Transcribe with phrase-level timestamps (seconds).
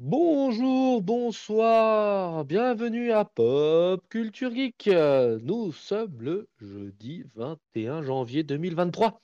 [0.00, 4.90] Bonjour, bonsoir, bienvenue à Pop Culture Geek.
[5.42, 9.22] Nous sommes le jeudi 21 janvier 2023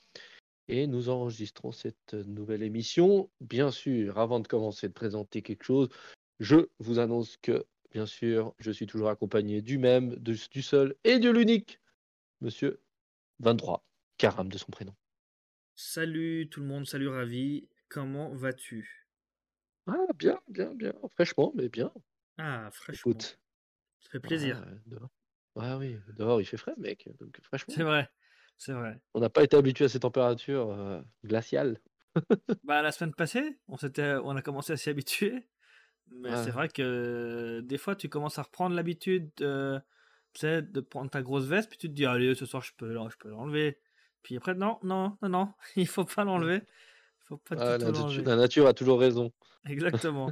[0.69, 3.29] et nous enregistrons cette nouvelle émission.
[3.41, 5.89] Bien sûr, avant de commencer de présenter quelque chose,
[6.39, 11.19] je vous annonce que, bien sûr, je suis toujours accompagné du même, du seul et
[11.19, 11.81] de l'unique,
[12.39, 12.79] monsieur
[13.39, 13.83] 23,
[14.17, 14.95] Karam de son prénom.
[15.75, 19.00] Salut tout le monde, salut Ravi, comment vas-tu?
[19.87, 20.93] Ah, bien, bien, bien.
[21.13, 21.91] Fraîchement, mais bien.
[22.37, 23.11] Ah, fraîchement.
[23.11, 23.39] Écoute.
[23.99, 24.63] Ça fait plaisir.
[25.55, 27.09] Ouais, oui, dehors il fait frais, mec.
[27.19, 27.73] Donc, fraîchement.
[27.73, 28.09] C'est vrai,
[28.57, 28.99] c'est vrai.
[29.13, 31.79] On n'a pas été habitué à ces températures euh, glaciales.
[32.63, 35.47] bah, la semaine passée, on, on a commencé à s'y habituer.
[36.13, 39.79] Mais c'est vrai que des fois, tu commences à reprendre l'habitude de,
[40.43, 43.17] de prendre ta grosse veste, puis tu te dis, allez, ce soir, je peux, je
[43.17, 43.79] peux l'enlever.
[44.23, 46.61] Puis après, non, non, non, non, il faut pas l'enlever.
[47.51, 49.31] Ah, la, nature, a toujours raison.
[49.69, 50.31] Exactement.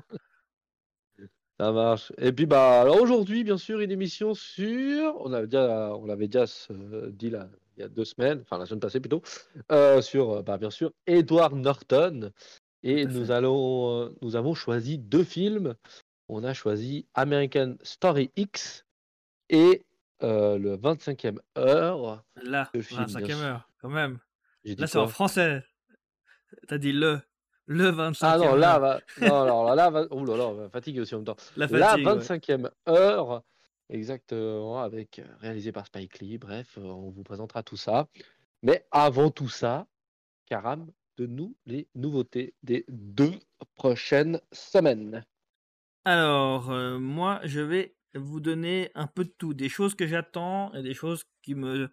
[1.59, 2.13] Ça marche.
[2.17, 5.19] Et puis bah alors aujourd'hui, bien sûr, une émission sur.
[5.19, 8.57] On avait déjà, on l'avait déjà euh, dit là, il y a deux semaines, enfin
[8.57, 9.21] la semaine passée plutôt,
[9.69, 12.31] euh, sur euh, bah, bien sûr Edward Norton.
[12.81, 15.75] Et nous allons, nous avons choisi deux films.
[16.29, 18.85] On a choisi American Story X
[19.49, 19.83] et
[20.21, 22.23] le 25e heure.
[22.41, 24.19] Là, 25e heure, quand même.
[24.63, 25.61] Là, c'est en français.
[26.69, 27.19] T'as dit le.
[27.65, 28.17] Le 25e.
[28.21, 29.01] Ah non, là, va...
[29.21, 30.05] non, alors là, va...
[30.11, 31.35] Oh là là, fatigue aussi en même temps.
[31.55, 33.43] La, 25e heure,
[33.89, 36.37] exactement, avec euh, réalisé par Spike Lee.
[36.37, 38.07] Bref, euh, on vous présentera tout ça.
[38.61, 39.87] Mais avant tout ça,
[40.45, 43.33] Karam, de nous les nouveautés des deux
[43.75, 45.25] prochaines semaines.
[46.05, 50.71] Alors, euh, moi, je vais vous donner un peu de tout, des choses que j'attends
[50.73, 51.89] et des choses qui me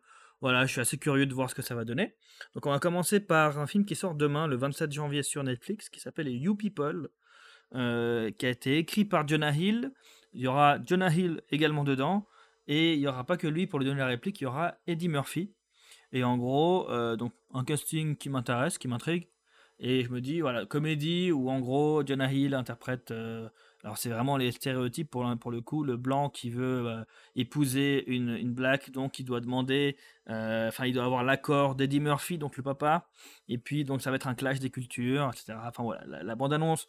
[0.47, 2.14] voilà, je suis assez curieux de voir ce que ça va donner.
[2.55, 5.88] Donc on va commencer par un film qui sort demain, le 27 janvier sur Netflix,
[5.88, 7.08] qui s'appelle You People,
[7.75, 9.91] euh, qui a été écrit par Jonah Hill.
[10.34, 12.28] Il y aura Jonah Hill également dedans,
[12.69, 14.77] et il n'y aura pas que lui pour lui donner la réplique, il y aura
[14.86, 15.53] Eddie Murphy.
[16.12, 19.26] Et en gros, euh, donc un casting qui m'intéresse, qui m'intrigue.
[19.81, 23.49] Et je me dis, voilà, comédie où en gros Jonah Hill interprète euh,
[23.84, 27.04] alors c'est vraiment les stéréotypes pour, pour le coup, le blanc qui veut euh,
[27.34, 29.97] épouser une, une black, donc il doit demander,
[30.28, 33.09] euh, enfin il doit avoir l'accord d'Eddie Murphy, donc le papa,
[33.48, 35.59] et puis donc ça va être un clash des cultures, etc.
[35.62, 36.88] Enfin voilà, la, bande-annonce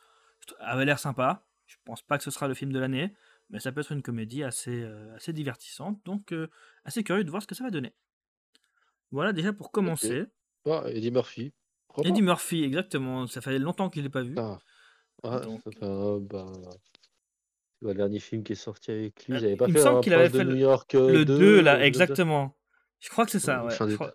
[0.60, 3.14] avait l'air sympa, je pense pas que ce sera le film de l'année,
[3.50, 6.34] mais ça peut être une comédie assez, euh, assez divertissante, donc
[6.86, 7.94] assez curieux de voir ce que ça va donner.
[9.12, 10.26] Voilà déjà pour commencer.
[10.66, 11.54] Ah, Eddie Murphy.
[12.04, 14.36] Eddie Murphy, exactement, ça fait longtemps qu'il l'ai pas vu.
[14.38, 14.60] Ah.
[15.24, 15.42] Ah,
[16.22, 16.46] bah,
[17.80, 19.36] c'est le dernier film qui est sorti avec lui?
[19.36, 22.56] Euh, il me semble qu'il avait fait le, New York, euh, le 2, là, exactement.
[23.00, 23.72] Je crois que c'est ça, ouais.
[23.72, 24.14] Je, crois...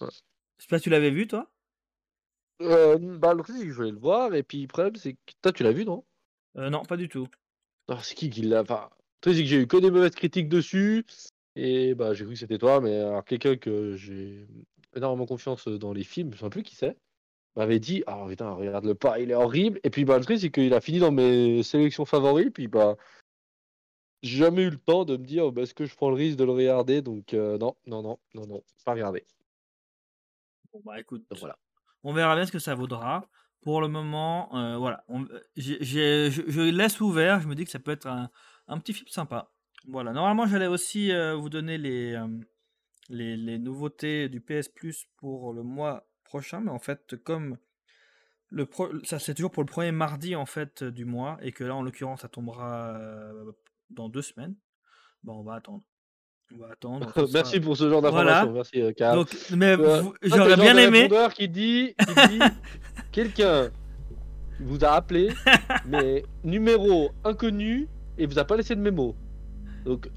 [0.00, 1.50] sais pas si tu l'avais vu, toi?
[2.62, 5.12] Euh, bah, le truc, c'est que je voulais le voir, et puis le problème, c'est
[5.12, 6.04] que toi, tu l'as vu, non?
[6.56, 7.28] Euh, Non, pas du tout.
[7.88, 8.62] Alors, c'est qui qui l'a.
[8.62, 8.88] Enfin,
[9.22, 11.04] c'est que j'ai eu que des mauvaises critiques dessus,
[11.54, 14.48] et bah, j'ai cru que c'était toi, mais alors, quelqu'un que j'ai
[14.94, 16.96] énormément confiance dans les films, je sais plus qui c'est
[17.56, 19.80] m'avait dit Ah putain, regarde le pas, il est horrible.
[19.82, 22.50] Et puis bah, le truc, c'est qu'il a fini dans mes sélections favoris.
[22.52, 22.96] Puis bah,
[24.22, 26.38] j'ai jamais eu le temps de me dire bah, Est-ce que je prends le risque
[26.38, 27.02] de le regarder?
[27.02, 29.24] Donc euh, non, non, non, non, non, pas regarder.
[30.72, 31.58] Bon, bah écoute, voilà.
[32.04, 33.28] On verra bien ce que ça vaudra.
[33.62, 35.04] Pour le moment, euh, voilà.
[35.56, 37.40] je, je, laisse ouvert.
[37.40, 38.30] Je me dis que ça peut être un,
[38.68, 39.50] un petit film sympa.
[39.88, 40.12] Voilà.
[40.12, 42.16] Normalement, j'allais aussi euh, vous donner les,
[43.08, 47.56] les, les nouveautés du PS Plus pour le mois prochain, mais en fait, comme
[48.50, 48.68] le
[49.04, 51.82] ça c'est toujours pour le premier mardi en fait du mois, et que là en
[51.82, 53.52] l'occurrence ça tombera euh,
[53.90, 54.54] dans deux semaines,
[55.24, 55.82] bon, on va attendre.
[56.54, 57.12] On va attendre.
[57.34, 58.52] Merci pour ce genre d'information.
[58.52, 61.08] Merci, euh, Donc, mais euh, j'aurais bien aimé.
[61.34, 61.94] qui dit,
[62.28, 62.38] dit
[63.12, 63.70] quelqu'un
[64.60, 65.32] vous a appelé,
[65.86, 69.16] mais numéro inconnu et vous a pas laissé de mémo.
[69.84, 70.08] Donc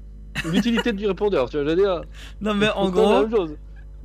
[0.44, 2.02] l'utilité du répondeur, tu vois, je veux dire?
[2.40, 3.26] Non mais en gros,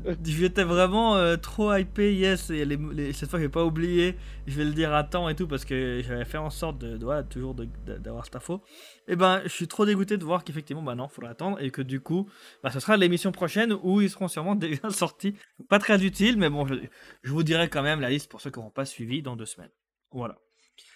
[0.24, 4.16] J'étais vraiment euh, trop hypé, yes, et les, cette fois je vais pas oublier,
[4.48, 6.98] je vais le dire à temps et tout parce que j'avais fait en sorte de,
[6.98, 8.62] de toujours d'avoir cette info.
[9.08, 11.72] Et eh ben je suis trop dégoûté de voir qu'effectivement bah non, faudra attendre et
[11.72, 12.30] que du coup,
[12.64, 15.36] bah ce sera l'émission prochaine où ils seront sûrement déjà sortis.
[15.70, 16.76] Pas très utile, mais bon, je,
[17.24, 19.46] je vous dirai quand même la liste pour ceux qui n'auront pas suivi dans deux
[19.46, 19.72] semaines.
[20.12, 20.38] Voilà.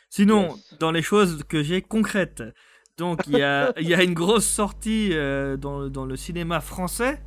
[0.09, 2.43] Sinon, dans les choses que j'ai concrètes,
[2.97, 7.21] donc il y a, y a une grosse sortie euh, dans, dans le cinéma français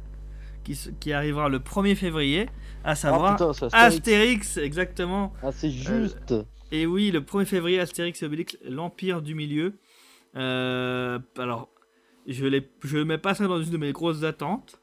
[0.62, 2.48] qui, arrivera le 1er février,
[2.84, 3.40] à savoir
[3.72, 4.56] Astérix.
[4.56, 5.32] exactement.
[5.42, 5.70] Ah, c'est euh,
[6.02, 6.34] juste.
[6.70, 9.78] et oui, le 1er février, Astérix et Obélix, l'Empire du Milieu.
[10.36, 11.68] Euh, alors,
[12.26, 14.80] je ne mets pas ça dans une de mes grosses attentes.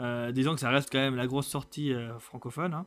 [0.00, 2.74] Euh, disons que ça reste quand même la grosse sortie francophone.
[2.74, 2.86] Hein.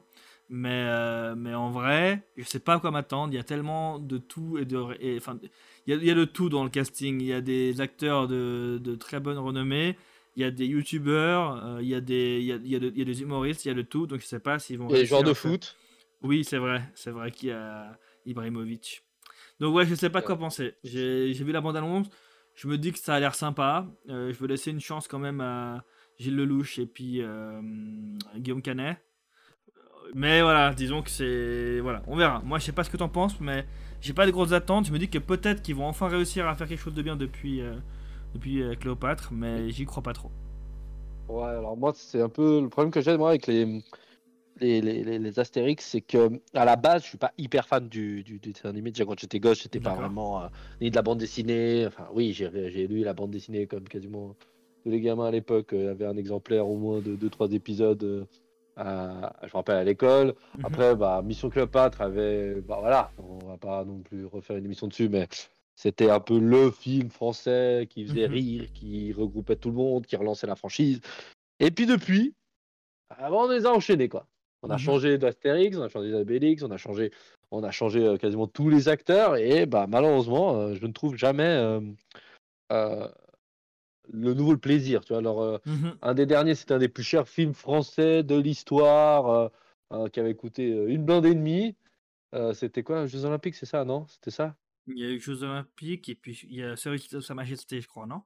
[0.49, 3.33] Mais, euh, mais en vrai, je sais pas à quoi m'attendre.
[3.33, 4.77] Il y a tellement de tout et de.
[5.17, 5.37] Enfin,
[5.85, 7.19] il, y a, il y a de tout dans le casting.
[7.19, 9.97] Il y a des acteurs de, de très bonne renommée.
[10.37, 11.65] Il y a des youtubeurs.
[11.65, 13.05] euh, il, y a des, il, y a, il, y a de- il y a
[13.05, 13.65] des humoristes.
[13.65, 14.05] Il y a de tout.
[14.07, 14.87] Donc je sais pas s'ils vont.
[14.87, 15.75] Des joueurs de foot.
[16.21, 16.83] Oui, c'est vrai.
[16.95, 19.03] C'est vrai qu'il y a Ibrahimovic.
[19.59, 20.75] Donc ouais, je sais pas quoi penser.
[20.83, 22.07] J'ai j'ai vu la bande-annonce.
[22.53, 23.87] Je me dis que ça a l'air sympa.
[24.09, 25.83] Euh, je veux laisser une chance quand même à
[26.19, 27.59] Gilles Lelouch et puis euh,
[28.37, 28.97] Guillaume Canet.
[30.13, 31.79] Mais voilà, disons que c'est.
[31.81, 32.41] Voilà, on verra.
[32.45, 33.65] Moi, je sais pas ce que t'en penses, mais
[34.01, 34.85] j'ai pas de grosses attentes.
[34.87, 37.15] Je me dis que peut-être qu'ils vont enfin réussir à faire quelque chose de bien
[37.15, 37.75] depuis, euh,
[38.33, 40.31] depuis euh, Cléopâtre, mais j'y crois pas trop.
[41.29, 43.81] Ouais, alors moi, c'est un peu le problème que j'ai moi avec les,
[44.59, 48.23] les, les, les- Astérix, c'est que à la base, je suis pas hyper fan du,
[48.23, 48.91] du, du dessin animé.
[48.91, 50.47] Déjà, quand j'étais gosse, j'étais pas vraiment euh,
[50.81, 51.85] ni de la bande dessinée.
[51.87, 54.35] Enfin, oui, j'ai lu la bande dessinée comme quasiment
[54.83, 55.73] tous les gamins à l'époque.
[55.73, 58.03] euh, avaient un exemplaire au moins de 2-3 épisodes.
[58.03, 58.23] euh,
[58.77, 60.27] je me rappelle à l'école.
[60.57, 60.65] Mhm.
[60.65, 62.61] Après, bah, Mission Cléopâtre avait.
[62.61, 65.27] Bah voilà, on va pas non plus refaire une émission dessus, mais
[65.77, 68.33] c'était un peu le film français qui faisait Mhm.
[68.33, 70.99] rire, qui regroupait tout le monde, qui relançait la franchise.
[71.59, 72.33] Et puis depuis,
[73.09, 74.27] avant on les a enchaînés quoi.
[74.63, 74.79] On a Mhm.
[74.79, 77.11] changé d'Astérix, on a changé d'Obélix, on a changé,
[77.51, 81.15] on a changé euh, quasiment tous les acteurs et bah malheureusement, euh, je ne trouve
[81.15, 81.79] jamais euh,
[82.71, 83.07] euh,
[84.11, 85.05] le nouveau le plaisir.
[85.05, 85.95] Tu vois, alors euh, Mhm.
[86.01, 89.51] un des derniers, c'était un des plus chers films français de l'histoire,
[90.11, 91.75] qui avait coûté une blinde et demie.
[92.53, 94.05] C'était quoi, Jeux Olympiques, c'est ça, non?
[94.07, 94.55] C'était ça?
[94.87, 97.81] Il y a eu Jeux Olympiques et puis il y a Service de Sa Majesté,
[97.81, 98.21] je crois, non?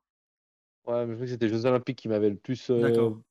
[0.85, 3.21] Ouais, mais je crois que c'était Jeux Olympiques qui m'avait le plus euh, D'accord.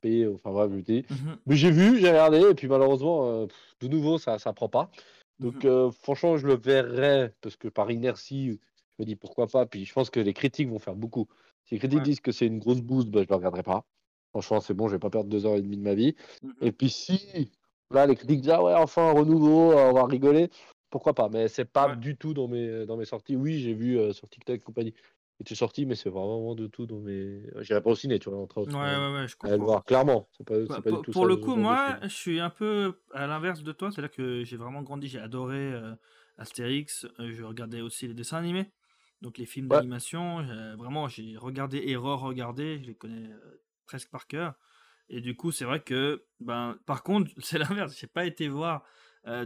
[0.00, 0.26] payé.
[0.26, 1.04] Enfin bref, je dis.
[1.10, 1.38] Mhm.
[1.46, 4.68] Mais j'ai vu, j'ai regardé, et puis malheureusement, euh, pff, de nouveau, ça ça prend
[4.68, 4.90] pas.
[5.40, 5.70] Donc Mhm.
[5.70, 8.56] euh, franchement, je le verrai, parce que par inertie, je
[8.98, 9.66] me dis pourquoi pas.
[9.66, 11.28] Puis je pense que les critiques vont faire beaucoup.
[11.64, 12.04] Si les critiques Ouais.
[12.04, 13.84] disent que c'est une grosse boost, bah, je ne le regarderai pas.
[14.30, 16.14] Franchement, c'est bon, je vais pas perdre deux heures et demie de ma vie.
[16.42, 16.54] Mhm.
[16.60, 17.50] Et puis si,
[17.90, 20.50] là, les critiques disent, ah ouais, enfin, renouveau, on va rigoler,
[20.96, 21.28] pourquoi pas.
[21.28, 21.96] Mais c'est pas Ouais.
[21.96, 23.36] du tout dans mes, dans mes sorties.
[23.36, 24.94] Oui, j'ai vu euh, sur TikTok et compagnie,
[25.40, 27.42] était sorti, mais c'est vraiment de tout dans mes...
[27.60, 28.58] J'irai pas au ciné, tu vois, autres.
[28.66, 29.64] Ouais, euh, ouais, ouais, je à aller le comprends.
[29.64, 30.28] voir, clairement.
[30.36, 32.40] C'est pas, Bah, c'est pas pour du tout pour ça, le coup, moi, je suis
[32.40, 35.94] un peu à l'inverse de toi, c'est-à-dire que j'ai vraiment grandi, j'ai adoré euh,
[36.38, 38.72] Astérix, euh, je regardais aussi les dessins animés,
[39.22, 44.10] donc les films d'animation, j'ai- vraiment j'ai regardé et re-regardé, je les connais euh, presque
[44.10, 44.54] par cœur,
[45.08, 48.82] et du coup c'est vrai que, ben, par contre, c'est l'inverse, j'ai pas été voir
[48.82, 48.86] euh,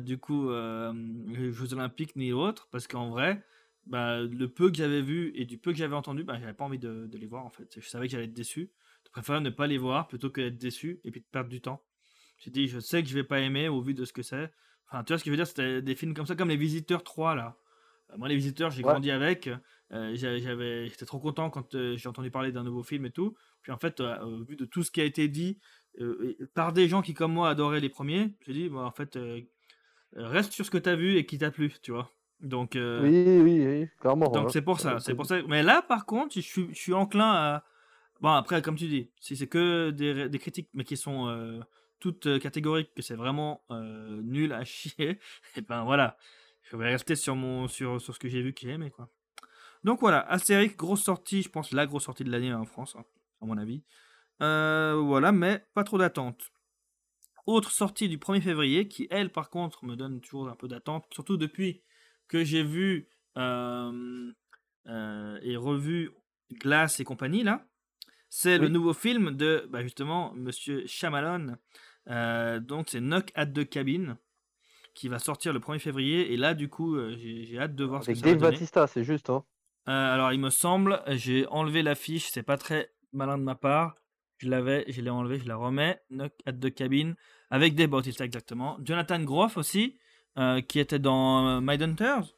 [0.01, 0.93] du coup euh,
[1.29, 3.43] les Jeux Olympiques ni autres, parce qu'en vrai,
[3.87, 6.65] ben, le peu que j'avais vu et du peu que j'avais entendu, ben, j'avais pas
[6.65, 8.71] envie de, de les voir en fait, je savais que j'allais être déçu,
[9.07, 11.61] je préfère ne pas les voir plutôt que d'être déçu et puis de perdre du
[11.61, 11.83] temps.
[12.39, 14.51] J'ai dit, je sais que je vais pas aimer au vu de ce que c'est.
[14.89, 16.57] Enfin, tu vois ce que je veux dire, c'était des films comme ça, comme Les
[16.57, 17.57] Visiteurs 3, là.
[18.13, 18.91] Euh, Moi, Les Visiteurs, j'ai Ouais.
[18.93, 19.49] grandi avec.
[19.93, 23.35] euh, j'avais, j'étais trop content quand euh, j'ai entendu parler d'un nouveau film et tout.
[23.63, 25.59] Puis en fait, euh, au vu de tout ce qui a été dit
[26.01, 29.17] euh, par des gens qui, comme moi, adoraient les premiers, j'ai dit, bon, en fait,
[29.17, 29.41] euh, euh,
[30.17, 32.11] reste sur ce que tu as vu et qui t'a plu, tu vois.
[32.41, 34.29] Donc, euh, Oui, oui, oui, clairement.
[34.31, 34.49] donc hein.
[34.51, 35.43] c'est pour ça, Euh, c'est pour ça.
[35.49, 37.65] Mais là, par contre, je suis, je suis enclin à.
[38.21, 41.61] Bon, après, comme tu dis, si c'est que des, des critiques, mais qui sont euh,
[42.01, 45.19] toutes euh, catégoriques, que c'est vraiment euh, nul à chier,
[45.57, 46.17] et ben voilà,
[46.63, 49.09] je vais rester sur mon sur, sur ce que j'ai vu que j'ai aimé, quoi.
[49.85, 53.05] Donc voilà, Astérix, grosse sortie, je pense la grosse sortie de l'année en France, hein,
[53.41, 53.83] à mon avis.
[54.43, 56.51] Euh, voilà, mais pas trop d'attente.
[57.47, 61.07] Autre sortie du 1er février, qui elle, par contre, me donne toujours un peu d'attente,
[61.13, 61.83] surtout depuis
[62.29, 64.33] que j'ai vu euh,
[64.87, 66.11] euh, et revu
[66.53, 67.67] Glace et compagnie, là.
[68.29, 71.57] C'est le nouveau film de, bah, justement, Monsieur Shyamalan.
[72.09, 74.19] Euh, donc, c'est Knock at the Cabin,
[74.95, 76.33] qui va sortir le 1er février.
[76.33, 78.41] Et là, du coup, euh, j'ai hâte de voir ce Avec que ça va Dave
[78.41, 78.53] donner.
[78.53, 79.31] Batista, c'est juste.
[79.31, 79.45] Hein.
[79.87, 83.97] Alors, il me semble, j'ai enlevé l'affiche, c'est pas très malin de ma part.
[84.43, 86.01] Je l'avais, je l'ai enlevé, je la remets.
[86.11, 87.15] Knock at the Cabin,
[87.51, 88.79] avec Dave Bautista, exactement.
[88.83, 89.99] Jonathan Groff aussi,
[90.39, 92.35] euh, qui était dans euh, Mindhunters.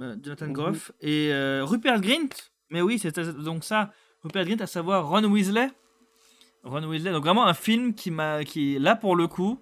[0.00, 0.52] Euh, Jonathan Mhm.
[0.52, 0.92] Groff.
[1.00, 1.30] Et
[1.62, 2.28] Rupert Grint,
[2.70, 3.92] mais oui, c'était donc ça.
[4.22, 5.70] Rupert Grint, à savoir Ron Weasley.
[6.64, 9.60] Ron Weasley, donc vraiment un film qui m'a, qui là pour le coup,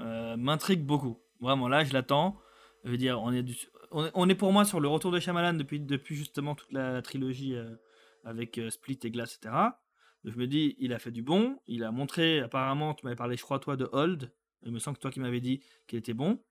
[0.00, 1.18] euh, m'intrigue beaucoup.
[1.40, 2.36] Vraiment, là, je l'attends.
[2.84, 3.56] Je veux dire, on est, du-
[3.90, 6.72] on est, on est pour moi sur le retour de Shyamalan depuis, depuis justement toute
[6.72, 7.70] la trilogie euh,
[8.24, 9.54] avec euh, Split et Glass, etc.
[10.24, 11.58] Je me dis, il a fait du bon.
[11.66, 14.32] Il a montré, apparemment, tu m'avais parlé, je crois, toi, de Hold.
[14.62, 16.42] Il me semble que toi qui m'avais dit qu'il était bon.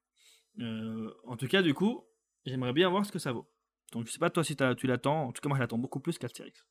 [0.60, 2.06] Euh, en tout cas, du coup,
[2.46, 3.48] j'aimerais bien voir ce que ça vaut.
[3.92, 5.28] Donc, je sais pas toi si tu l'attends.
[5.28, 6.66] En tout cas, moi, je l'attends beaucoup plus qu'Astérix.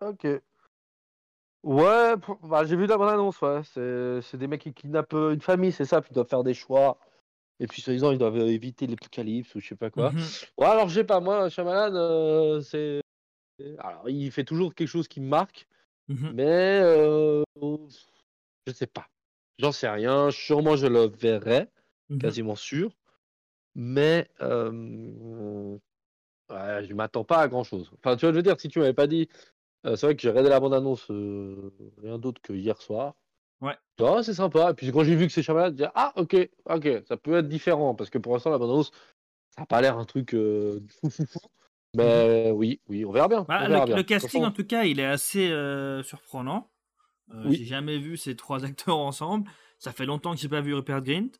[0.00, 0.26] Ok.
[1.62, 3.60] Ouais, bah, j'ai vu la bande-annonce, ouais.
[3.64, 6.54] C'est des mecs qui kidnappent euh, une famille, c'est ça, puis ils doivent faire des
[6.54, 6.98] choix.
[7.60, 10.10] Et puis, soi-disant, ils doivent euh, éviter l'apocalypse ou je sais pas quoi.
[10.10, 10.24] Mhm.
[10.58, 13.01] Ouais, alors, je sais pas, moi, Shyamalan, euh, c'est.
[13.78, 15.66] Alors, il fait toujours quelque chose qui me marque,
[16.08, 16.32] Mhm.
[16.34, 16.80] mais.
[16.82, 17.42] euh,
[18.66, 19.06] Je sais pas.
[19.58, 20.30] J'en sais rien.
[20.30, 21.68] Sûrement, je le verrai,
[22.08, 22.18] Mhm.
[22.20, 22.96] quasiment sûr.
[23.74, 25.78] Mais euh,
[26.50, 27.90] ouais, je m'attends pas à grand chose.
[27.98, 29.28] Enfin, tu vois, je veux dire, si tu m'avais pas dit,
[29.86, 33.14] euh, c'est vrai que j'ai regardé la bande-annonce euh, rien d'autre que hier soir.
[33.60, 33.76] Ouais.
[34.00, 34.70] Ah, c'est sympa.
[34.70, 37.36] Et puis quand j'ai vu que c'est Shyamalan, je dis ah ok, ok, ça peut
[37.38, 38.90] être différent parce que pour l'instant la bande-annonce,
[39.56, 41.38] ça a pas l'air un truc euh, fou fou fou.
[41.94, 43.44] Mais oui, oui, on verra bien.
[43.48, 43.96] Bah, on le, verra le bien.
[43.96, 46.70] De toute casting, façon, en tout cas, il est assez euh, surprenant.
[47.32, 47.56] Euh, Oui.
[47.56, 49.50] J'ai jamais vu ces trois acteurs ensemble.
[49.78, 51.30] Ça fait longtemps que j'ai pas vu Rupert Grint.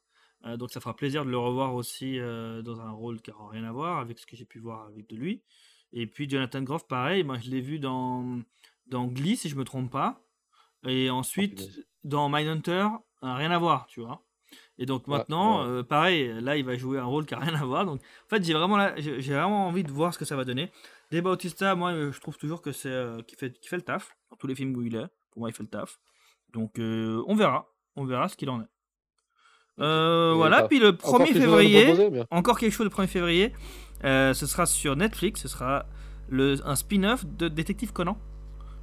[0.45, 3.65] Euh, donc ça fera plaisir de le revoir aussi dans un rôle qui n'aura rien
[3.65, 5.43] à voir avec ce que j'ai pu voir avec de lui.
[5.93, 8.41] Et puis Jonathan Groff, pareil, moi je l'ai vu dans,
[8.87, 10.21] dans Glee, si je me trompe pas.
[10.87, 11.87] Et ensuite, punaise.
[12.03, 12.89] dans Mindhunter,
[13.23, 14.25] rien à voir, tu vois.
[14.79, 15.69] Et donc maintenant, ouais.
[15.71, 17.85] euh, pareil, là il va jouer un rôle qui n'a rien à voir.
[17.85, 20.35] Donc en fait, j'ai vraiment, là- j'ai j'ai vraiment envie de voir ce que ça
[20.37, 20.71] va donner.
[21.11, 23.83] Dave Bautista, moi euh, je trouve toujours que c'est euh, qu'il fait, qu'il fait le
[23.83, 24.17] taf.
[24.31, 25.99] Dans tous les films où il est, pour moi il fait le taf.
[26.53, 27.69] Donc on verra.
[27.97, 28.69] On verra ce qu'il en est.
[29.79, 32.85] Euh, voilà, puis le encore 1er quelque chose à nous février, proposer, encore quelque chose
[32.85, 33.53] le 1er février,
[34.05, 35.87] euh, ce sera sur Netflix, ce sera
[36.29, 38.19] le, un spin-off de Détective Conan.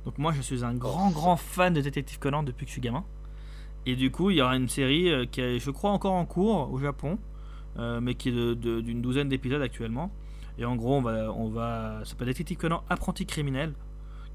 [0.06, 2.82] Donc moi je suis un grand grand fan de Détective Conan depuis que je suis
[2.82, 3.06] gamin.
[3.86, 6.26] Et du coup il y aura une série euh, qui est je crois encore en
[6.26, 7.18] cours au Japon,
[7.78, 10.12] euh, mais qui est d'une douzaine d'épisodes actuellement.
[10.58, 13.74] Et en gros on va, on va, ça s'appelle Détective Conan Apprenti criminel,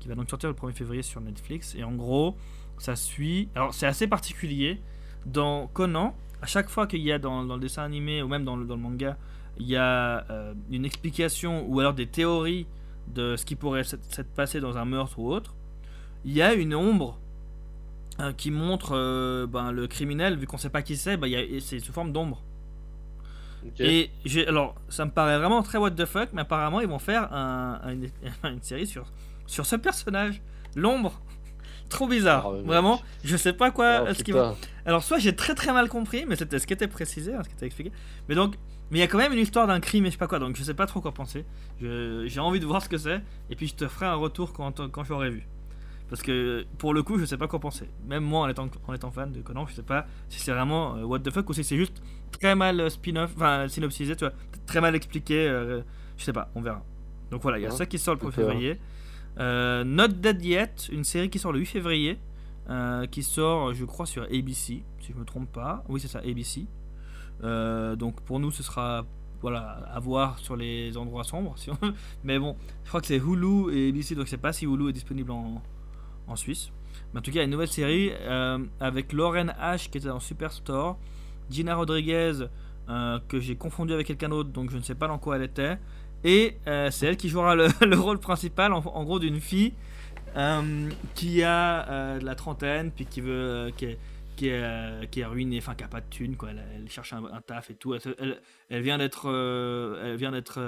[0.01, 1.75] qui va donc sortir le 1er février sur Netflix.
[1.75, 2.37] Et en gros
[2.79, 4.81] ça suit, alors c'est assez particulier,
[5.27, 8.57] dans Conan, à chaque fois qu'il y a dans, le dessin animé ou même dans
[8.57, 9.17] le, manga,
[9.59, 12.67] il y a euh, une explication ou alors des théories
[13.09, 15.55] de ce qui pourrait s'être passé dans un meurtre ou autre,
[16.25, 17.19] il y a une ombre
[18.21, 21.31] euh, qui montre euh, ben, le criminel, vu qu'on sait pas qui c'est, ben,
[21.61, 22.43] c'est sous forme d'ombre.
[23.67, 23.81] Ok.
[23.81, 24.11] Et
[24.47, 27.81] alors, ça me paraît vraiment très what the fuck, mais apparemment ils vont faire un-
[27.83, 28.11] un- une,
[28.45, 29.05] une série sur,
[29.47, 30.43] sur ce personnage,
[30.77, 31.21] l'ombre.
[31.89, 33.01] Trop bizarre, Ah vraiment.
[33.25, 34.05] Je sais pas quoi.
[34.09, 34.41] Ah, ce qu'ils vont-
[34.87, 37.49] alors, soit j'ai très très mal compris, mais c'était ce qui était précisé, hein, ce
[37.49, 37.93] qui était expliqué.
[38.29, 38.55] Mais donc,
[38.91, 40.39] mais il y a quand même une histoire d'un crime et je sais pas quoi,
[40.39, 41.45] donc je sais pas trop quoi penser.
[41.81, 44.89] J'ai envie de voir ce que c'est, et puis je te ferai un retour quand,
[44.91, 45.47] quand j'aurai vu.
[46.15, 47.89] Parce que pour le coup, je sais pas quoi penser.
[48.07, 50.95] Même moi, en étant, en étant fan de Conan, je sais pas si c'est vraiment
[50.95, 54.25] euh, what the fuck ou si c'est juste très mal euh, spin-off, enfin synopsisé, tu
[54.25, 54.33] vois,
[54.65, 55.49] très mal expliqué.
[55.49, 55.83] euh,
[56.17, 56.85] je sais pas, on verra.
[57.33, 58.49] Donc voilà, il y a ça qui sort le 1er on verra.
[58.53, 58.81] février.
[59.41, 62.21] Euh, Not Dead Yet, une série qui sort le 8 février,
[63.11, 65.83] qui sort, je crois, sur ABC, si je me trompe pas.
[65.89, 66.65] Oui, c'est ça, ABC.
[67.43, 69.05] Donc pour nous, ce sera
[69.41, 71.55] voilà, à voir sur les endroits sombres.
[71.59, 71.93] Si on veut.
[72.23, 72.55] Mais bon,
[72.85, 75.33] je crois que c'est Hulu et ABC, donc je sais pas si Hulu est disponible
[75.33, 75.61] en,
[76.27, 76.71] en Suisse.
[77.13, 79.99] Mais en tout cas, il y a une nouvelle série euh, avec Lauren Ash qui
[79.99, 80.99] était dans Superstore,
[81.51, 82.47] Gina Rodriguez
[82.89, 85.45] euh, que j'ai confondu avec quelqu'un d'autre, donc je ne sais pas dans quoi elle
[85.45, 85.79] était.
[86.25, 89.75] Et euh, c'est elle qui jouera le, le rôle principal, en, gros, d'une fille
[91.15, 93.99] qui a de la trentaine, puis qui veut, qui est,
[94.37, 94.49] qui
[95.21, 96.51] est, ruinée, enfin qui a pas de thune, quoi.
[96.51, 97.95] Elle, cherche un, taf et tout.
[97.95, 99.29] Elle, vient d'être,
[100.03, 100.61] elle vient d'être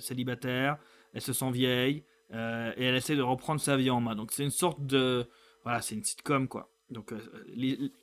[0.00, 0.78] célibataire.
[1.14, 2.02] Elle se sent vieille
[2.32, 4.14] euh, et elle essaie de reprendre sa vie en main.
[4.14, 5.26] Donc c'est une sorte de,
[5.64, 6.70] voilà, c'est une sitcom quoi.
[6.90, 7.20] Donc euh,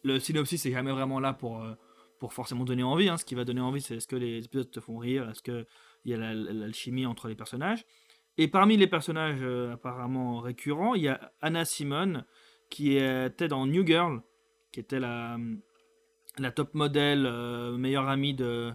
[0.04, 1.74] le synopsis c'est jamais vraiment là pour euh,
[2.20, 3.08] pour forcément donner envie.
[3.10, 3.18] hein.
[3.18, 5.66] Ce qui va donner envie, c'est est-ce que les épisodes te font rire, est-ce que
[6.06, 7.86] il y a la- la- l'alchimie entre les personnages?
[8.38, 9.42] Et parmi les personnages
[9.74, 12.26] apparemment récurrents, il y a Anna Simone
[12.70, 14.22] qui était dans New Girl,
[14.72, 15.38] qui était la,
[16.38, 17.24] la top modèle,
[17.78, 18.72] meilleure amie de,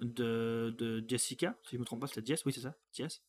[0.00, 1.56] de, de Jessica.
[1.64, 3.22] Si je me trompe pas, c'était Jess, oui c'est ça, Jess.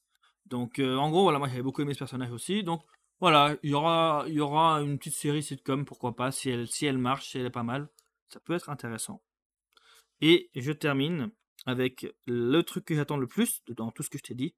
[0.45, 2.63] Donc euh, en gros, voilà, moi j'avais beaucoup aimé ce personnage aussi.
[2.63, 2.83] Donc
[3.19, 6.67] voilà, il y aura, il y aura une petite série sitcom, pourquoi pas, si elle,
[6.67, 7.89] si elle marche, si elle est pas mal,
[8.27, 9.23] ça peut être intéressant.
[10.21, 11.31] Et je termine
[11.65, 14.55] avec le truc que j'attends le plus dans tout ce que je t'ai dit.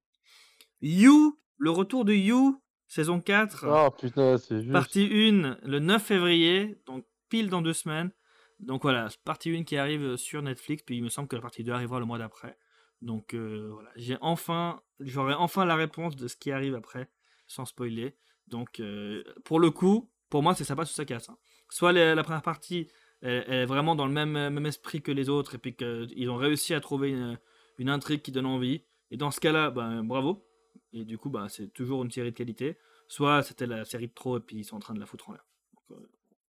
[0.81, 4.71] You, le retour de You, saison 4, Oh putain, c'est juste.
[4.71, 8.11] partie 1, le 9 février, donc pile dans deux semaines.
[8.59, 11.63] Donc voilà, partie 1 qui arrive sur Netflix, puis il me semble que la partie
[11.63, 12.57] 2 arrivera le mois d'après.
[13.01, 17.09] Donc euh, voilà, j'ai enfin, j'aurai enfin la réponse de ce qui arrive après,
[17.47, 18.15] sans spoiler.
[18.47, 21.29] Donc euh, pour le coup, pour moi c'est sympa sous sa casse.
[21.29, 21.37] hein.
[21.69, 22.87] Soit les- la première partie
[23.21, 26.29] elle, elle est vraiment dans le même, même esprit que les autres, et puis qu'ils
[26.29, 27.39] ont réussi à trouver une,
[27.79, 28.83] une intrigue qui donne envie.
[29.09, 30.45] Et dans ce cas-là, ben, bravo.
[30.93, 32.77] Et du coup, ben, c'est toujours une série de qualité.
[33.07, 35.29] Soit c'était la série de trop, et puis ils sont en train de la foutre
[35.29, 35.45] en l'air.
[35.91, 35.95] Euh,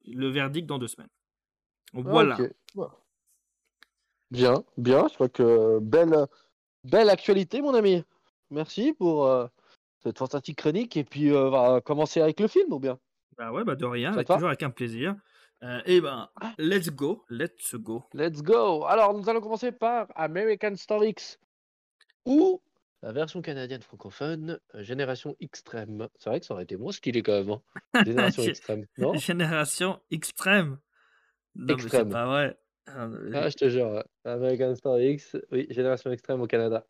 [0.04, 1.08] le verdict dans deux semaines.
[2.74, 2.94] Voilà.
[4.30, 5.08] Bien, bien.
[5.08, 6.26] Je crois que belle,
[6.84, 8.04] belle actualité, mon ami.
[8.50, 9.46] Merci pour euh,
[10.02, 10.96] cette fantastique chronique.
[10.96, 12.98] Et puis, euh, on va commencer avec le film, ou bien?
[13.36, 15.14] Bah ouais, bah de rien, avec- toujours avec un plaisir.
[15.62, 18.04] Euh, et ben, let's go, let's go.
[18.12, 18.84] Let's go.
[18.84, 21.38] Alors, nous allons commencer par American Story X
[22.26, 22.60] ou
[23.02, 26.08] la version canadienne francophone, euh, Génération Extrême.
[26.18, 27.50] C'est vrai que ça aurait été moins stylé quand même.
[27.50, 27.62] hein.
[28.06, 29.14] Génération Gé- Extrême, non?
[29.14, 30.78] Génération extrême.
[31.54, 32.10] Non, mais c'est extrême.
[32.10, 32.58] pas vrai.
[32.96, 34.02] Ah, mais- Ah, je te jure.
[34.24, 36.86] American Story X, oui, Génération Extrême au Canada.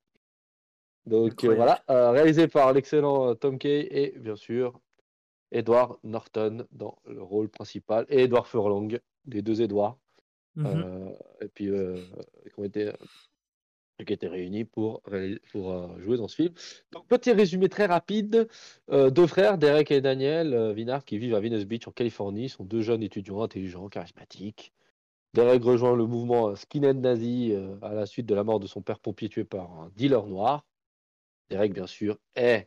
[1.06, 4.78] Donc euh, voilà, euh, réalisé par l'excellent euh, Tom Kay et bien sûr
[5.52, 8.88] Edward Norton dans le rôle principal et Edward Furlong,
[9.26, 9.96] les deux Edwards,
[10.56, 10.66] Mhm.
[10.66, 12.92] euh, et puis qui ont été
[14.06, 15.02] qui étaient réunis pour,
[15.98, 16.54] jouer dans ce film.
[16.92, 18.46] Donc, petit résumé très rapide.
[18.88, 22.80] deux frères, Derek et Daniel Vinard, qui vivent à Venice Beach en Californie, sont deux
[22.82, 24.72] jeunes étudiants intelligents, charismatiques.
[25.34, 28.80] Derek rejoint le mouvement skinhead nazi euh, à la suite de la mort de son
[28.80, 30.64] père pompier tué par un dealer noir.
[31.50, 32.66] Derek, bien sûr, est,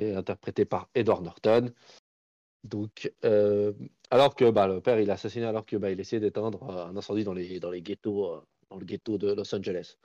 [0.00, 1.72] interprété par Edward Norton.
[2.64, 3.72] Donc, euh,
[4.10, 6.86] alors que bah, le père il est assassiné alors que bah, il essayait d'éteindre euh,
[6.86, 9.96] un incendie dans le ghetto de Los Angeles.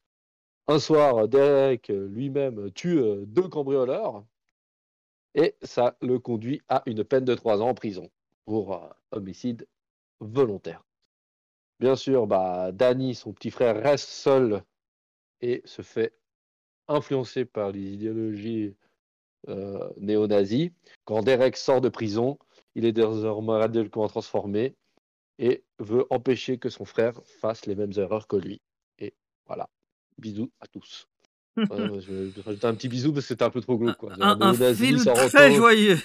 [0.68, 4.26] Un soir, Derek lui-même tue deux cambrioleurs
[5.36, 8.10] et ça le conduit à une peine de trois ans en prison
[8.46, 9.68] pour homicide
[10.20, 10.84] volontaire.
[11.80, 14.64] Bien sûr, bah, Danny, son petit frère, reste seul
[15.42, 16.14] et se fait
[16.88, 18.76] influencer par les idéologies
[19.50, 20.72] euh, néo-nazis.
[21.04, 22.38] Quand Derek sort de prison,
[22.76, 24.76] il est désormais radicalement transformé
[25.38, 28.62] et veut empêcher que son frère fasse les mêmes erreurs que lui.
[29.00, 29.14] Et
[29.46, 29.70] voilà.
[30.18, 31.08] Bisous à tous.
[31.58, 31.66] Ouais,
[32.00, 33.98] je vais rajouter un petit bisou parce que c'était un peu trop glauque.
[33.98, 34.14] Quoi.
[34.20, 36.00] Un, un film très joyeux.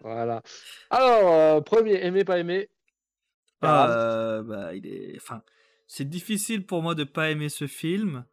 [0.00, 0.42] Voilà.
[0.90, 2.68] Alors, euh, premier, aimé, pas aimé.
[3.62, 5.14] Ah, bah, il est...
[5.16, 5.42] enfin,
[5.86, 8.24] c'est difficile pour moi de pas aimer ce film.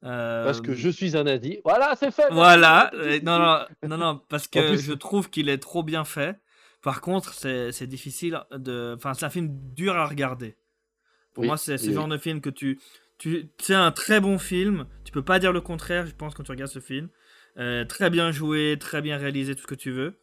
[0.00, 1.60] Parce que Euh, je suis un nazi.
[1.64, 2.28] Voilà, c'est fait.
[2.30, 6.04] Voilà, euh, non, non, non, non, parce que plus- je trouve qu'il est trop bien
[6.04, 6.38] fait.
[6.82, 8.94] Par contre, c'est c'est difficile de.
[8.96, 10.56] Enfin, c'est un film dur à regarder.
[11.32, 12.78] Pour Oui, moi, c'est ce oui, genre de film que tu.
[13.18, 14.86] tu c'est un très bon film.
[15.04, 17.08] Tu peux pas dire le contraire, je pense, quand tu regardes ce film.
[17.56, 20.18] Euh, très bien joué, très bien réalisé, tout ce que tu veux.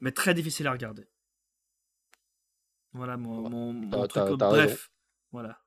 [0.00, 1.04] Mais très difficile à regarder.
[2.94, 3.72] Voilà mon,
[4.06, 4.22] truc.
[4.24, 4.36] raison.
[4.36, 4.90] Bref,
[5.32, 5.58] voilà.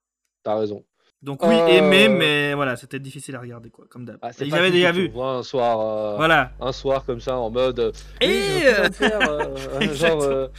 [0.44, 0.84] T'as raison.
[1.22, 4.20] Donc oui, Euh, aimé, mais voilà, c'était difficile à regarder, quoi, comme d'hab.
[4.22, 5.10] Ah, J'avais tout déjà vu.
[5.20, 6.52] un soir, euh, Voilà.
[6.62, 7.80] un soir comme ça en mode.
[7.80, 10.50] euh, Et, oui, euh, genre.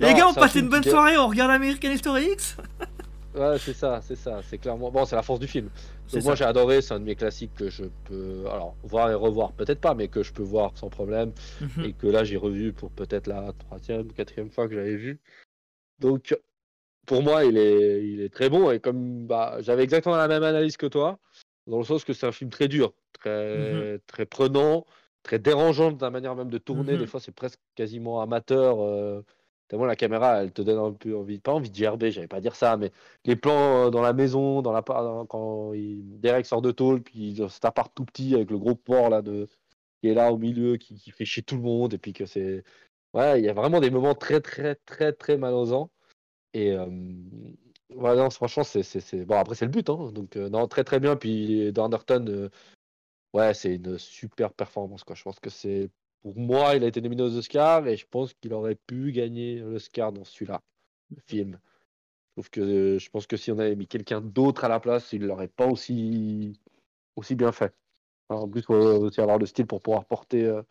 [0.00, 2.56] Les non, gars, on passe une bonne qui- soirée, on regarde American History X
[3.34, 4.90] Ouais, c'est ça, c'est ça, c'est clairement.
[4.90, 5.68] Bon, c'est la force du film.
[6.06, 9.10] C'est Donc moi j'ai adoré, c'est un de mes classiques que je peux, alors voir
[9.10, 11.84] et revoir, peut-être pas, mais que je peux voir sans problème, Mhm.
[11.84, 15.20] et que là j'ai revu pour peut-être la troisième, quatrième fois que j'avais vu.
[15.98, 16.38] Donc
[17.06, 20.42] pour moi il est, il est très bon et comme bah, j'avais exactement la même
[20.42, 21.18] analyse que toi,
[21.66, 24.84] dans le sens que c'est un film très dur, très, très prenant,
[25.22, 26.92] très dérangeant de la manière même de tourner.
[26.94, 26.98] Mhm.
[26.98, 28.80] Des fois c'est presque quasiment amateur.
[28.80, 29.22] euh,
[29.68, 32.40] Tellement la caméra, elle te donne un peu envie, pas envie de gerber, j'allais pas
[32.40, 32.92] dire ça, mais
[33.24, 37.02] les plans euh, dans la maison, dans la dans- quand il, Derek sort de tôle,
[37.02, 39.48] puis dans cet appart tout petit avec le gros port là de
[40.00, 42.26] qui est là au milieu, qui, qui fait chier tout le monde, et puis que
[42.26, 42.62] c'est,
[43.16, 45.90] ouais, il y a vraiment des moments très très très très malaisants.
[46.54, 46.86] Et euh,
[47.90, 51.00] voilà, non, franchement, c'est, bon après c'est le but, hein, donc euh, non très très
[51.00, 51.16] bien.
[51.16, 52.50] Puis Dan Anderton, euh,
[53.34, 55.16] ouais, c'est une super performance quoi.
[55.16, 55.90] Je pense que c'est
[56.22, 59.60] pour moi, il a été nominé aux Oscars et je pense qu'il aurait pu gagner
[59.60, 60.62] l'Oscar dans celui-là,
[61.10, 61.60] le film.
[62.36, 65.12] Sauf que euh, je pense que si on avait mis quelqu'un d'autre à la place,
[65.12, 66.60] il l'aurait pas aussi,
[67.16, 67.74] aussi bien fait.
[68.28, 70.62] Alors, en plus, il faut aussi avoir le style pour pouvoir porter euh,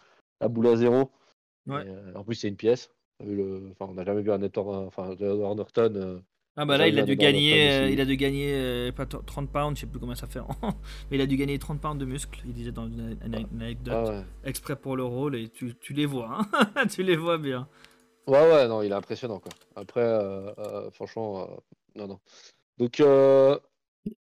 [0.42, 1.12] la boule à zéro.
[1.68, 1.86] Ouais.
[1.86, 2.92] Et, euh, en plus, c'est une pièce.
[3.24, 5.94] Le- Enfin, on n'a jamais vu un Edward, enfin, Edward Norton.
[5.96, 6.20] euh,
[6.58, 9.06] Ah bah là, il a dû gagner, Norton euh, il a dû gagner euh, pas
[9.06, 10.40] t- 30 pounds, je sais plus combien ça fait,
[11.10, 14.10] mais il a dû gagner 30 pounds de muscles, il disait dans une, anecdote, ah
[14.12, 14.24] ouais.
[14.44, 16.40] exprès pour le rôle, et tu, tu les vois,
[16.76, 16.88] hein.
[16.88, 17.68] tu les vois bien.
[18.28, 19.52] Ouais, ouais, non, il est impressionnant, quoi.
[19.76, 21.56] Après, euh, euh, franchement, euh,
[21.96, 22.20] non, non.
[22.78, 23.58] Donc, euh,
[24.06, 24.14] 13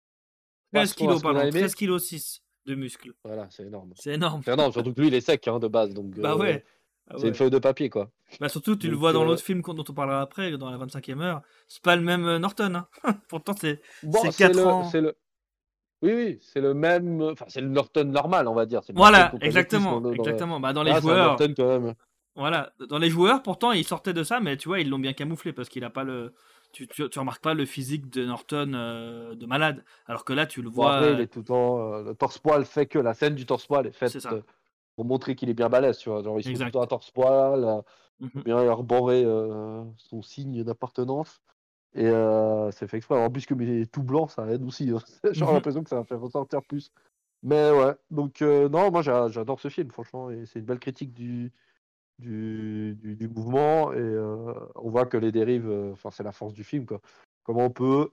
[0.71, 1.51] passons à kilos, pardon, aimé.
[1.51, 3.93] 13 kilos 6 de muscles, Voilà, c'est énorme.
[3.95, 4.41] c'est énorme.
[4.43, 5.93] C'est énorme, surtout que lui, il est sec, hein, de base.
[5.93, 6.65] Donc, Bah euh, ouais.
[7.09, 8.11] Ah C'est une feuille de papier, quoi.
[8.39, 10.77] Bah surtout, tu le vois dans euh, l'autre film dont on parlera après, dans la
[10.77, 12.87] 25e heure, c'est pas le même euh, Norton, hein.
[13.29, 13.81] pourtant c'est...
[14.03, 14.97] Bon, C'est c'est quatre le, ans.
[15.01, 15.15] le.
[16.01, 17.21] Oui, oui, c'est le même.
[17.21, 18.81] Enfin, c'est le Norton normal, on va dire.
[18.93, 20.59] Voilà, exactement, dans- dans- exactement.
[20.59, 21.95] Bah dans les Là, un joueurs, Norton quand même.
[22.35, 25.13] Voilà, dans les joueurs, pourtant, ils sortaient de ça, mais tu vois, ils l'ont bien
[25.13, 26.33] camouflé parce qu'il a pas le.
[26.73, 29.85] Tu, tu, tu remarques pas le physique de Norton euh, de malade.
[30.07, 30.87] Alors que là, tu le Bon, vois.
[30.87, 33.91] après, il est tout le euh, le torse-poil fait que la scène du torse-poil est
[33.91, 34.41] faite ça.
[34.99, 36.23] Euh, pour montrer qu'il est bien balèze, tu vois.
[36.23, 37.81] Genre, il se à torse-poil, euh,
[38.19, 38.43] mhm.
[38.43, 41.41] bien arborer euh, son signe d'appartenance.
[41.93, 43.15] Et euh, c'est fait exprès.
[43.23, 44.91] En plus, comme il est tout blanc, ça aide aussi.
[44.91, 44.99] hein.
[45.31, 45.53] J'ai Mhm.
[45.53, 46.91] l'impression que ça va faire ressortir plus.
[47.43, 50.31] Mais ouais, donc euh, non, moi j'a- j'adore ce film, franchement.
[50.31, 51.53] Et c'est une belle critique du,
[52.19, 53.93] du, du, du mouvement.
[53.93, 57.01] Et euh, on voit que les dérives, euh, enfin, c'est la force du film, quoi.
[57.43, 58.11] Comment on peut,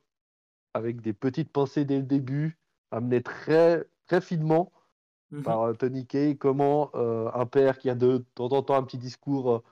[0.74, 2.58] avec des petites pensées dès le début,
[2.92, 4.72] amener très, très finement
[5.32, 5.42] Mhm.
[5.42, 8.82] par euh, Tony Kay, comment euh, un père qui a de temps en temps un
[8.82, 9.62] petit discours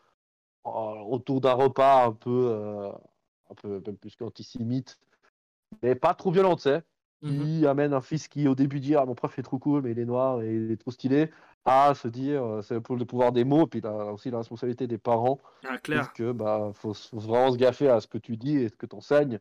[0.66, 0.70] euh,
[1.06, 2.90] autour d'un repas un peu,
[3.50, 4.98] un peu, plus qu'antisémite,
[5.82, 6.82] mais pas trop violente, tu sais.
[7.22, 7.44] Mhm.
[7.44, 9.90] Qui amène un fils qui, au début, dit Ah, mon prof est trop cool, mais
[9.90, 11.30] il est noir et il est trop stylé,
[11.66, 14.98] à se dire C'est pour le pouvoir des mots, puis là aussi la responsabilité des
[14.98, 15.38] parents.
[15.66, 16.12] Ah, clair.
[16.14, 18.86] que bah, faut, faut vraiment se gaffer à ce que tu dis et ce que
[18.86, 19.38] tu enseignes,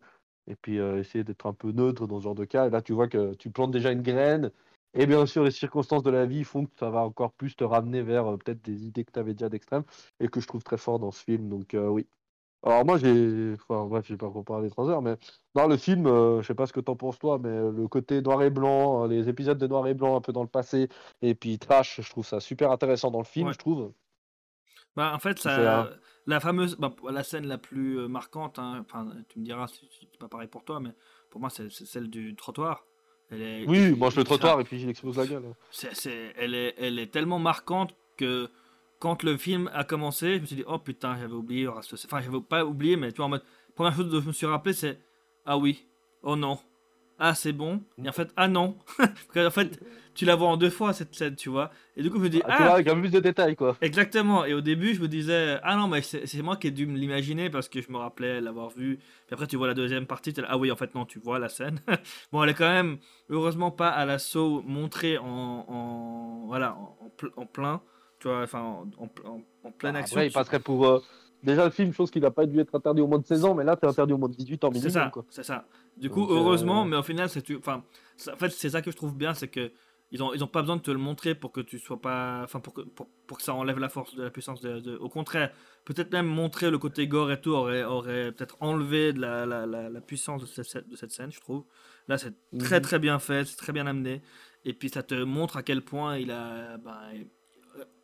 [0.47, 2.67] et puis euh, essayer d'être un peu neutre dans ce genre de cas.
[2.67, 4.51] Et là, tu vois que tu plantes déjà une graine,
[4.93, 7.63] et bien sûr, les circonstances de la vie font que ça va encore plus te
[7.63, 9.83] ramener vers euh, peut-être des idées que tu avais déjà d'extrême,
[10.19, 11.49] et que je trouve très fort dans ce film.
[11.49, 12.07] Donc, euh, oui.
[12.63, 13.53] Alors, moi, j'ai.
[13.55, 15.17] Enfin, bref, j'ai pas parler trois heures, mais
[15.55, 18.21] dans le film, euh, je sais pas ce que t'en penses, toi, mais le côté
[18.21, 20.89] noir et blanc, euh, les épisodes de noir et blanc un peu dans le passé,
[21.21, 23.53] et puis trash, je trouve ça super intéressant dans le film, Ouais.
[23.53, 23.93] je trouve.
[24.95, 25.89] Bah, en fait, C'est ça, un-
[26.25, 30.17] la fameuse, bah, la scène la plus euh, marquante, hein, enfin, tu me diras c'est
[30.19, 30.91] pas pareil pour toi, mais
[31.29, 32.85] pour moi, c'est celle du trottoir.
[33.31, 35.43] Elle est, Oui, il- mange le trottoir et puis il explose la gueule.
[35.71, 38.49] c'est- c'est- elle, est, elle est tellement marquante que
[38.99, 41.67] quand le film a commencé, je me suis dit, oh putain, j'avais oublié.
[41.67, 43.43] Enfin, j'avais pas oublié, mais tu vois, en mode,
[43.75, 44.99] première chose dont je me suis rappelé, c'est,
[45.45, 45.85] ah oui,
[46.23, 46.59] oh non,
[47.19, 48.77] ah c'est bon, et en fait, ah non.
[49.33, 49.79] Qu'en fait,
[50.13, 51.71] tu la vois en deux fois cette scène, tu vois.
[51.95, 53.77] Et du coup, je me dis, Ah, ah, avec un plus de détails, quoi.
[53.81, 54.43] Exactement.
[54.45, 56.97] Et au début, je me disais, ah non, mais c'est moi qui ai dû me
[56.97, 58.97] l'imaginer parce que je me rappelais l'avoir vu.
[58.97, 61.39] Puis après, tu vois la deuxième partie, là, ah oui, en fait, non, tu vois
[61.39, 61.79] la scène.
[62.31, 62.97] bon, elle est quand même,
[63.29, 67.81] heureusement, pas à l'assaut montrée en, en- voilà, en, en ple- en plein,
[68.19, 70.17] tu vois, enfin, en, en- en- en pleine Bah, action.
[70.17, 70.85] Après, il passerait pour.
[70.87, 70.99] euh,
[71.43, 73.55] Déjà, le film, chose qu'il n'a pas dû être interdit au moins de 16 ans,
[73.55, 75.67] mais là, t'es interdit au moins de 18 ans C'est ça, c'est ça.
[75.97, 77.83] Du coup, Donc, euh, heureusement, mais au final, c'est enfin,
[78.17, 79.71] ça- en fait, c'est ça que je trouve bien, c'est que
[80.11, 82.41] ils ont, ils ont pas besoin de te le montrer pour que tu sois pas,
[82.43, 84.97] enfin, pour que, pour, pour que ça enlève la force de la puissance de, de-
[84.97, 85.51] au contraire,
[85.85, 89.65] peut-être même montrer le côté gore et tout aurait, aurait peut-être enlevé de la, la,
[89.67, 91.63] la, la puissance de cette, de cette scène, je trouve.
[92.07, 92.81] Là, c'est très Mhm.
[92.81, 94.23] très bien fait, c'est très bien amené,
[94.65, 96.99] et puis ça te montre à quel point il a, ben,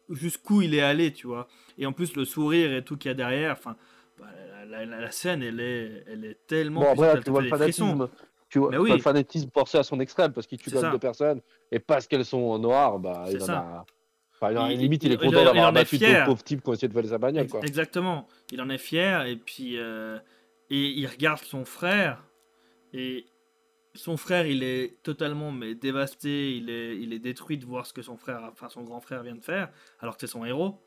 [0.10, 1.48] jusqu'où il est allé, tu vois.
[1.78, 3.76] Et en plus, le sourire et tout qu'il y a derrière, enfin,
[4.20, 4.26] bah,
[4.70, 6.82] la, la- la scène, elle est, elle est tellement.
[6.82, 8.10] Bon, après, là, tu vois le fanatisme.
[8.48, 8.92] Tu vois, oui.
[8.92, 11.42] le fanatisme forcé à son extrême parce qu'il tue quand même deux personnes
[11.72, 13.86] et parce qu'elles sont noires, bah, il en a.
[14.34, 16.70] Enfin, il en a- Il- limite, il, est content d'avoir abattu deux pauvres types qui
[16.70, 17.62] ont essayé de voler sa bagnole, quoi.
[17.66, 18.28] Exactement.
[18.52, 20.18] Il en est fier et puis euh,
[20.70, 22.24] et il regarde son frère
[22.94, 23.26] et
[23.96, 27.94] son frère il est totalement mais dévasté, il est il est détruit de voir ce
[27.94, 30.82] que son frère, enfin son grand frère vient de faire alors que c'est son héros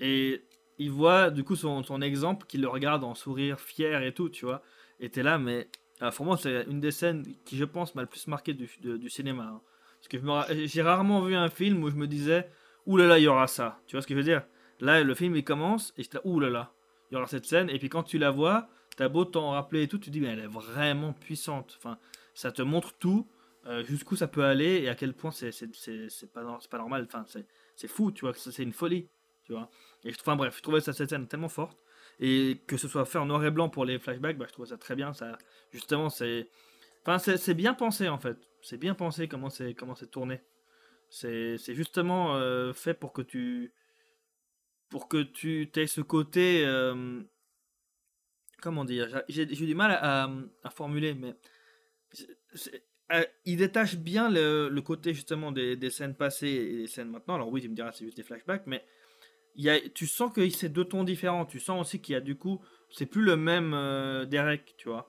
[0.00, 0.42] et
[0.78, 4.28] il voit du coup son, son exemple qui le regarde en sourire fier et tout
[4.28, 4.62] tu vois
[5.00, 5.68] et t'es là mais
[6.00, 8.68] ah, pour moi c'est une des scènes qui je pense m'a le plus marqué du,
[8.80, 9.60] du cinéma hein.
[9.98, 12.48] parce que j'ai rarement vu un film où je me disais
[12.86, 14.42] là il y aura ça tu vois ce que je veux dire?
[14.80, 16.72] Là, le film il commence et j'étais là, là,
[17.10, 17.70] il y aura cette scène.
[17.70, 20.20] Et puis quand tu la vois, t'as beau t'en rappeler et tout, tu te dis,
[20.20, 21.74] mais elle est vraiment puissante.
[21.78, 21.98] Enfin,
[22.38, 23.28] ça te montre tout,
[23.66, 25.50] euh, jusqu'où ça peut aller et à quel point c'est
[26.32, 27.06] pas, pas normal.
[27.12, 27.24] Enfin,
[27.76, 29.08] c'est fou, tu vois, c'est une folie,
[29.44, 29.70] tu vois.
[30.04, 31.78] Et enfin bref, je trouvais ça, cette scène tellement forte.
[32.20, 34.68] Et que ce soit fait en noir et blanc pour les flashbacks, bah, je trouvais
[34.68, 35.12] ça très bien.
[35.12, 35.36] Ça,
[35.72, 36.48] justement, c'est.
[37.06, 38.38] Enfin, c'est bien pensé en fait.
[38.62, 40.40] C'est bien pensé comment c'est comment c'est tourné.
[41.10, 43.72] C'est justement euh, fait pour que tu
[44.90, 46.64] pour que tu aies ce côté.
[46.66, 47.22] euh,
[48.60, 50.30] comment dire J'ai du mal à-
[50.64, 51.34] à formuler, mais.
[53.12, 57.08] Euh, il détache bien le, le côté justement des, des scènes passées et des scènes
[57.10, 57.36] maintenant.
[57.36, 58.84] Alors oui, tu me diras c'est juste des flashbacks, mais
[59.56, 61.44] il y a, tu sens que c'est deux tons différents.
[61.46, 64.88] Tu sens aussi qu'il y a du coup, c'est plus le même euh, Derek, tu
[64.88, 65.08] vois.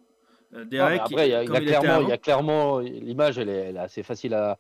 [0.54, 3.38] Euh, Ah, Derek, après, il y a, il y clairement, il y a clairement l'image,
[3.38, 4.58] elle est, elle est assez facile à.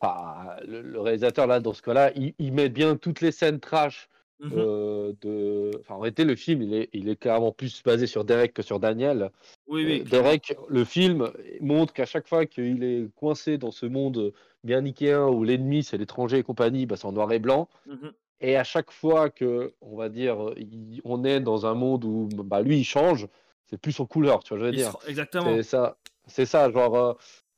[0.00, 3.58] enfin, le, le réalisateur là, dans ce cas-là, il, il met bien toutes les scènes
[3.58, 4.08] trash
[4.42, 4.52] Mhm.
[4.56, 5.70] euh, de.
[5.80, 8.62] Enfin, en réalité, le film, il est, il est clairement plus basé sur Derek que
[8.62, 9.30] sur Daniel.
[9.68, 10.02] oui, Euh, oui.
[10.02, 14.32] Derek, le film montre qu'à chaque fois qu'il est coincé dans ce monde
[14.64, 17.68] bien nickéen où l'ennemi c'est l'étranger et compagnie, bah, c'est en noir et blanc.
[17.86, 18.12] Mhm.
[18.40, 22.28] Et à chaque fois que, on va dire, il- on est dans un monde où
[22.32, 23.28] bah, lui il change,
[23.70, 24.96] c'est plus en couleur, tu vois, je veux Il dire.
[25.06, 25.44] Exactement.
[25.56, 27.12] C'est ça, c'est ça, genre euh,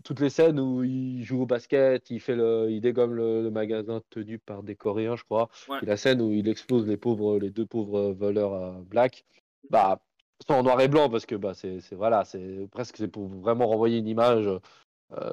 [0.05, 3.51] toutes les scènes où il joue au basket, il fait le, il dégomme le, le
[3.51, 5.49] magasin tenu par des Coréens, je crois.
[5.69, 5.79] Ouais.
[5.83, 9.25] Et la scène où il explose les pauvres, les deux pauvres voleurs euh, black,
[9.71, 10.01] bah
[10.47, 13.29] sont en noir et blanc parce que bah c'est, c'est- voilà, c'est presque c'est pour
[13.29, 14.47] vraiment renvoyer une image
[15.13, 15.33] euh,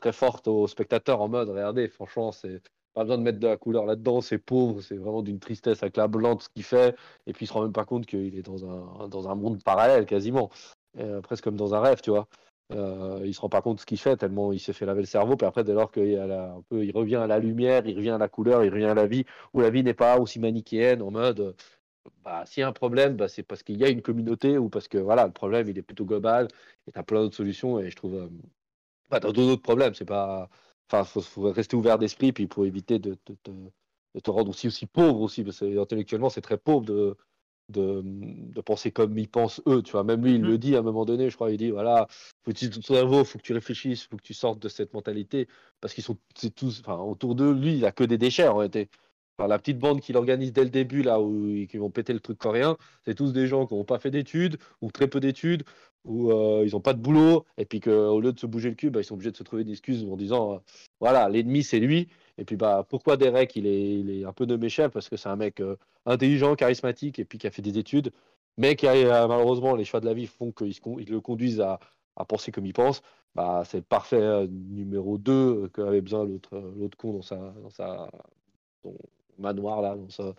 [0.00, 2.60] très forte aux spectateurs en mode, regardez, franchement, c'est
[2.94, 6.42] pas besoin de mettre de la couleur là-dedans, c'est pauvre, c'est vraiment d'une tristesse accablante
[6.42, 9.08] ce qu'il fait, et puis il se rend même pas compte qu'il est dans un,
[9.08, 10.50] dans un monde parallèle quasiment,
[10.98, 12.26] Euh, presque comme dans un rêve, tu vois.
[12.70, 15.00] Euh, il se rend pas compte de ce qu'il fait tellement il s'est fait laver
[15.00, 16.18] le cerveau, puis après dès lors qu'il
[16.94, 19.60] revient à la lumière, il revient à la couleur, il revient à la vie, où
[19.60, 21.52] la vie n'est pas aussi manichéenne en mode euh,
[22.24, 24.68] bah, s'il y a un problème, bah, c'est parce qu'il y a une communauté ou
[24.68, 26.48] parce que voilà, le problème il est plutôt global
[26.86, 28.28] et tu as plein d'autres solutions et je trouve euh,
[29.10, 30.50] bah, t'as d'autres problèmes, c'est pas
[30.90, 33.16] enfin faut, rester ouvert d'esprit puis pour éviter de
[34.22, 37.16] te rendre aussi aussi pauvre aussi parce que intellectuellement c'est très pauvre de
[37.68, 40.04] de, de penser comme ils pensent eux, tu vois.
[40.04, 40.46] Même lui, il Mmh.
[40.46, 42.06] le dit à un moment donné, je crois, il dit, voilà,
[42.44, 45.48] faut que ton cerveau, faut que tu réfléchisses, faut que tu sortes de cette mentalité,
[45.80, 46.16] parce qu'ils sont,
[46.56, 48.88] tous, enfin, autour d'eux, lui, il a que des déchets, en réalité.
[49.38, 52.20] Enfin, la petite bande qu'il organise dès le début, là, où qui vont péter le
[52.20, 55.62] truc coréen, c'est tous des gens qui n'ont pas fait d'études, ou très peu d'études,
[56.04, 58.74] ou euh, ils n'ont pas de boulot, et puis qu'au lieu de se bouger le
[58.74, 60.58] cul, bah, ils sont obligés de se trouver des excuses en disant, euh,
[61.00, 64.44] voilà, l'ennemi, c'est lui, et puis, bah, pourquoi Derek, il est, il est un peu
[64.44, 64.92] nommé chef?
[64.92, 68.12] Parce que c'est un mec euh, intelligent, charismatique, et puis qui a fait des études,
[68.56, 71.60] mais qui a euh, malheureusement, les choix de la vie font qu'ils ils le conduisent
[71.60, 71.80] à,
[72.16, 73.02] à, penser comme il pense.
[73.34, 77.70] Bah, c'est le parfait euh, numéro 2 qu'avait besoin l'autre l'autre con dans sa, dans
[77.70, 78.08] sa
[78.82, 78.96] son
[79.36, 80.34] manoir, là, dans sa,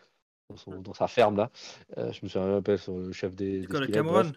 [0.49, 1.51] dans, son, dans sa ferme, là.
[1.97, 3.62] Euh, je me souviens même pas sur le chef des.
[3.62, 4.31] Le Cameron?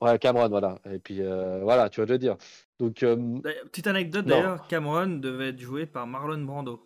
[0.00, 0.78] Ouais, Cameron, voilà.
[0.90, 2.36] Et puis, voilà, tu vas te dire.
[2.82, 3.04] Donc,
[3.70, 6.84] Petite anecdote d'ailleurs, Cameron devait être joué par Marlon Brando.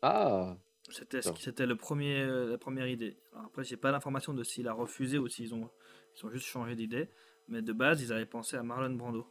[0.00, 0.56] Ah
[0.90, 3.18] C'était c'était le premier, la première idée.
[3.32, 5.68] Alors après, j'ai pas l'information de s'il a refusé ou s'ils ont,
[6.16, 7.10] ils ont juste changé d'idée.
[7.48, 9.26] Mais de base, ils avaient pensé à Marlon Brando.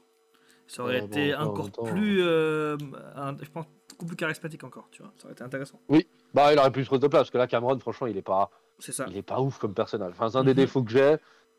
[0.67, 2.77] Ça aurait Ouais, été bon, encore temps, plus, euh,
[3.15, 4.87] un- je pense, beaucoup plus charismatique encore.
[4.91, 5.79] Tu vois, ça aurait été intéressant.
[5.89, 8.51] Oui, bah, il aurait pu se place, parce que là, Cameron, franchement, il est pas,
[8.77, 9.05] C'est ça.
[9.09, 10.11] il est pas ouf comme personnage.
[10.11, 10.57] Enfin, c'est un des Mhm.
[10.57, 11.15] défauts que j'ai,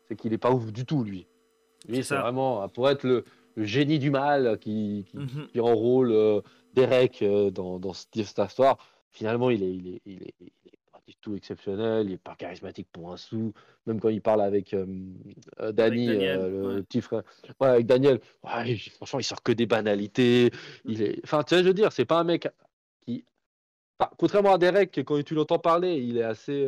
[0.07, 1.27] c'est qu'il est pas ouf du tout, lui.
[1.87, 3.23] Lui, C'est vraiment, pour être le,
[3.59, 5.47] le génie du mal qui, qui, Mhm.
[5.51, 6.41] qui enrôle euh,
[6.73, 8.77] Derek euh, dans, dans ce- cette histoire,
[9.11, 12.17] finalement, il est, il est, il est, il est pas du tout exceptionnel, il est
[12.17, 13.51] pas charismatique pour un sou.
[13.85, 14.85] Même quand il parle avec euh,
[15.59, 16.83] euh, Danny, Daniel, le ouais.
[16.83, 17.23] petit frère,
[17.59, 20.51] ouais, avec Daniel, ouais, franchement, il sort que des banalités.
[20.85, 22.47] Il est, enfin, tu sais, je veux dire, c'est pas un mec
[23.05, 23.25] qui,
[23.99, 26.65] enfin, contrairement à Derek, quand tu l'entends parler, il est assez,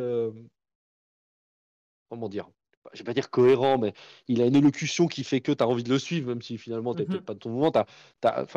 [2.10, 2.50] comment dire,
[2.92, 3.92] je vais pas dire cohérent, mais
[4.28, 6.58] il a une élocution qui fait que tu as envie de le suivre, même si
[6.58, 7.08] finalement tu Mhm.
[7.08, 7.72] peut-être pas de ton moment.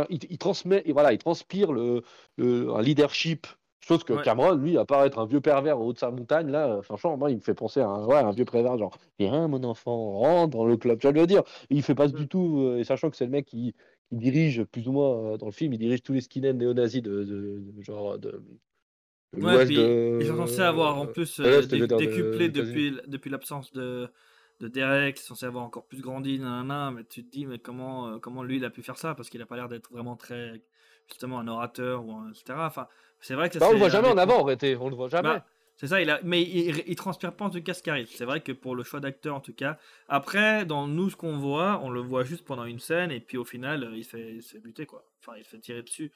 [0.10, 2.02] il, il transmet, et voilà, il transpire le,
[2.38, 3.48] le- un leadership.
[3.82, 4.24] Chose que Ouais.
[4.24, 6.82] Cameron, lui, à part être un vieux pervers au haut de sa montagne, là, euh,
[6.82, 9.64] franchement, moi, il me fait penser à un, ouais, un vieux pervers, genre, viens, mon
[9.64, 11.44] enfant, rentre dans le club, tu vas le dire?
[11.70, 12.12] Et il fait pas Mm.
[12.14, 13.76] du tout, euh, et sachant que c'est le mec qui,
[14.10, 17.04] qui dirige, plus ou moins, euh, dans le film, il dirige tous les skinheads néo-nazis
[17.04, 18.42] de, de- de- genre, de
[19.44, 19.82] Ouais, puis de.
[20.20, 24.10] ils sont censés avoir en plus euh, dé- de- décuplé depuis, depuis l'absence de,
[24.62, 27.60] de Derek, ils sont censés avoir encore plus grandi, nanana, mais tu te dis, mais
[27.60, 29.16] comment, euh, comment lui il a pu faire ça?
[29.16, 30.62] Parce qu'il a pas l'air d'être vraiment très,
[31.10, 32.60] justement, un orateur, ou un, etc.
[32.60, 32.88] Enfin,
[33.20, 34.96] c'est vrai que ça, Bah, on le voit jamais en avant, en réalité, on le
[34.96, 35.30] voit jamais.
[35.30, 35.46] Bah,
[35.78, 37.90] c'est ça, il a, mais il, il transpire pas en tout cas ce qui.
[38.16, 39.78] C'est vrai que pour le choix d'acteur, en tout cas.
[40.08, 43.36] Après, dans nous, ce qu'on voit, on le voit juste pendant une scène, et puis
[43.38, 45.04] au final, euh, il se fait, il se fait buter, quoi.
[45.20, 46.14] Enfin, il se fait tirer dessus.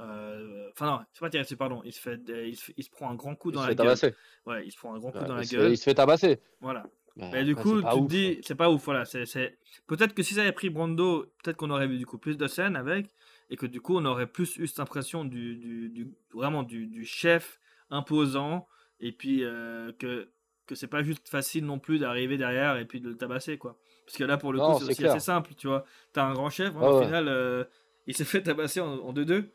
[0.00, 1.82] Euh, Enfin, non, c'est pas dessus, pardon.
[1.84, 3.66] Il se, fait, il se, fait- il se prend un grand coup il dans se
[3.66, 3.86] la fait gueule.
[3.86, 4.14] tabasser.
[4.46, 5.66] Ouais, il se prend un grand coup Ouais, dans la gueule.
[5.68, 6.40] fait, il se fait tabasser.
[6.60, 6.84] Voilà.
[7.16, 8.42] Mais Et du coup, tu te ouf, dis, quoi.
[8.44, 9.04] c'est pas ouf, voilà.
[9.04, 12.36] c'est Peut-être que si ça avait pris Brando, peut-être qu'on aurait vu du coup plus
[12.36, 13.06] de scènes avec,
[13.50, 16.88] et que du coup, on aurait plus eu cette impression du, du, du- vraiment du,
[16.88, 18.66] du chef imposant,
[18.98, 20.28] et puis euh, que,
[20.66, 23.78] que c'est pas juste facile non plus d'arriver derrière et puis de le tabasser, quoi.
[24.06, 25.12] Parce que là, pour le Non, coup, c'est c'est aussi clair.
[25.12, 25.84] assez simple, tu vois.
[26.12, 27.04] T'as un grand chef, hein, au ouais.
[27.04, 27.62] final, euh,
[28.08, 29.50] il s'est fait tabasser en 2-2.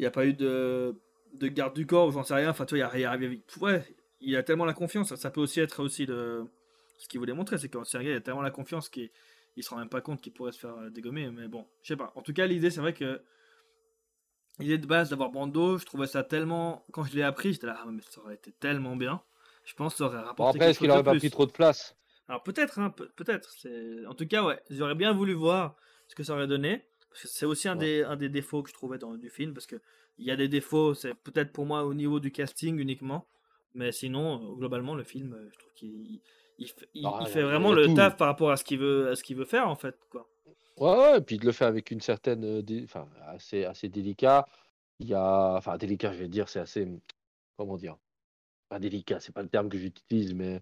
[0.00, 0.96] Il n'y a pas eu de,
[1.34, 2.50] de garde du corps j'en sais rien.
[2.50, 3.84] Enfin, tu vois, il y a, il y a- ouais,
[4.22, 5.14] il a tellement la confiance.
[5.14, 6.46] Ça peut aussi être aussi le,
[6.98, 9.10] ce qu'il voulait montrer, c'est que c'est un gars, il a tellement la confiance qu'il
[9.56, 11.30] il se rend même pas compte qu'il pourrait se faire euh, dégommer.
[11.30, 12.12] Mais bon, je sais pas.
[12.16, 13.22] En tout cas, l'idée, c'est vrai que
[14.60, 16.84] l'idée de base d'avoir Brando, je trouvais ça tellement.
[16.92, 19.22] Quand je l'ai appris, j'étais là, ah, mais ça aurait été tellement bien.
[19.64, 21.46] Je pense que ça aurait Bon, rapporté après, quelque est-ce qu'il aurait pas pris trop
[21.46, 21.94] de place?
[22.28, 23.54] Alors peut-être, hein, peut- peut-être.
[24.08, 25.76] En tout cas, ouais, j'aurais bien voulu voir
[26.08, 26.86] ce que ça aurait donné.
[27.12, 27.84] C'est aussi un, Ouais.
[27.84, 29.52] des, un des défauts que je trouvais dans du film.
[29.54, 29.76] Parce que
[30.18, 33.26] il y a des défauts, c'est peut-être pour moi au niveau du casting uniquement.
[33.74, 36.20] Mais sinon, euh, globalement, le film, euh, je trouve qu'il
[36.58, 37.94] il, fait- il- fait a- vraiment le tout.
[37.94, 39.96] taf par rapport à ce qu'il veut, à ce qu'il veut faire, en fait.
[40.10, 40.28] Quoi.
[40.78, 42.44] Ouais, ouais, et puis de le faire avec une certaine.
[42.44, 44.46] euh, Enfin, assez, assez délicat.
[44.98, 45.54] Il y a.
[45.56, 46.86] Enfin, délicat, je vais dire, c'est assez.
[47.56, 47.96] Comment dire
[48.68, 50.60] Pas délicat, c'est pas le terme que j'utilise, mais.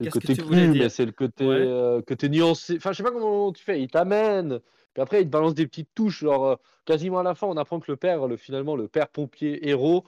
[0.00, 1.54] Le côté cru, mais c'est le côté, Ouais.
[1.56, 2.76] euh, côté nuancé.
[2.76, 3.80] Enfin, je sais pas comment tu fais.
[3.80, 4.60] Il t'amène,
[4.98, 6.20] puis après, il te balance des petites touches.
[6.24, 9.08] Genre, euh, quasiment à la fin, on apprend que le père, le, finalement, le père
[9.08, 10.04] pompier héros,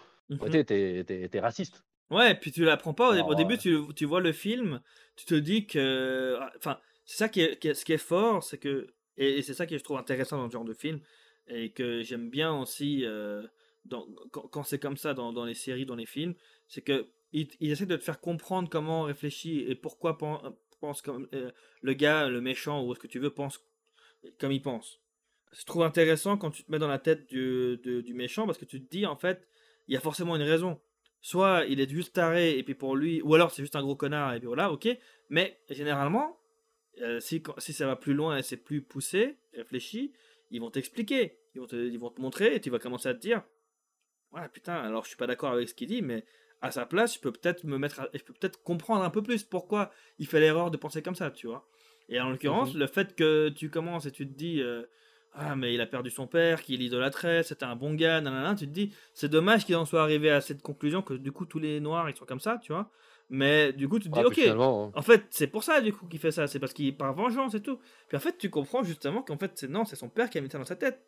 [0.51, 1.85] t'es- t'es t'es raciste.
[2.11, 3.11] Ouais, puis tu l'apprends pas.
[3.11, 4.81] Au, Alors, au début, tu, tu vois le film,
[5.15, 6.37] tu te dis que.
[6.57, 8.89] Enfin, c'est ça qui est, qui est- ce qui est fort, c'est que.
[9.17, 10.99] Et, et c'est ça que je trouve intéressant dans ce genre de film,
[11.47, 13.47] et que j'aime bien aussi euh,
[13.85, 16.35] dans, quand, quand c'est comme ça dans, dans les séries, dans les films,
[16.67, 20.41] c'est que ils, essaient de te faire comprendre comment on réfléchit et pourquoi pen-
[20.81, 23.61] pense comme euh, le gars, le méchant ou ce que tu veux pense
[24.39, 25.01] comme il pense.
[25.53, 28.65] Je trouve intéressant quand tu te mets dans la tête du, du méchant parce que
[28.65, 29.49] tu te dis en fait,
[29.89, 30.81] il y a forcément une raison
[31.21, 33.97] soit il est juste taré et puis pour lui, ou alors c'est juste un gros
[33.97, 34.89] connard et puis voilà, ok.
[35.29, 36.39] Mais généralement,
[37.01, 40.13] euh, si, si ça va plus loin et c'est plus poussé, réfléchi,
[40.51, 43.15] ils vont t'expliquer, ils vont te, ils vont te montrer et tu vas commencer à
[43.15, 43.43] te dire,
[44.33, 46.25] ouais putain, alors je suis pas d'accord avec ce qu'il dit, mais
[46.63, 49.45] à sa place, je peux peut-être me mettre, je peux peut-être comprendre un peu plus
[49.45, 51.67] pourquoi il fait l'erreur de penser comme ça, tu vois.
[52.11, 52.81] Et en l'occurrence, Mhm.
[52.81, 54.83] le fait que tu commences et tu te dis, euh,
[55.33, 58.67] ah mais il a perdu son père, qu'il idolâtrait, c'était un bon gars, nanana, tu
[58.67, 61.61] te dis, c'est dommage qu'il en soit arrivé à cette conclusion que du coup tous
[61.61, 62.91] les noirs ils sont comme ça, tu vois.
[63.33, 64.91] Mais du coup, tu te dis, ok, hein.
[64.93, 67.55] en fait, c'est pour ça du coup qu'il fait ça, c'est parce qu'il par vengeance
[67.55, 67.79] et tout.
[68.09, 70.41] Puis en fait, tu comprends justement qu'en fait, c'est non, c'est son père qui a
[70.41, 71.01] mis ça dans sa tête.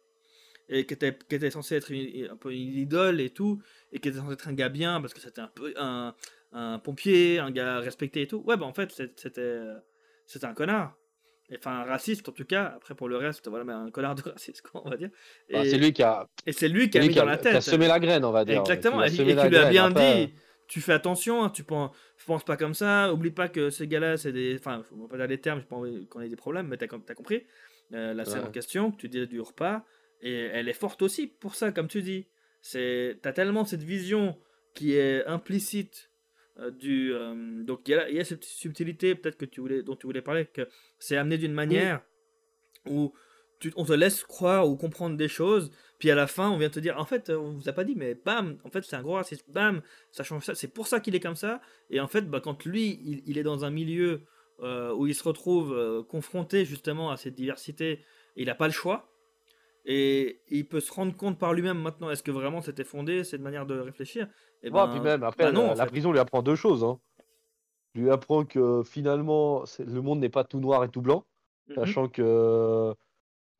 [0.68, 3.60] Et qui était, qui était censé être une- un peu une idole et tout,
[3.90, 6.14] et qui était censé être un gars bien parce que c'était un peu un,
[6.52, 8.44] un pompier, un gars respecté et tout.
[8.46, 9.58] Ouais, bah en fait, c'était
[10.26, 10.96] c'était un connard.
[11.50, 12.72] Et, Enfin, un raciste en tout cas.
[12.76, 15.10] Après, pour le reste, voilà, mais un connard de raciste, quoi, on va dire.
[15.48, 17.18] Et, Bah, c'est lui qui a, et c'est lui qui c'est a lui mis qui
[17.18, 17.62] a- dans la qui a tête.
[17.62, 18.60] semé la graine, on va dire.
[18.60, 19.70] Exactement, Qui et, et qui lui a graine.
[19.70, 20.34] bien Après, dit,
[20.68, 21.90] tu fais attention, hein, tu penses,
[22.26, 24.56] pense pas comme ça, oublie pas que ces gars-là, c'est des...
[24.58, 26.86] Enfin, faut pas dire les termes, j'ai pas envie qu'on ait des problèmes, mais t'as
[26.86, 27.44] as compris.
[27.92, 28.48] Euh, la scène Ouais.
[28.48, 29.84] en question, que tu dis du repas,
[30.22, 32.26] et elle est forte aussi pour ça, comme tu dis.
[32.62, 34.38] C'est, T'as tellement cette vision
[34.72, 36.08] qui est implicite
[36.70, 37.12] du...
[37.14, 39.96] euh, donc il y, a, il y a cette subtilité, peut-être que tu voulais, dont
[39.96, 42.02] tu voulais parler, que c'est amené d'une manière
[42.88, 43.12] où
[43.58, 46.68] tu, on te laisse croire ou comprendre des choses, puis à la fin, on vient
[46.68, 48.96] te dire, en fait, euh, on vous a pas dit, mais bam, en fait, c'est
[48.96, 51.60] un gros raciste, bam, ça change ça, c'est pour ça qu'il est comme ça.
[51.88, 54.22] Et en fait, bah, quand lui, il, il est dans un milieu
[54.60, 58.04] euh, où il se retrouve euh, confronté justement à cette diversité,
[58.36, 59.11] il n'a pas le choix.
[59.84, 63.40] Et il peut se rendre compte par lui-même maintenant, est-ce que vraiment c'était fondé, cette
[63.40, 64.28] manière de réfléchir?
[64.62, 66.84] Et puis même, après, bah non, la, prison lui apprend deux choses.
[66.84, 67.00] Hein.
[67.94, 71.24] Lui apprend que finalement, le monde n'est pas tout noir et tout blanc,
[71.68, 71.74] Mhm.
[71.74, 72.94] sachant que.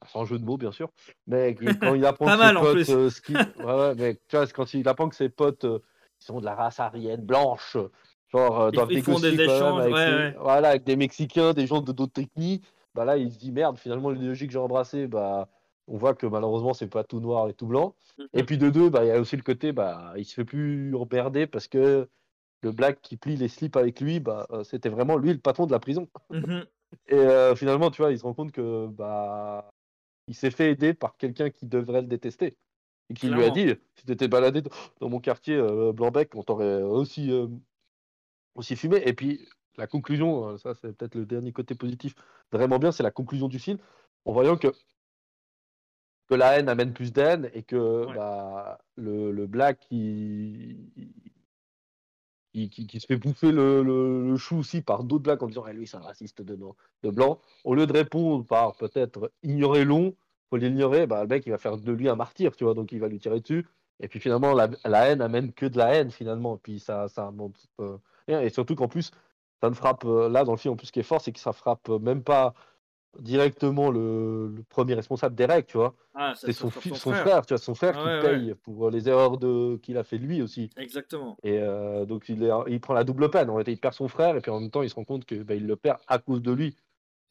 [0.08, 0.90] Sans jeu de mots, bien sûr.
[1.28, 1.54] Mais
[1.92, 2.88] quand il apprend que ses potes.
[2.88, 5.78] euh, ski- ouais, ouais, mais tu vois, c'est quand il apprend que ses potes euh,
[6.18, 7.76] qui sont de la race aryenne blanche,
[8.32, 10.34] genre, euh, Ils- doivent ils font des échanges, avec, ouais, des- ouais.
[10.40, 12.64] Voilà, avec des Mexicains, des gens de d'autres techniques.
[12.94, 15.48] Bah là, il se dit merde, finalement, l'idéologie que j'ai embrassée, bah,
[15.88, 17.94] on voit que malheureusement, c'est pas tout noir et tout blanc.
[18.34, 18.46] Et Mhm.
[18.46, 20.94] puis de deux, bah, il y a aussi le côté, bah, il se fait plus
[20.94, 22.08] emmerder parce que
[22.62, 25.66] le black qui plie les slips avec lui, bah, euh, c'était vraiment lui le patron
[25.66, 26.08] de la prison.
[26.30, 26.66] Mhm.
[27.08, 29.68] Et euh, finalement, tu vois, il se rend compte que bah,
[30.28, 32.56] il s'est fait aider par quelqu'un qui devrait le détester.
[33.10, 34.62] Et qui lui a dit, si t'étais baladé
[35.00, 37.48] dans mon quartier euh, Blanc-Bec, on t'aurait aussi, euh,
[38.54, 39.02] aussi fumé.
[39.04, 42.14] Et puis, la conclusion, ça c'est peut-être le dernier côté positif,
[42.50, 43.78] vraiment bien, c'est la conclusion du film,
[44.24, 44.68] en voyant que,
[46.32, 48.14] que la haine amène plus d'haine et que Ouais.
[48.16, 49.86] bah, le, le black,
[52.52, 55.46] qui, qui- qui se fait bouffer le, le- le chou aussi par d'autres blacks en
[55.46, 56.58] disant Eh, lui c'est un raciste de,
[57.02, 57.40] de blanc.
[57.64, 60.14] Au lieu de répondre par peut-être ignorer long,
[60.50, 62.92] faut l'ignorer, bah, le mec il va faire de lui un martyr, tu vois, donc
[62.92, 63.66] il va lui tirer dessus.
[64.00, 66.56] Et puis finalement la, la haine amène que de la haine finalement.
[66.56, 67.96] Et puis ça, ça montre euh,
[68.28, 68.40] rien.
[68.42, 69.12] Et surtout qu'en plus,
[69.62, 71.32] ça ne frappe euh, là dans le film en plus ce qui est fort, c'est
[71.32, 72.54] que ça frappe euh, même pas
[73.18, 75.94] directement le, le premier responsable des règles, tu vois.
[76.14, 77.22] Ah, C'est son, son son frère.
[77.22, 77.46] frère.
[77.46, 78.38] tu vois, son frère Ah qui ouais, ouais.
[78.38, 80.70] paye pour les erreurs de qu'il a fait lui aussi.
[80.76, 81.36] Exactement.
[81.42, 83.50] Et euh, donc il, est, il prend la double peine.
[83.50, 85.24] En fait, il perd son frère et puis en même temps il se rend compte
[85.24, 86.76] que bah, il le perd à cause de lui.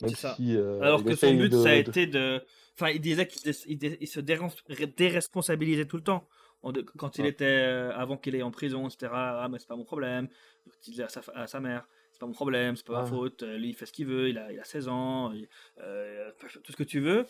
[0.01, 0.33] Même ça.
[0.35, 2.41] si euh, Alors que son but, de- ça a de- été de.
[2.75, 4.19] Enfin, il disait qu'il il il se
[4.85, 6.27] déresponsabilisait tout le temps.
[6.97, 7.29] Quand il Ouais.
[7.29, 7.45] était.
[7.45, 9.11] euh, avant qu'il aille en prison, etc.
[9.13, 10.27] Ah, mais c'est pas mon problème.
[10.67, 11.87] Il disait à sa, fa- à sa mère
[12.21, 13.43] pas mon problème, c'est pas ma faute.
[13.43, 15.47] euh, Lui, il fait ce qu'il veut, il a, il a 16 ans, il-
[15.81, 16.31] euh,
[16.63, 17.25] tout ce que tu veux.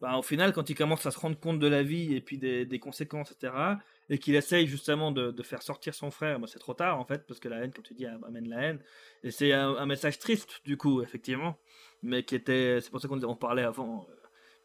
[0.00, 2.36] Bah, au final, quand il commence à se rendre compte de la vie et puis
[2.36, 3.78] des, des conséquences, etc.,
[4.10, 7.04] et qu'il essaye justement de, de faire sortir son frère, bah, c'est trop tard en
[7.04, 8.80] fait, parce que la haine, comme tu dis, amène la haine.
[9.22, 11.56] Et c'est un, un message triste, du coup, effectivement,
[12.02, 12.80] mais qui était.
[12.80, 14.06] C'est pour ça qu'on en parlait avant.
[14.10, 14.14] euh,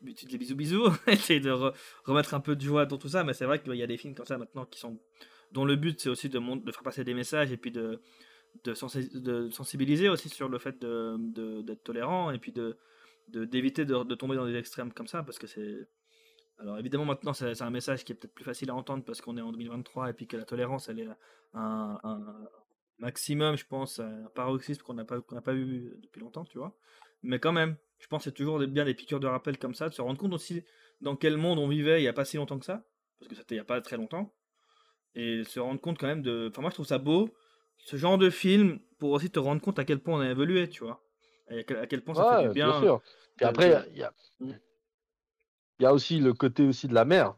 [0.01, 1.73] des bisous bisous, essayer de re-
[2.05, 3.97] remettre un peu de joie dans tout ça, mais c'est vrai qu'il y a des
[3.97, 4.97] films comme ça maintenant qui sont.
[5.51, 6.39] dont le but c'est aussi de
[6.71, 7.99] faire passer des messages et puis de,
[8.63, 12.77] de, sensi- de sensibiliser aussi sur le fait d'être tolérant et puis de
[13.29, 15.89] d'éviter de, tomber dans des extrêmes comme ça parce que c'est
[16.59, 19.37] alors évidemment maintenant c'est un message qui est peut-être plus facile à entendre parce qu'on
[19.37, 21.07] est en 2023 et puis que la tolérance elle est
[21.53, 21.99] un,
[22.99, 26.75] maximum je pense un paroxysme qu'on n'a pas qu'on pas eu depuis longtemps tu vois.
[27.21, 29.93] Mais quand même je pense c'est toujours bien des piqûres de rappel comme ça de
[29.93, 30.63] se rendre compte aussi
[31.01, 32.87] dans quel monde on vivait il n'y a pas si longtemps que ça
[33.19, 34.33] parce que c'était il n'y a pas très longtemps
[35.15, 37.29] et se rendre compte quand même de enfin moi je trouve ça beau
[37.77, 40.67] ce genre de film pour aussi te rendre compte à quel point on a évolué
[40.69, 41.01] tu vois
[41.49, 43.01] et à quel, à quel point ça fait Ouais, du bien, sûr.
[43.35, 44.51] Puis de- après, il y a, Mm.
[45.79, 47.35] y a aussi le côté aussi de la mère.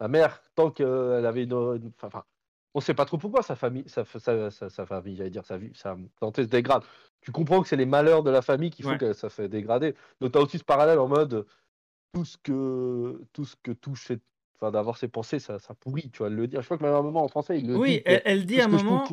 [0.00, 2.24] La mère, tant qu'elle avait une, une- enfin,
[2.74, 5.56] on sait pas trop pourquoi sa famille, sa, sa, sa, sa famille, j'allais dire sa
[5.56, 6.82] vie, sa santé se dégrade.
[7.22, 8.98] Tu comprends que c'est les malheurs de la famille qui font Ouais.
[8.98, 9.94] que ça fait dégrader.
[10.20, 11.46] Donc tu as aussi ce parallèle en mode
[12.12, 14.12] tout ce que tout ce que touche
[14.54, 16.94] enfin d'avoir ses pensées ça, ça pourrit tu vois le dire je crois que même
[16.94, 18.68] à un moment en français il le Oui, dit que elle, elle dit à un
[18.68, 19.04] moment,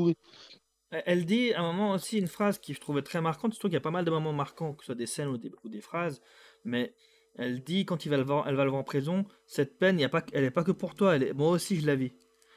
[1.05, 3.53] elle dit à un moment aussi une phrase qui je trouvais très marquante.
[3.53, 5.29] Je trouve qu'il y a pas mal de moments marquants, que ce soit des scènes
[5.29, 6.21] ou des, ou des phrases,
[6.63, 6.93] mais
[7.35, 9.99] elle dit quand il va le voir, elle va le voir en prison, cette peine,
[9.99, 11.95] y a pas, elle est pas que pour toi, elle est, moi aussi je la
[11.95, 12.11] vis.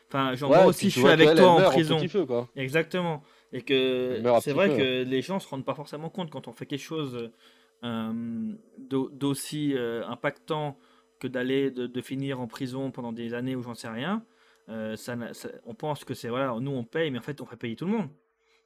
[0.08, 1.98] Enfin, genre, moi aussi, je suis avec toi en prison.
[2.08, 2.48] feu, quoi.
[2.54, 3.22] Exactement.
[3.52, 6.66] Et que c'est vrai que les gens se rendent pas forcément compte quand on fait
[6.66, 7.30] quelque chose
[7.84, 10.78] euh, d'aussi euh, impactant
[11.18, 14.24] que d'aller de, finir en prison pendant des années ou j'en sais rien.
[14.68, 15.16] Euh, ça,
[15.64, 17.84] on pense que c'est voilà, nous on paye, mais en fait on fait payer tout
[17.84, 18.08] le monde,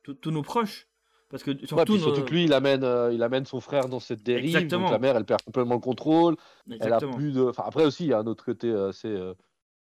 [0.02, 0.86] tous nos proches.
[1.28, 4.66] Parce que surtout, surtout que lui, il amène, il amène son frère dans cette dérive.
[4.66, 6.36] Donc la mère, elle perd complètement le contrôle.
[6.80, 7.42] Elle a plus de.
[7.42, 9.16] Enfin, après aussi, il y a un autre côté, c'est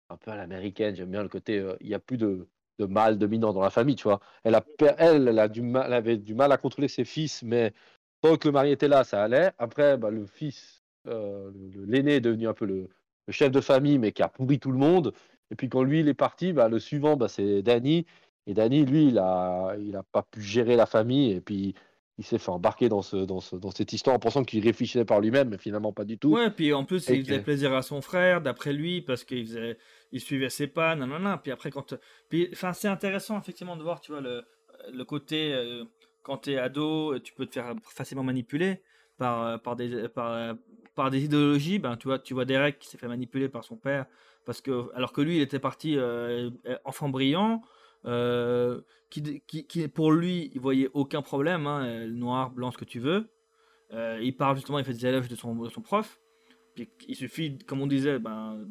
[0.10, 0.96] un peu à l'américaine.
[0.96, 2.48] J'aime bien le côté, il n'y a plus de,
[2.80, 4.20] de mâle dominant dans la famille, tu vois.
[4.44, 4.64] Elle, a,
[4.98, 7.74] elle, elle, a du mal, elle avait du mal à contrôler ses fils, mais
[8.22, 9.52] tant que le mari était là, ça allait.
[9.58, 11.52] Après, bah, le fils, euh,
[11.86, 12.90] l'aîné est devenu un peu le,
[13.30, 15.14] chef de famille, mais qui a pourri tout le monde.
[15.52, 18.06] Et puis quand lui, il est parti, bah, le suivant, bah, c'est Danny.
[18.48, 21.32] Et Danny, lui, il n'a il a pas pu gérer la famille.
[21.32, 21.76] Et puis,
[22.18, 25.06] il s'est fait embarquer dans, ce, dans, ce, dans cette histoire en pensant qu'il réfléchissait
[25.06, 26.32] par lui-même, mais finalement pas du tout.
[26.32, 29.78] Ouais, puis en plus, il faisait plaisir à son frère, d'après lui, parce qu'il faisait,
[30.12, 31.38] il suivait ses pas, non.
[31.42, 31.96] Puis après, quand.
[32.28, 34.44] Puis, enfin, c'est intéressant, effectivement, de voir, tu vois, le,
[34.92, 35.54] le côté.
[35.54, 35.86] Euh,
[36.22, 38.82] quand tu es ado, tu peux te faire facilement manipuler
[39.18, 40.56] par, euh, par, des, par,
[40.94, 41.80] par des idéologies.
[41.80, 44.06] Ben, tu, vois, tu vois Derek qui s'est fait manipuler par son père,
[44.46, 46.50] parce que, alors que lui, il était parti euh,
[46.84, 47.62] enfant brillant.
[48.06, 53.30] Euh, qui, pour lui, il voyait aucun problème, hein, noir, blanc, ce que tu veux.
[53.92, 56.20] il parle justement, il fait des élèves de son, prof.
[57.08, 58.64] Il suffit, comme on disait, ben,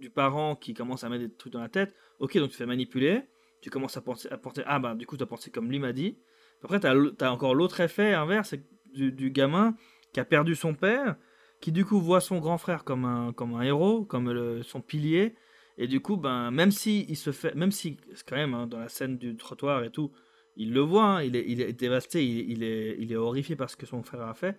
[0.00, 1.94] du parent qui commence à mettre des trucs dans la tête.
[2.18, 3.22] Ok, donc tu fais manipuler,
[3.60, 5.78] tu commences à penser, à penser ah ben du coup tu as pensé comme lui
[5.78, 6.18] m'a dit.
[6.62, 8.54] Après, tu as, encore l'autre effet inverse
[8.92, 9.76] du, du, gamin
[10.12, 11.16] qui a perdu son père,
[11.60, 15.34] qui du coup voit son grand frère comme un, comme un héros, comme son pilier.
[15.78, 18.80] Et du coup, ben, même si il se fait, même si quand même hein, dans
[18.80, 20.12] la scène du trottoir et tout,
[20.56, 23.70] il le voit, hein, il, est, il, est, dévasté, il, est, il est horrifié par
[23.70, 24.58] ce que son frère a fait,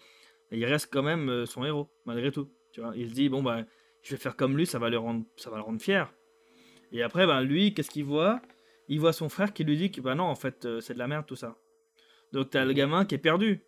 [0.51, 2.49] il reste quand même euh, son héros malgré tout.
[2.71, 3.65] Tu vois, il se dit bon ben,
[4.01, 6.11] je vais faire comme lui, ça va le rendre, ça va le rendre fier.
[6.91, 8.41] Et après, ben lui, qu'est-ce qu'il voit?
[8.87, 10.99] Il voit son frère qui lui dit que ben non, en fait, euh, c'est de
[10.99, 11.57] la merde tout ça.
[12.31, 13.63] Donc t'as le gamin qui est perdu.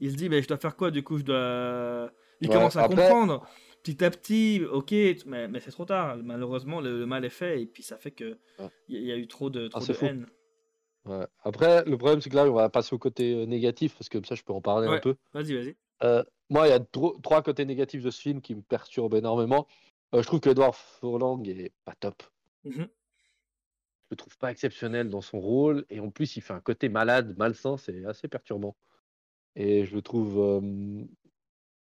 [0.00, 2.10] Il se dit, ben, je dois faire quoi du coup je dois...
[2.40, 3.46] Il commence à comprendre.
[3.82, 4.92] Petit à petit, ok,
[5.26, 6.16] mais, mais c'est trop tard.
[6.18, 8.38] Malheureusement, le, mal est fait et puis ça fait que
[8.88, 10.26] il y, a eu trop de, trop ah, de haine.
[11.42, 14.18] Après, le problème, c'est que là, on va passer au côté euh, négatif parce que
[14.18, 15.16] comme ça, je peux en parler un peu.
[15.32, 15.76] Vas-y, vas-y.
[16.02, 19.66] Euh, moi, il y a trois côtés négatifs de ce film qui me perturbent énormément.
[20.14, 22.22] Euh, je trouve que Edouard Furlong est pas top.
[22.64, 22.84] Mmh
[24.10, 25.84] je le trouve pas exceptionnel dans son rôle.
[25.90, 28.74] Et en plus, il fait un côté malade, malsain, c'est assez perturbant.
[29.54, 30.62] Et je le trouve.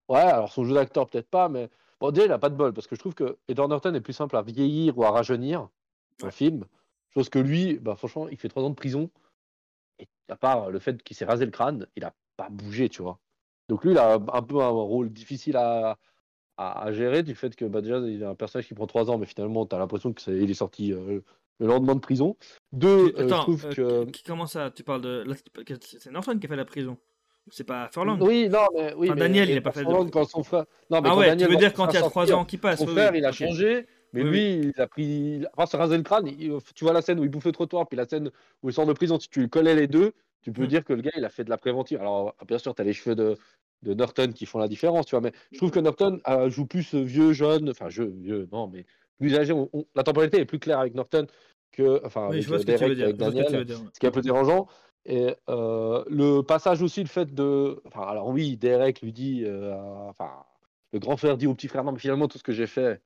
[0.08, 1.68] Ouais, alors son jeu d'acteur, peut-être pas, mais.
[2.00, 4.00] Bon, déjà, il n'a pas de bol, parce que je trouve que Edward Norton est
[4.00, 5.68] plus simple à vieillir ou à rajeunir
[6.22, 6.64] un film.
[7.12, 9.10] Chose que lui, bah, franchement, il fait trois ans de prison.
[9.98, 13.02] Et à part le fait qu'il s'est rasé le crâne, il n'a pas bougé, tu
[13.02, 13.18] vois.
[13.68, 15.98] Donc lui, il a un peu un rôle difficile à,
[16.56, 19.18] à, gérer du fait que bah, déjà, il a un personnage qui prend trois ans,
[19.18, 21.20] mais finalement, tu as l'impression qu'il est sorti euh,
[21.58, 22.36] le lendemain de prison.
[22.72, 24.22] Deux, euh, je trouve euh, que.
[24.26, 25.24] Comment ça Tu parles de.
[25.80, 26.96] C'est Norton qui a fait la prison.
[27.50, 28.18] C'est pas Furlong.
[28.20, 28.94] Oui, non, mais.
[28.96, 30.10] Oui, Daniel, il n'a pas fait de...
[30.10, 30.64] quand son frère.
[30.90, 32.78] Non, mais ah ouais, tu veux dire quand il y a 3 ans qui passe.
[32.78, 33.86] Son frère, il a changé.
[34.12, 35.44] Mais lui, il a pris.
[35.54, 36.26] Enfin, se raser le crâne.
[36.74, 38.30] Tu vois la scène où il bouffe le trottoir, puis la scène
[38.62, 39.18] où il sort de prison.
[39.18, 40.68] Si tu lui collais les deux, tu peux hmm.
[40.68, 42.00] dire que le gars, il a fait de la préventive.
[42.00, 43.36] Alors, bien sûr, tu as les cheveux de,
[43.82, 45.20] de Norton qui font la différence, tu vois.
[45.20, 47.70] Mais je trouve que Norton joue plus vieux, jeune.
[47.70, 48.86] Enfin, vieux, vieux, non, mais
[49.18, 49.54] plus âgé.
[49.94, 51.26] la temporalité est plus claire avec Norton
[51.72, 54.68] que, enfin, avec Derek, avec Daniel, ce qui est un peu dérangeant.
[55.08, 57.80] Et euh, le passage aussi, le fait de.
[57.86, 59.42] Enfin, alors oui, Derek lui dit.
[59.44, 59.74] Euh,
[60.08, 60.44] enfin,
[60.92, 63.00] le grand frère dit au petit frère Non, mais finalement, tout ce que j'ai fait,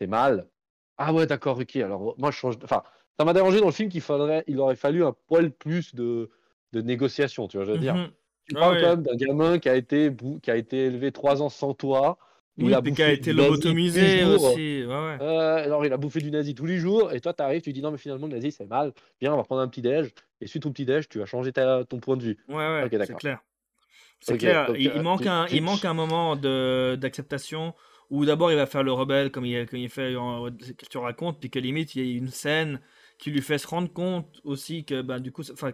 [0.00, 0.48] c'est mal.
[0.96, 1.74] Ah ouais, d'accord, ok.
[1.76, 2.54] Alors, moi, je change.
[2.62, 2.84] Enfin,
[3.18, 6.30] ça m'a dérangé dans le film qu'il faudrait, il aurait fallu un poil plus de,
[6.72, 7.96] de négociation, tu vois, je veux dire?
[7.96, 8.10] Mhm.
[8.44, 11.48] Tu parles quand même d'un gamin qui a, été, qui a été élevé trois ans
[11.48, 12.16] sans toi,
[12.58, 14.82] il a qui a été lobotomisé aussi.
[14.82, 17.12] Euh, alors, il a bouffé du nazi tous les jours.
[17.12, 18.92] Et toi, tu arrives, tu dis non, mais finalement, le nazi, c'est mal.
[19.20, 20.08] Viens, on va prendre un petit déj.
[20.40, 22.38] Et suite au petit déj, tu vas changer ta, ton point de vue.
[22.48, 23.40] Ouais, ouais, c'est clair.
[24.20, 24.70] C'est clair.
[24.76, 27.74] il, euh, manque un, il manque un moment d'acceptation
[28.08, 31.40] où d'abord il va faire le rebelle comme il, comme il fait que tu racontes,
[31.40, 32.80] puis que limite il y a une scène
[33.18, 35.72] qui lui fait se rendre compte aussi que ben, du coup, enfin,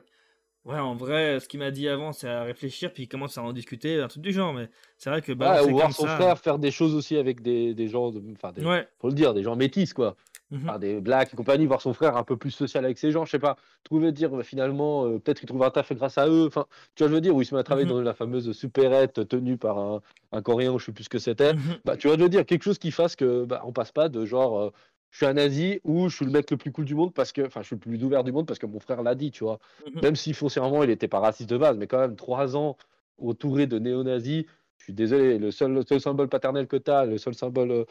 [0.65, 3.43] Ouais, en vrai, ce qu'il m'a dit avant, c'est à réfléchir, puis il commence à
[3.43, 4.55] en discuter, un truc du genre.
[4.55, 5.33] Mais c'est vrai que.
[5.33, 8.53] Bah, ou voir son frère faire des choses aussi avec des, des gens, de, enfin,
[8.53, 8.63] des,
[9.01, 10.17] faut le dire, des gens métis, quoi.
[10.53, 13.25] Mmh des blacks et compagnie, voir son frère un peu plus social avec ces gens,
[13.25, 13.57] je sais pas.
[13.85, 16.47] Trouver dire bah, finalement, euh, peut-être qu'il trouve un taf grâce à eux.
[16.47, 18.13] Enfin, tu vois, je veux dire, où il se met à travailler mmh dans la
[18.13, 21.55] fameuse supérette tenue par un, un Coréen, je sais plus ce que c'était.
[21.55, 23.93] Mmh bah, tu vois, je veux dire, quelque chose qui fasse que bah, on passe
[23.93, 24.61] pas de genre.
[24.61, 24.71] Euh,
[25.13, 27.33] je suis un nazi ou je suis le mec le plus cool du monde parce
[27.33, 29.31] que, enfin, je suis le plus ouvert du monde parce que mon frère l'a dit,
[29.31, 29.59] tu vois.
[29.87, 30.01] Mhm.
[30.03, 32.79] Même si foncièrement il n'était pas raciste de base, mais quand même trois ans
[33.19, 34.47] entouré de néo-nazis,
[34.79, 37.85] je suis désolé, le seul, seul symbole paternel que tu as, le seul symbole euh,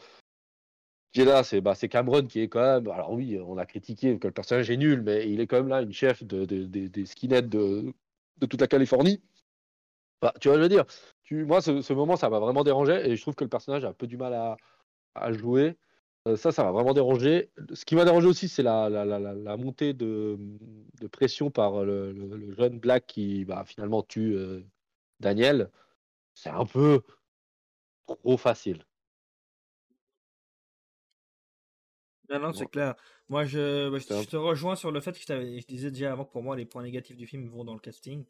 [1.14, 2.88] là, c'est bah, Cameron qui est quand même.
[2.88, 5.68] Alors oui, on a critiqué que le personnage est nul, mais il est quand même
[5.68, 7.94] là, une chef de, des skinheads de,
[8.38, 9.22] de, toute la Californie.
[10.20, 10.84] Bah, tu vois, je veux dire,
[11.22, 13.90] tu, moi, ce, moment, ça m'a vraiment dérangé et je trouve que le personnage a
[13.90, 14.56] un peu du mal à,
[15.14, 15.76] à jouer.
[16.28, 17.50] Euh, ça, ça m'a vraiment dérangé.
[17.74, 20.38] Ce qui m'a dérangé aussi, c'est la, la, la, la, montée de,
[21.00, 24.62] de pression par le, le, jeune Black qui bah, finalement tue euh,
[25.18, 25.70] Daniel.
[26.34, 27.02] C'est un peu
[28.06, 28.84] trop facile.
[32.30, 32.94] Non, non, c'est clair.
[33.28, 36.32] Moi, je, bah, je, te rejoins sur le fait que je, disais déjà avant que
[36.32, 38.24] pour moi, les points négatifs du film vont dans le casting.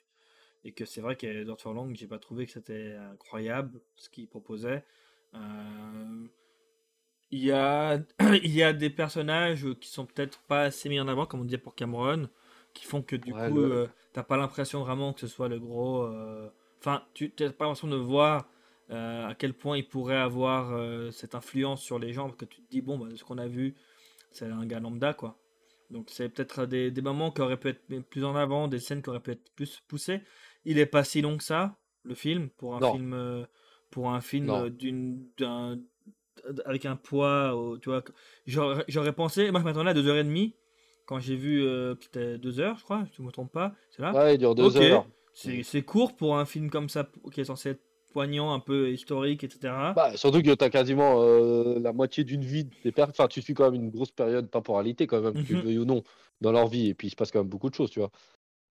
[0.65, 4.85] Et que c'est vrai qu'Edward Furlong, j'ai pas trouvé que c'était incroyable ce qu'il proposait.
[5.35, 6.27] Euh,
[7.33, 7.99] il, y a,
[8.43, 11.45] il y a des personnages qui sont peut-être pas assez mis en avant, comme on
[11.45, 12.29] disait pour Cameron,
[12.75, 16.03] qui font que du coup, euh, t'as pas l'impression vraiment que ce soit le gros.
[16.05, 18.49] Euh, enfin, tu n'as pas l'impression de voir
[18.91, 20.71] à quel point il pourrait avoir
[21.13, 23.47] cette influence sur les gens, parce que tu te dis, bon, bah, ce qu'on a
[23.47, 23.75] vu,
[24.31, 25.39] c'est un gars lambda, quoi.
[25.93, 29.03] Donc c'est peut-être des, des, moments qui auraient pu être plus en avant, des scènes
[29.03, 30.21] qui auraient pu être plus poussées.
[30.65, 33.45] Il est pas si long que ça, le film, pour un film, euh,
[33.91, 35.79] pour un film euh, d'une, d'un,
[36.65, 38.03] avec un poids, tu vois.
[38.47, 40.53] J'aurais pensé, moi je m'attendais à 2h30
[41.07, 44.13] quand j'ai vu euh, c'était 2h, je crois, si je me trompe pas, c'est là.
[44.13, 45.07] Ouais, il dure 2 heures.
[45.35, 47.81] C'est qui pour un film comme ça qui est censé être
[48.13, 49.75] poignant, un peu historique, etc.
[49.97, 53.15] Bah, surtout que tu as quasiment euh, la moitié d'une vie des personnes.
[53.19, 55.79] Enfin, tu suis quand même une grosse période temporalité, quand même, que mhm.
[55.81, 56.03] ou non,
[56.43, 56.89] dans leur vie.
[56.89, 58.11] Et puis, il se passe quand même beaucoup de choses, tu vois.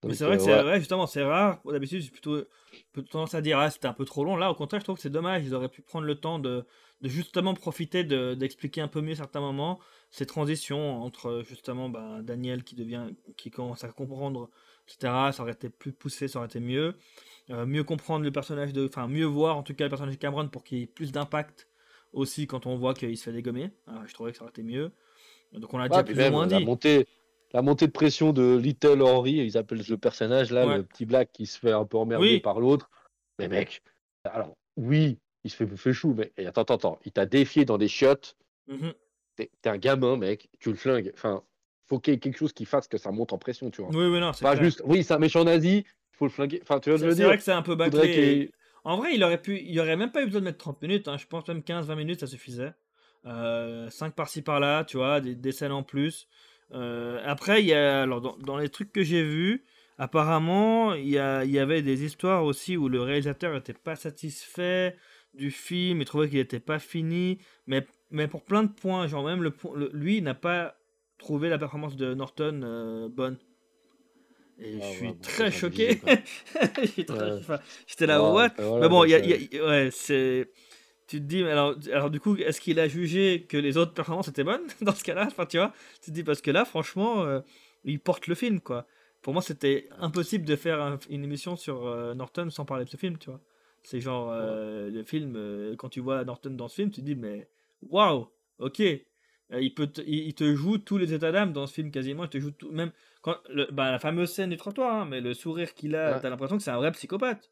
[0.04, 1.60] Mais c'est vrai que euh, c'est justement, c'est rare.
[1.66, 2.44] D'habitude, j'ai plutôt,
[3.12, 4.36] tendance à dire, ah, c'était un peu trop long.
[4.36, 5.44] Là, au contraire, je trouve que c'est dommage.
[5.46, 6.66] Ils auraient pu prendre le temps de,
[7.02, 9.80] de justement profiter d'expliquer un peu mieux certains moments,
[10.10, 14.50] ces transitions entre justement bah, Daniel qui devient, qui commence à comprendre,
[14.88, 15.14] etc.
[15.32, 16.96] Ça aurait été plus poussé, ça aurait été mieux.
[17.52, 18.88] Euh, mieux comprendre le personnage de.
[18.88, 21.68] Enfin, mieux voir en tout cas le personnage de Cameron pour qu'il ait plus d'impact
[22.14, 23.70] aussi quand on voit qu'il se fait dégommer.
[24.08, 24.92] je trouvais que ça aurait été mieux.
[25.54, 26.66] Donc on l'a déjà plus ou moins la dit.
[26.66, 27.08] Montée,
[27.54, 31.32] la montée de pression de Little Henry, ils appellent le personnage là, le petit black
[31.32, 32.90] qui se fait un peu emmerder par l'autre.
[33.40, 33.82] Mais mec,
[34.24, 37.78] alors oui, il se fait bouffer chou, mais attends, attends, attends, il t'a défié dans
[37.78, 38.38] des chiottes.
[38.70, 38.94] Mm-hmm.
[39.36, 41.12] T'es un gamin, mec, tu le flingues.
[41.14, 41.44] Enfin,
[41.88, 43.90] faut qu'il y ait quelque chose qui fasse que ça monte en pression, tu vois.
[43.92, 46.60] Oui, oui, non, c'est Pas juste, oui, c'est un méchant nazi, faut le flinguer.
[46.62, 47.24] Enfin, tu vois, je veux dire?
[47.24, 48.52] C'est vrai que c'est un peu bâclé.
[48.84, 51.08] En vrai, il aurait pu, il aurait même pas eu besoin de mettre 30 minutes.
[51.08, 51.18] Hein.
[51.18, 52.74] Je pense même 15-20 minutes, ça suffisait.
[53.26, 56.28] Euh, 5 par-ci par-là, tu vois, des, scènes en plus.
[56.74, 59.64] Euh, après, il y a, alors dans, les trucs que j'ai vus,
[59.98, 63.96] apparemment, il y, a, il y avait des histoires aussi où le réalisateur n'était pas
[63.96, 64.96] satisfait
[65.34, 69.24] du film, il trouvait qu'il n'était pas fini, mais, mais pour plein de points, genre
[69.24, 69.54] même le,
[69.94, 70.76] lui n'a pas
[71.18, 73.38] trouvé la performance de Norton euh, bonne.
[74.60, 76.00] Et je suis très choqué.
[77.88, 78.52] J'étais là, what?
[78.80, 80.50] Mais bon, y a, ouais, c'est.
[81.12, 84.30] Tu te dis, alors, alors du coup, est-ce qu'il a jugé que les autres performances
[84.30, 85.26] étaient bonnes dans ce cas-là?
[85.28, 87.42] Enfin, tu vois, tu te dis, parce que là, franchement, euh,
[87.84, 88.88] il porte le film, quoi.
[89.22, 92.96] Pour moi, c'était impossible de faire une émission sur euh, Norton sans parler de ce
[92.96, 93.42] film, tu vois.
[93.84, 97.16] C'est genre, euh, le film, quand tu vois Norton dans ce film, tu te dis,
[97.16, 97.50] mais
[97.90, 101.92] waouh, ok, il, peut te, il, te joue tous les états d'âme dans ce film
[101.92, 102.24] quasiment.
[102.24, 103.36] Il te joue tout, même quand
[103.74, 106.56] bah, la fameuse scène du trottoir, hein, mais le sourire qu'il a, tu t'as l'impression
[106.56, 107.52] que c'est un vrai psychopathe.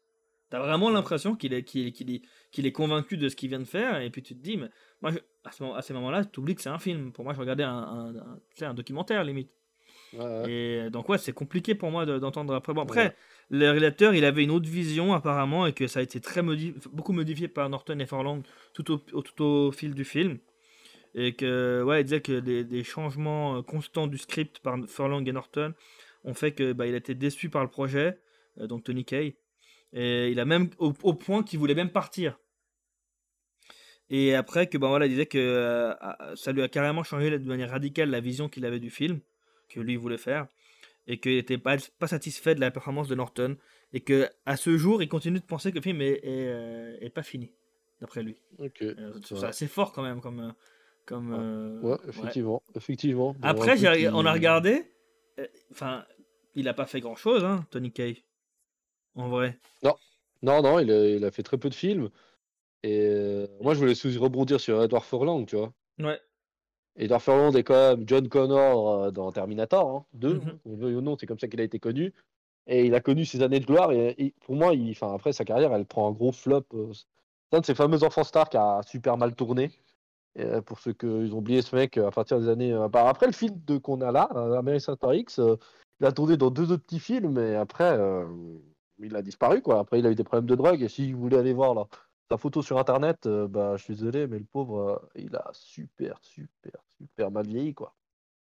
[0.50, 3.64] T'as vraiment l'impression qu'il est, qu'il, est, qu'il est convaincu de ce qu'il vient de
[3.64, 4.68] faire, et puis tu te dis, mais
[5.00, 5.12] moi,
[5.44, 7.12] à, ce, à ces moments-là, tu oublies que c'est un film.
[7.12, 8.14] Pour moi, je regardais un,
[8.60, 9.50] un, un documentaire limite.
[10.48, 12.74] Et donc, ouais, c'est compliqué pour moi d'entendre après.
[12.74, 13.14] Bon, après,
[13.48, 17.12] le réalisateur, il avait une autre vision apparemment, et que ça a été très beaucoup
[17.12, 18.42] modifié par Norton et Forlong
[18.74, 20.38] tout au, tout au fil du film
[21.14, 25.32] et que ouais, il disait que des, changements euh, constants du script par Furlong et
[25.32, 25.74] Norton
[26.24, 28.18] ont fait que bah, il a été déçu par le projet,
[28.58, 29.36] euh, donc Tony Kay,
[29.92, 32.38] et il a même au, point qu'il voulait même partir.
[34.08, 35.94] Et après que bah voilà, il disait que euh,
[36.34, 39.20] ça lui a carrément changé de manière radicale la vision qu'il avait du film
[39.68, 40.48] que lui voulait faire
[41.06, 43.56] et qu'il n'était pas, pas satisfait de la performance de Norton
[43.92, 47.22] et que à ce jour il continue de penser que le film est, est, pas
[47.22, 47.52] fini
[48.00, 48.36] d'après lui.
[49.22, 50.54] c'est assez fort quand même comme
[51.10, 53.34] comme, euh, ouais, effectivement, effectivement.
[53.42, 53.76] Après,
[54.12, 54.84] on a regardé.
[55.40, 56.04] Euh, enfin,
[56.54, 58.22] il a pas fait grand chose, hein, Tony Kay.
[59.14, 59.58] En vrai.
[59.82, 59.94] Non,
[60.42, 62.10] non, non, il a, il a fait très peu de films.
[62.82, 65.72] Et euh, moi, je voulais rebondir sur Edward Furlong, tu vois.
[65.98, 66.18] Ouais.
[66.96, 70.94] Edward Furlong est quand même John Connor dans Terminator 2, hein, mm-hmm.
[70.94, 72.12] ou non, c'est comme ça qu'il a été connu.
[72.66, 73.92] Et il a connu ses années de gloire.
[73.92, 76.66] Et, pour moi, il, après sa carrière, elle prend un gros flop.
[76.92, 79.70] C'est un de ces fameux enfants stars qui a super mal tourné.
[80.38, 82.72] Euh, pour ceux qui ont oublié ce mec, euh, à partir des années.
[82.72, 85.40] Euh, bah, après le film qu'on a là, American Star X,
[86.00, 87.98] il a tourné dans deux autres petits films, mais après,
[89.06, 89.80] il a disparu, quoi.
[89.80, 91.86] Après, il a eu des problèmes de drogue, et si vous voulez aller voir là,
[92.30, 95.50] sa photo sur internet, euh, bah, je suis désolé, mais le pauvre, euh, il a
[95.52, 97.94] super, super, super mal vieilli, quoi.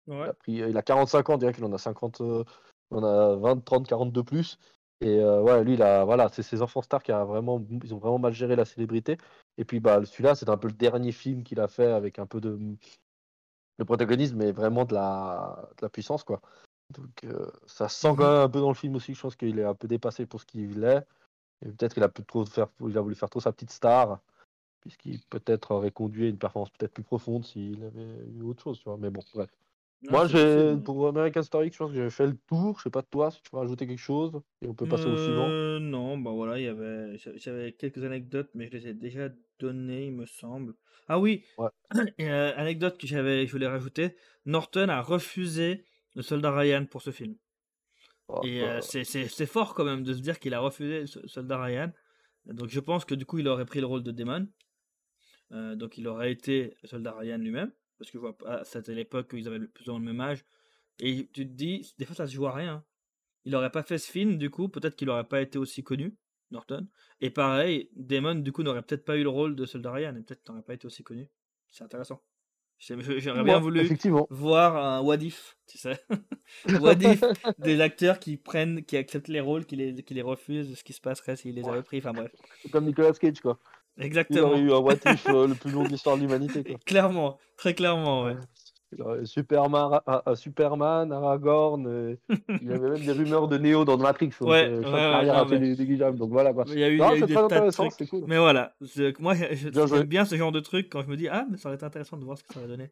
[0.07, 2.43] Il, a pris, il a 45 ans, on dirait qu'il en a 50, euh,
[2.91, 4.57] on a 20, 30, 40 de plus.
[5.01, 7.93] Et euh, ouais, lui, il a, voilà, c'est ses enfants stars qui a vraiment, ils
[7.93, 9.17] ont vraiment mal géré la célébrité.
[9.57, 12.25] Et puis, bah, celui-là, c'est un peu le dernier film qu'il a fait avec un
[12.25, 12.59] peu de.
[13.77, 16.41] Le protagonisme, mais vraiment de la, de la puissance, quoi.
[16.93, 19.13] Donc, euh, ça se sent quand même un peu dans le film aussi.
[19.13, 21.05] Je pense qu'il est un peu dépassé pour ce qu'il est.
[21.65, 24.19] Et peut-être qu'il a, pu trop faire, il a voulu faire trop sa petite star,
[24.81, 28.79] puisqu'il peut-être aurait conduit à une performance peut-être plus profonde s'il avait eu autre chose,
[28.79, 28.97] tu vois.
[28.97, 29.49] Mais bon, bref.
[30.03, 32.77] Non, Moi, j'ai pour American Story, je pense que j'ai fait le tour.
[32.77, 35.07] Je sais pas de toi, si tu veux rajouter quelque chose, et on peut passer
[35.09, 35.49] au suivant.
[35.49, 39.27] Euh, non, bah voilà, il y avait, j'avais- quelques anecdotes, mais je les ai déjà
[39.59, 40.73] données, il me semble.
[41.09, 41.69] Ah oui, Ouais.
[42.21, 44.15] euh, anecdote que j'avais, je voulais rajouter.
[44.45, 45.83] Norton a refusé
[46.19, 47.35] le Soldat Ryan pour ce film.
[48.27, 51.01] Oh, Et bah, euh, c'est c'est- fort quand même de se dire qu'il a refusé
[51.01, 51.91] le Soldat Ryan.
[52.45, 54.47] Donc je pense que du coup il aurait pris le rôle de Damon.
[55.53, 57.71] Euh, donc il aurait été le Soldat Ryan lui-même.
[57.97, 60.21] Parce que je vois pas, c'était l'époque où ils avaient plus ou moins le même
[60.21, 60.45] âge.
[60.99, 62.83] Et tu te dis, des fois ça se joue à rien.
[63.45, 66.17] Il aurait pas fait ce film, du coup, peut-être qu'il aurait pas été aussi connu,
[66.51, 66.87] Norton.
[67.21, 70.21] Et pareil, Damon, du coup, n'aurait peut-être pas eu le rôle de Soldat Ryan, et
[70.21, 71.29] peut-être n'aurait pas été aussi connu.
[71.69, 72.21] C'est intéressant.
[72.79, 73.87] J'aurais bien voulu
[74.29, 75.99] voir un what if, tu sais.
[76.81, 77.21] what if
[77.59, 80.93] des acteurs qui prennent, qui acceptent les rôles, qui les, qui les refusent, ce qui
[80.93, 81.71] se passerait s'ils les Ouais.
[81.71, 82.31] avaient pris, enfin bref.
[82.71, 83.59] Comme Nicolas Cage, quoi.
[83.97, 84.47] Il Exactement.
[84.47, 86.63] aurait eu un what if euh, le plus long de l'histoire de l'humanité.
[86.85, 88.35] Clairement, très clairement, ouais.
[89.25, 90.01] Superman,
[90.35, 91.85] Superman, Aragorn.
[91.87, 92.15] euh,
[92.61, 94.31] il y avait même des rumeurs de Neo dans Matrix.
[94.39, 96.17] Donc, Ouais, ouais, ouais, négligeable.
[96.17, 96.65] Donc voilà, quoi.
[96.67, 98.09] Il y a eu, il y Non, a eu c'est des tas de trucs.
[98.09, 98.23] cool.
[98.27, 98.75] Mais voilà,
[99.19, 101.75] moi j'aime bien ce genre de truc quand je me dis ah mais ça aurait
[101.75, 102.89] été intéressant de voir ce que ça aurait donné.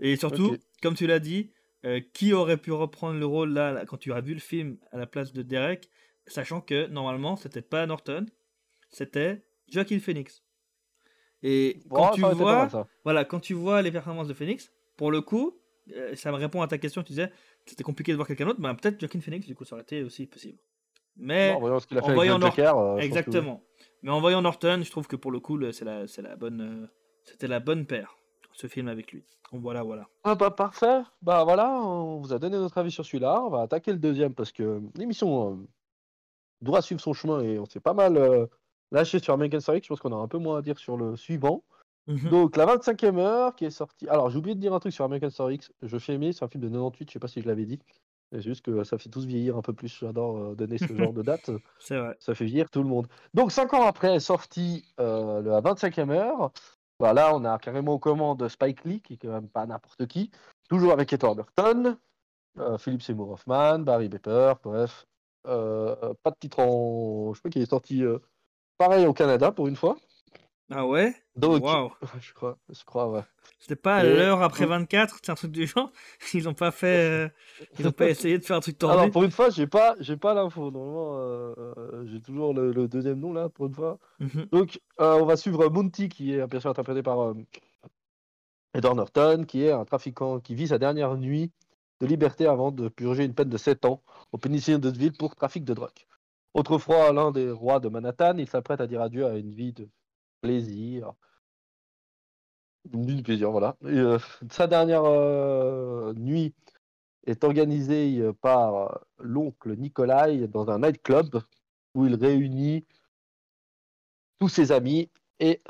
[0.00, 1.52] Et surtout, comme tu l'as dit,
[1.84, 4.78] euh, qui aurait pu reprendre le rôle là, là, quand tu as vu le film
[4.90, 5.88] à la place de Derek,
[6.26, 8.26] sachant que normalement c'était pas Norton,
[8.90, 10.42] c'était Joaquin Phoenix.
[11.42, 12.68] Et quand tu vois,
[13.04, 15.58] voilà, quand tu vois les performances de Phoenix, pour le coup,
[15.94, 17.02] euh, ça me répond à ta question.
[17.02, 17.30] Tu disais
[17.66, 20.02] c'était compliqué de voir quelqu'un d'autre, ben peut-être Joaquin Phoenix du coup ça aurait été
[20.02, 20.58] aussi possible.
[21.16, 22.76] Mais Non, en voyant ce qu'il a fait avec Nor- Joker.
[22.78, 23.02] euh, que.
[23.04, 23.62] Exactement.
[24.02, 26.36] Mais en voyant Norton, je trouve que pour le coup, le- c'est la, c'est la
[26.36, 26.86] bonne, euh,
[27.24, 28.16] c'était la bonne paire,
[28.52, 29.24] ce film avec lui.
[29.52, 30.08] Donc voilà, voilà.
[30.24, 31.02] Ah bah parfait.
[31.22, 33.40] Bah voilà, on vous a donné notre avis sur celui-là.
[33.42, 35.56] On va attaquer le deuxième parce que l'émission euh,
[36.60, 38.46] doit suivre son chemin et on s'est pas mal euh,
[38.90, 39.80] lâché sur American Story.
[39.82, 41.62] Je pense qu'on a un peu moins à dire sur le suivant.
[42.06, 42.28] Mhm.
[42.30, 44.08] Donc la 25e heure qui est sortie.
[44.08, 45.72] Alors j'ai oublié de dire un truc sur American Story X.
[45.82, 47.80] Je fais aimer, c'est un film de 98, je sais pas si je l'avais dit.
[48.32, 49.96] C'est juste que ça fait tous vieillir un peu plus.
[50.00, 51.50] J'adore euh, donner ce genre de date.
[51.78, 52.16] C'est vrai.
[52.18, 53.06] Ça fait vieillir tout le monde.
[53.32, 56.52] Donc 5 ans après est sorti euh, la 25e heure.
[57.00, 60.30] Voilà, on a carrément aux commandes Spike Lee, qui est quand même pas n'importe qui.
[60.68, 61.98] Toujours avec Edward Burton,
[62.58, 65.06] euh, Philip Seymour Hoffman, Barry Pepper, bref.
[65.46, 67.34] Euh, euh, pas de titre en.
[67.34, 68.02] Je crois qu'il est sorti
[68.78, 69.96] pareil au Canada pour une fois.
[70.70, 71.14] Ah ouais?
[71.36, 71.92] Donc, Waouh.
[72.20, 73.22] je crois, je crois, ouais.
[73.58, 75.90] C'était pas à Et- l'heure après 24, c'est un truc du genre?
[76.34, 77.28] Ils ont pas fait, euh,
[77.78, 78.96] ils ont pas essayé de faire un truc tordu?
[78.96, 80.70] Alors pour une fois, j'ai pas, j'ai pas l'info.
[80.70, 83.98] Normalement, euh, euh, j'ai toujours le, le deuxième nom là pour une fois.
[84.20, 84.46] Mhm.
[84.52, 87.34] Donc, euh, on va suivre Monty, qui est bien sûr interprété par
[88.74, 91.52] Edward Norton, qui est un trafiquant qui vit sa dernière nuit
[92.00, 94.02] de liberté avant de purger une peine de 7 ans
[94.32, 95.90] au pénitentiaire de ville pour trafic de drogue.
[96.54, 99.88] Autrefois l'un des rois de Manhattan, il s'apprête à dire adieu à une vie de
[100.44, 101.14] plaisir.
[103.24, 103.76] Plaisir, voilà.
[103.84, 104.18] Euh,
[104.50, 106.54] sa dernière euh, nuit
[107.26, 111.40] est organisée euh, par l'oncle Nikolai dans un nightclub
[111.94, 112.84] où il réunit
[114.38, 115.08] tous ses amis
[115.40, 115.62] et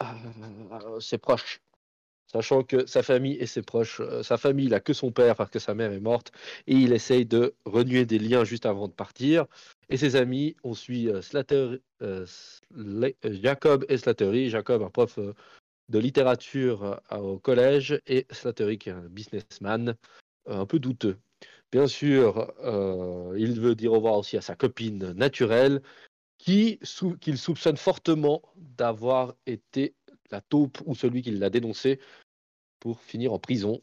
[0.98, 1.62] ses proches.
[2.34, 5.36] Sachant que sa famille et ses proches, euh, sa famille, il n'a que son père
[5.36, 6.32] parce que sa mère est morte,
[6.66, 9.46] et il essaye de renouer des liens juste avant de partir.
[9.88, 12.26] Et ses amis, on suit euh, Slater, euh,
[13.22, 14.50] Jacob et Slattery.
[14.50, 15.20] Jacob, un prof
[15.88, 19.94] de littérature au collège, et Slattery, qui est un businessman
[20.46, 21.18] un peu douteux.
[21.70, 22.52] Bien sûr,
[23.36, 25.82] il veut dire au revoir aussi à sa copine naturelle,
[26.38, 29.94] qu'il soupçonne fortement d'avoir été
[30.30, 32.00] la taupe ou celui qui l'a dénoncé
[32.84, 33.82] pour finir en prison.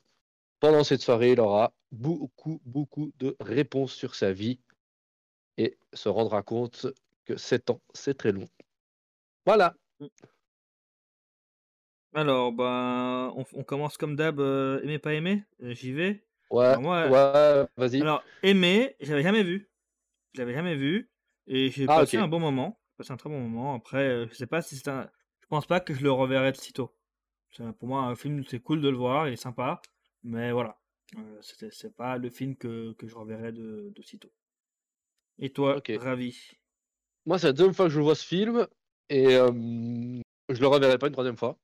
[0.62, 4.60] Pendant cette soirée, il aura beaucoup, beaucoup de réponses sur sa vie
[5.58, 6.86] et se rendra compte
[7.26, 8.46] que 7 ans, c'est très long.
[9.46, 9.74] Voilà.
[12.14, 15.44] Alors, ben, on, on commence comme d'hab, euh, aimer pas aimer.
[15.64, 16.24] Euh, J'y vais.
[16.52, 18.02] Ouais, Alors moi, ouais, vas-y.
[18.02, 19.72] Alors, aimer, j'avais jamais vu.
[20.34, 21.10] Je l'avais jamais vu.
[21.48, 22.80] Et j'ai Ah, passé un bon moment.
[22.92, 23.74] J'ai passé un très bon moment.
[23.74, 25.10] Après, euh, je sais pas si c'est un.
[25.42, 26.94] Je pense pas que je le reverrai de sitôt.
[27.80, 29.82] Pour moi, un film, c'est cool de le voir, il est sympa.
[30.24, 30.78] Mais voilà.
[31.18, 34.32] Euh, c'est pas le film que, que je reverrai de, de sitôt.
[35.40, 35.92] Et toi, Ok.
[36.00, 36.52] ravi?
[37.26, 38.68] Moi, c'est la deuxième fois que je vois ce film
[39.10, 39.52] et euh,
[40.50, 41.58] Je le reverrai pas une troisième fois.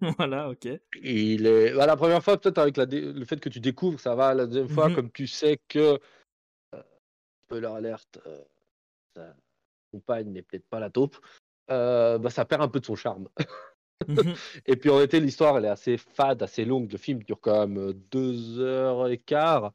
[0.18, 0.68] voilà, ok.
[1.02, 1.74] Il est...
[1.74, 4.34] Bah, la première fois, peut-être avec la le fait que tu découvres, ça va.
[4.34, 4.94] La deuxième fois, Mhm.
[4.94, 5.98] comme tu sais que.
[6.74, 6.82] Euh,
[7.46, 8.44] spoiler alerte, euh,
[9.16, 9.34] sa
[9.90, 11.16] compagne n'est peut-être pas la taupe,
[11.70, 13.28] euh, bah, ça perd un peu de son charme.
[14.06, 14.14] Mhm.
[14.66, 16.90] Et puis en été, l'histoire, elle est assez fade, assez longue.
[16.90, 19.72] Le film dure quand même euh, deux heures et quart.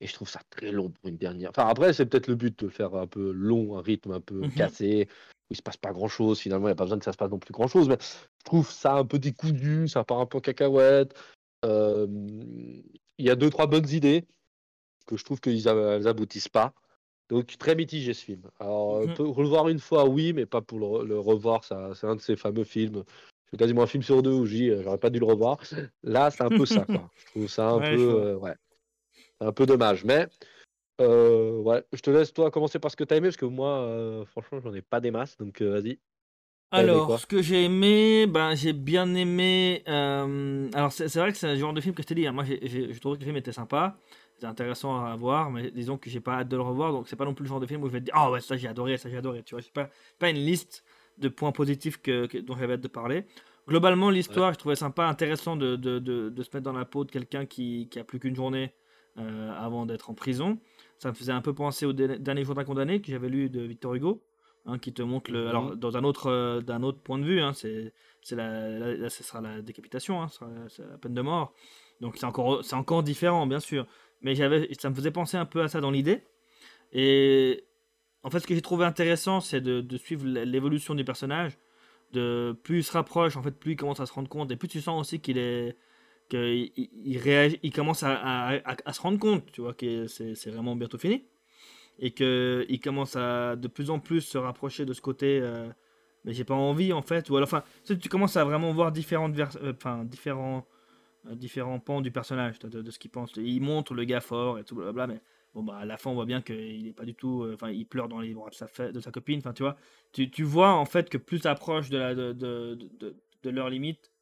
[0.00, 1.50] Et je trouve ça très long pour une dernière.
[1.50, 4.20] Enfin, après, c'est peut-être le but de le faire un peu long, un rythme un
[4.20, 4.50] peu Mhm.
[4.50, 6.40] cassé, où il se passe pas grand-chose.
[6.40, 7.88] Finalement, il n'y a pas besoin que ça se passe non plus grand-chose.
[7.88, 11.14] Mais je trouve ça un peu décousu, ça part un peu en cacahuète.
[11.64, 12.06] Euh,
[13.18, 14.26] Il y a deux, trois bonnes idées
[15.06, 16.74] que je trouve qu'elles elles aboutissent pas.
[17.28, 18.42] Donc, très mitigé ce film.
[18.58, 19.14] Alors, Mhm.
[19.14, 21.62] pour le voir une fois, oui, mais pas pour le, le revoir.
[21.64, 23.04] C'est un de ces fameux films.
[23.52, 25.58] C'est quasiment un film sur deux où je dis, euh, j'aurais pas dû le revoir.
[26.02, 27.10] Là, c'est un peu ça, quoi.
[27.18, 28.54] Je trouve ça un Ouais, peu, euh, ouais,
[29.40, 30.04] un peu dommage.
[30.04, 30.28] Mais,
[31.00, 33.46] euh, ouais, je te laisse toi commencer par ce que tu as aimé, parce que
[33.46, 35.36] moi, euh, franchement, j'en ai pas des masses.
[35.38, 35.98] Donc, euh, vas-y.
[36.70, 39.82] T'as Alors, ce que j'ai aimé, ben, j'ai bien aimé.
[39.86, 42.26] alors, c'est vrai que c'est un genre de film que je t'ai dit.
[42.26, 43.96] hein, moi, j'ai- j'ai- je trouvais que le film était sympa.
[44.34, 46.92] C'était intéressant à voir, mais disons que j'ai pas hâte de le revoir.
[46.92, 48.30] Donc, c'est pas non plus le genre de film où je vais te dire Ah
[48.30, 49.42] ouais, ça j'ai adoré, ça j'ai adoré.
[49.42, 50.82] Tu vois, c'est pas, pas une liste
[51.22, 53.24] de points positifs que, que- dont j'avais hâte de parler.
[53.68, 57.04] Globalement, l'histoire, je trouvais sympa, intéressant de, de, de, de se mettre dans la peau
[57.04, 58.72] de quelqu'un qui, qui a plus qu'une journée
[59.18, 60.58] euh, avant d'être en prison.
[60.98, 63.60] Ça me faisait un peu penser au dernier jour d'un condamné que j'avais lu de
[63.62, 64.22] Victor Hugo
[64.66, 65.42] hein, qui te montre le.
[65.44, 65.48] Mhm.
[65.48, 68.94] Alors, dans un autre, euh, d'un autre point de vue, hein, c'est, c'est la, la-
[68.96, 71.54] là, ce sera la décapitation, hein, ce sera la, c'est la peine de mort.
[72.00, 73.86] Donc, c'est encore, c'est encore différent, bien sûr.
[74.22, 76.22] Mais j'avais, ça me faisait penser un peu à ça dans l'idée.
[76.92, 77.64] Et
[78.22, 81.58] en fait, ce que j'ai trouvé intéressant, c'est de, suivre l'évolution du personnage.
[82.12, 84.56] De plus il se rapproche, en fait, plus il commence à se rendre compte, et
[84.56, 85.76] plus tu sens aussi qu'il est,
[86.28, 88.60] qu'il il, réagit, il commence à,
[88.92, 91.24] se rendre compte, tu vois, que c'est, vraiment bientôt fini
[91.98, 95.68] et que il commence à de plus en plus se rapprocher de ce côté euh,
[96.24, 98.72] mais j'ai pas envie en fait ou alors enfin tu sais, tu commences à vraiment
[98.72, 100.66] voir différentes euh, enfin différents
[101.28, 104.58] euh, différents pans du personnage de, de- ce qu'il pense il montre le gars fort
[104.58, 105.20] et tout blablabla mais
[105.54, 107.70] bon bah à la fin on voit bien qu'il est pas du tout euh, enfin
[107.70, 109.76] il pleure dans les bras de sa de sa copine enfin tu vois
[110.12, 112.78] tu, tu vois en fait que plus t'approches de la de, de,
[113.42, 114.12] de, leur limite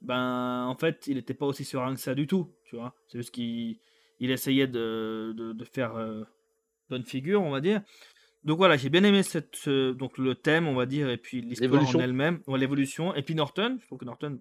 [0.00, 3.18] ben en fait il était pas aussi serein que ça du tout tu vois c'est
[3.18, 3.78] juste qu'il
[4.20, 6.24] il essayait de, de, de faire euh,
[6.90, 7.80] bonne figure, on va dire.
[8.44, 11.40] Donc voilà, j'ai bien aimé cette, ce- donc le thème, on va dire, et puis
[11.40, 12.00] l'histoire en L'évolution.
[12.00, 13.14] elle-même, ouais, l'évolution.
[13.14, 14.40] Et puis Norton, je trouve que Norton,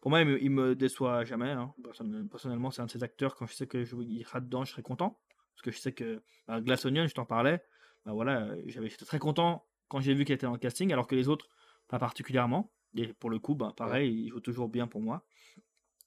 [0.00, 1.50] pour moi, il me, il me déçoit jamais.
[1.50, 1.72] hein.
[1.82, 4.64] Person- Personnellement, c'est un de ces acteurs, quand je sais que je, il sera dedans,
[4.64, 5.18] je serai content.
[5.54, 7.62] Parce que je sais que bah, Glass Onion, je t'en parlais,
[8.04, 11.06] bah voilà, j'avais, j'étais très content quand j'ai vu qu'il était dans le casting, alors
[11.06, 11.48] que les autres,
[11.88, 12.72] pas particulièrement.
[12.96, 15.24] Et pour le coup, bah, pareil, il joue toujours bien pour moi.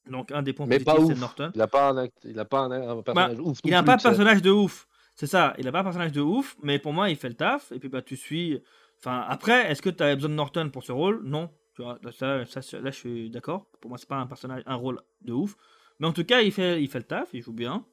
[0.10, 1.20] Donc un des points Mais positifs, c'est.
[1.20, 1.52] Norton.
[1.56, 3.60] Il a pas un, act- il a pas un, un personnage ouf.
[3.64, 4.04] Il non a plus, pas sais.
[4.10, 4.88] personnage de ouf.
[5.16, 7.36] C'est ça, il a pas un personnage de ouf, mais pour moi, il fait le
[7.36, 7.72] taf.
[7.72, 8.62] Et puis, bah, tu suis.
[9.00, 11.22] Enfin, après, est-ce que tu as besoin de Norton pour ce rôle?
[11.24, 11.50] Non.
[11.76, 13.68] Tu vois, ça, ça- là, je suis d'accord.
[13.82, 15.56] Pour moi, c'est pas un personnage, un rôle de ouf.
[16.00, 17.86] Mais en tout cas, il fait, il fait le taf, il joue bien.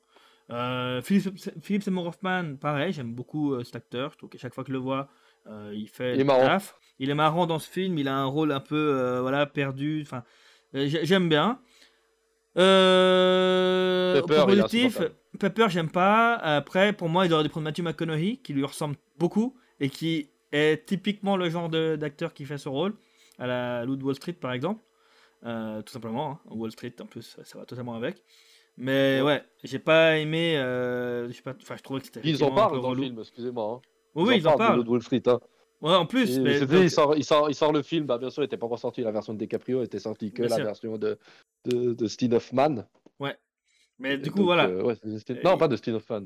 [0.53, 4.13] Euh, Philippe, Philippe Seymour Hoffman, pareil, j'aime beaucoup euh, cet acteur.
[4.13, 5.09] Je trouve qu'à chaque fois que je le vois,
[5.47, 6.43] euh, il fait Il est marrant.
[6.45, 6.77] taf.
[6.99, 10.03] Il est marrant dans ce film, il a un rôle un peu voilà, perdu.
[10.03, 10.23] Enfin,
[10.75, 11.59] j'ai- j'aime bien.
[14.15, 15.01] Pepper, positif.
[15.39, 16.35] Pepper, j'aime pas.
[16.37, 20.29] Après, pour moi, il aurait dû prendre Matthew McConaughey, qui lui ressemble beaucoup et qui
[20.53, 22.95] est typiquement le genre d'acteur qui fait ce rôle,
[23.39, 24.83] à la Loup de Wall Street par exemple.
[25.43, 26.39] Tout simplement, hein.
[26.51, 28.23] Wall Street en plus, ça va totalement avec.
[28.79, 29.27] Mais Ouais.
[29.27, 30.57] ouais, j'ai pas aimé.
[30.57, 32.21] euh, je sais pas, enfin, je trouvais que c'était.
[32.25, 33.03] Ils en parlent dans le relou.
[33.03, 33.65] film, excusez-moi.
[33.85, 33.89] hein.
[34.15, 35.03] Oui, oui, ils en de parlent.
[35.03, 35.39] Street, hein.
[35.81, 36.37] Ouais, en plus.
[36.39, 38.47] Et mais donc- il, sort, il, sort, il sort le film, bah, bien sûr, il
[38.47, 40.65] n'était pas encore sorti la version de DiCaprio, il était sorti que Bien la sûr.
[40.65, 41.19] version de,
[41.67, 42.85] de, de Steve Hoffman.
[43.99, 44.67] mais du coup, donc, voilà.
[44.69, 44.95] euh, ouais,
[45.45, 46.23] Non, pas de Steve Hoffman.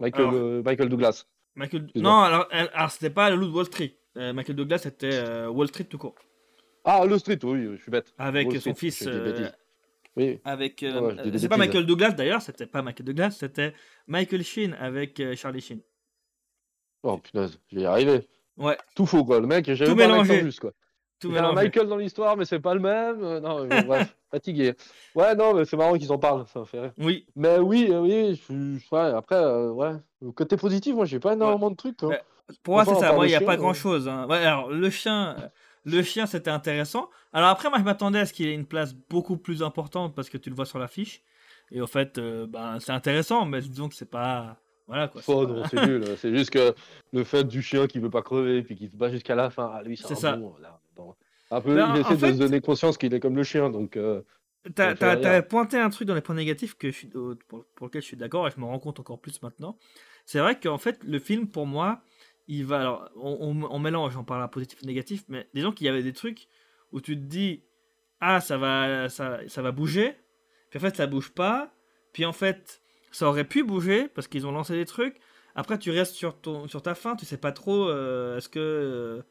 [0.00, 1.24] Michael, Alors- euh, Michael Douglas.
[1.54, 1.84] Michael...
[1.84, 2.10] excuse-moi.
[2.12, 3.94] Non, alors, alors c'était pas le loup de Wall Street.
[4.14, 6.14] Michael Douglas, c'était Wall Street tout court.
[6.84, 8.12] Ah, le Street, oui, je suis bête.
[8.18, 9.08] Avec Wall son Street, fils.
[10.18, 10.82] Oui, avec.
[10.82, 11.56] euh, Ouais, c'est pas.
[11.56, 13.72] Michael Douglas d'ailleurs, c'était pas Michael Douglas, c'était
[14.06, 15.80] Michael Sheen avec euh, Charlie Sheen.
[17.02, 18.26] oh punaise, j'y arrivé.
[18.56, 19.38] Ouais, Tout faux, quoi.
[19.40, 20.32] Le mec, j'ai pas mélangé.
[20.34, 20.72] accent juste, quoi.
[21.20, 21.52] tout Il y a un.
[21.52, 23.22] Michael dans l'histoire, mais c'est pas le même.
[23.22, 24.74] Euh, non, bref, fatigué.
[25.14, 26.92] Ouais, non, mais c'est marrant qu'ils en parlent, ça me fait rire.
[26.98, 28.88] Oui, Mais oui, oui, je suis.
[28.90, 29.92] Ouais, après, ouais.
[30.20, 32.02] Le côté positif, moi, j'ai pas énormément de trucs.
[32.02, 32.10] hein.
[32.64, 33.12] Pour moi Enfin, c'est ça.
[33.12, 33.56] Moi, il n'y a pas euh.
[33.58, 34.08] grand chose.
[34.08, 35.36] Ouais, alors, le chien.
[35.88, 37.10] Euh, Le chien, c'était intéressant.
[37.32, 40.28] Alors après, moi, je m'attendais à ce qu'il ait une place beaucoup plus importante parce
[40.30, 41.22] que tu le vois sur l'affiche.
[41.70, 44.56] Et au fait, euh, ben, c'est intéressant, mais disons que c'est pas.
[44.86, 45.20] Voilà quoi.
[45.20, 46.04] c'est Oh pas- non, c'est nul.
[46.16, 46.74] C'est juste que
[47.12, 49.70] le fait du chien qui veut pas crever puis qui se bat jusqu'à la fin,
[49.74, 50.36] ah lui, c'est ça.
[50.36, 50.54] bon.
[50.62, 51.14] Là, bon.
[51.50, 53.68] Un peu, Ben, il essaie de fait- se donner conscience qu'il est comme le chien,
[53.70, 53.96] donc.
[53.98, 54.22] euh,
[54.74, 57.86] T'as t'avais pointé un truc dans les points négatifs que je suis, au- pour, pour
[57.86, 59.78] lequel je suis d'accord et je me rends compte encore plus maintenant.
[60.26, 62.00] C'est vrai qu'en fait, le film, pour moi,
[62.48, 62.80] il va.
[62.80, 66.02] Alors, on, on- mélange, on parle à positif et négatif, mais disons qu'il y avait
[66.02, 66.48] des trucs
[66.92, 67.64] où tu te dis
[68.20, 70.16] ah ça va ça, ça va bouger,
[70.70, 71.72] puis en fait ça bouge pas,
[72.12, 72.82] puis en fait
[73.12, 75.18] ça aurait pu bouger parce qu'ils ont lancé des trucs.
[75.54, 78.58] Après tu restes sur ton sur ta fin, tu sais pas trop euh, est-ce que
[78.60, 79.22] euh,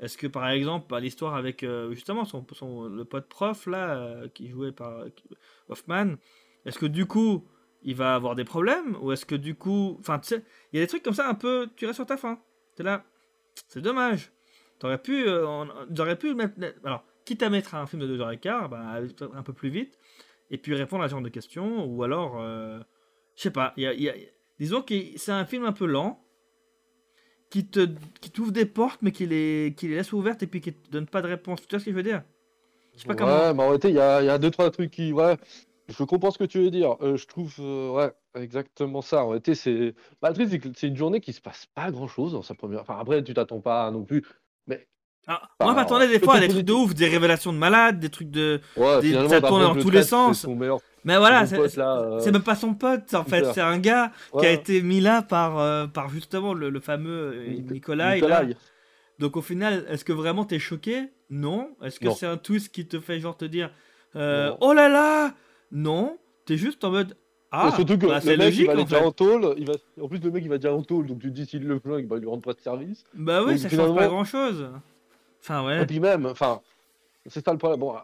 [0.00, 4.48] est-ce que par exemple l'histoire avec euh, justement son, son, le pote prof là qui
[4.50, 5.04] jouait par
[5.68, 6.16] Hoffman,
[6.64, 7.46] est-ce que du coup
[7.82, 10.82] il va avoir des problèmes ou est-ce que du coup enfin tu sais il y
[10.82, 12.40] a des trucs comme ça un peu tu restes sur ta fin.
[12.82, 13.04] Là
[13.68, 14.32] c'est dommage.
[14.78, 16.54] T'aurais pu, euh, pu mettre.
[16.84, 19.00] Alors, quitte à mettre un film de 2h15, bah,
[19.34, 19.98] un peu plus vite,
[20.50, 22.40] et puis répondre à ce genre de questions, ou alors.
[22.40, 22.78] Euh,
[23.36, 24.14] je sais pas, y a, y a,
[24.58, 26.22] disons que c'est un film un peu lent,
[27.50, 27.88] qui te
[28.20, 30.90] qui t'ouvre des portes, mais qui les, qui les laisse ouvertes et puis qui te
[30.90, 31.60] donne pas de réponse.
[31.62, 32.22] Tu vois ce que je veux dire?
[32.94, 33.38] Je sais pas comment.
[33.38, 35.12] Ouais, mais en réalité, il y a, y a deux, trois trucs qui.
[35.12, 35.36] Ouais,
[35.88, 36.96] je comprends ce que tu veux dire.
[37.02, 39.24] Euh, je trouve, euh, ouais, exactement ça.
[39.24, 39.94] En réalité, c'est.
[40.20, 40.32] Bah,
[40.74, 42.80] c'est une journée qui se passe pas grand chose dans sa première.
[42.80, 44.24] Enfin, après, tu t'attends pas non plus.
[44.66, 44.86] Mais.
[45.26, 47.98] Ah, moi, je m'attendais des fois à des trucs de ouf, des révélations de malades,
[47.98, 48.60] des trucs de.
[48.76, 49.28] Ouais, des...
[49.28, 50.46] ça tourne dans tous les sens.
[51.04, 53.44] Mais voilà, euh, c'est même pas son pote, en fait.
[53.52, 58.16] C'est un gars qui a été mis là par, par justement le, fameux Nicolas.
[59.18, 61.08] Donc, au final, est-ce que vraiment t'es choqué?
[61.30, 61.70] Non.
[61.82, 63.70] Est-ce que c'est un twist qui te fait genre te dire
[64.14, 65.32] Oh là là
[65.72, 67.16] non, t'es juste en mode.
[67.58, 69.74] Ah, surtout que bah, le mec il va aller déjà en tôle, il va...
[70.00, 71.78] en plus le mec il va déjà en tôle, donc tu te dis s'il le
[71.78, 73.04] flingue, bah, il lui rend pas de service.
[73.14, 74.68] Bah oui, ça change pas grand chose.
[75.40, 75.82] Enfin ouais.
[75.82, 76.60] Et puis même, enfin,
[77.26, 77.80] c'est ça le problème.
[77.80, 77.94] Bon,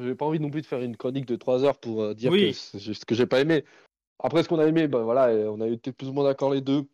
[0.00, 2.30] j'ai pas envie non plus de faire une chronique de 3 heures pour euh, dire
[2.30, 3.64] que c'est ce que j'ai pas aimé.
[4.18, 6.60] Après ce qu'on a aimé, bah voilà, on a été plus ou moins d'accord les
[6.60, 6.84] deux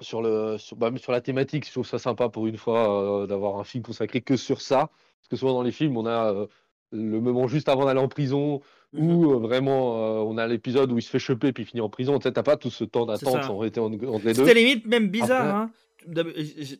[0.00, 1.66] sur le sur, bah, sur la thématique.
[1.66, 4.90] Je trouve ça sympa pour une fois euh, d'avoir un film consacré que sur ça,
[5.20, 6.46] parce que souvent dans les films on a euh,
[6.92, 8.60] le moment juste avant d'aller en prison
[8.94, 9.32] ou mhm.
[9.32, 11.90] euh, vraiment euh, on a l'épisode où il se fait choper puis il finit en
[11.90, 12.18] prison.
[12.18, 14.46] Tu sais, t'as pas tout ce temps d'attente en réalité entre les deux.
[14.46, 15.54] C'était limite même bizarre.
[15.54, 15.70] Hein.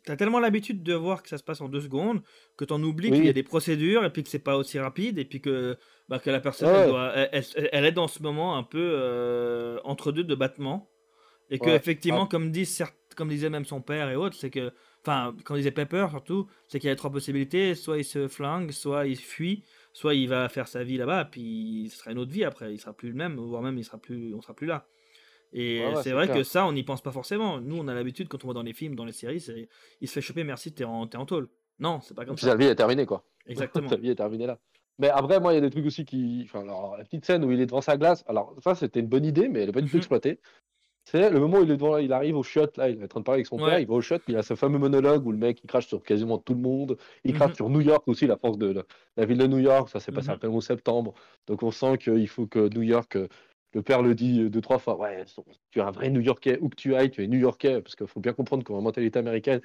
[0.05, 2.23] T'as tellement l'habitude de voir que ça se passe en deux secondes
[2.57, 5.19] que t'en oublies qu'il y a des procédures et puis que c'est pas aussi rapide
[5.19, 5.77] et puis que,
[6.09, 6.95] bah, que la personne
[7.33, 10.89] elle, est dans ce moment un peu euh, entre deux de battements
[11.51, 12.29] et que effectivement ah.
[12.31, 12.69] comme, dit,
[13.17, 16.47] comme disait même son père et autres c'est que enfin quand il disait Pepper surtout
[16.67, 19.63] c'est qu'il y a trois possibilités soit il se flingue soit il fuit
[19.99, 22.79] soit il va faire sa vie là-bas, puis ce sera une autre vie après, il
[22.79, 24.87] sera plus le même, voire même il sera plus, on sera plus là.
[25.53, 27.61] Et c'est vrai que ça, on n'y pense pas forcément.
[27.61, 29.69] Nous, on a l'habitude, quand on voit dans les films, dans les séries, c'est
[30.01, 31.49] il se fait choper, merci, t'es en, es en tôle.
[31.81, 32.49] Non, c'est pas comme ça.
[32.49, 33.25] Sa vie est terminée, quoi.
[33.47, 33.89] Exactement.
[33.91, 34.61] Sa vie est terminée là.
[35.01, 36.43] Mais après, moi, il y a des trucs aussi qui.
[36.45, 39.07] Enfin, alors, la petite scène où il est devant sa glace, alors ça, c'était une
[39.07, 40.01] bonne idée, mais elle n'est pas du tout mhm.
[40.01, 40.41] exploitée.
[41.11, 43.09] C'est le moment où il est devant, il arrive au shot, là, il est en
[43.09, 44.79] train de parler avec son père, il va au shot, puis il a ce fameux
[44.79, 47.57] monologue où le mec il crache sur quasiment tout le monde, il crache mhm.
[47.57, 48.85] sur New York aussi, la force de
[49.17, 50.47] la, ville de New York, ça s'est passé mmh.
[50.47, 51.15] en septembre,
[51.47, 53.27] donc on sent qu'il faut que New York, euh,
[53.73, 55.25] le père le dit deux, trois fois, ouais,
[55.71, 57.97] tu es un vrai New Yorkais, où que tu ailles, tu es New Yorkais, parce
[57.97, 59.63] qu'il faut bien comprendre qu'en mentalité américaine,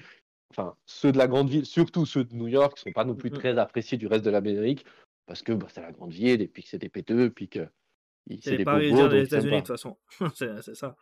[0.51, 3.31] enfin, ceux de la grande ville, surtout ceux de New York, sont pas non plus
[3.31, 3.33] mmh.
[3.33, 4.85] très appréciés du reste de l'Amérique,
[5.25, 7.67] parce que bah, c'est la grande ville, et puis que c'est des péteux, puis que.
[8.39, 9.97] C'est des Parisiens des États-Unis, de toute façon,
[10.35, 10.95] c'est ça.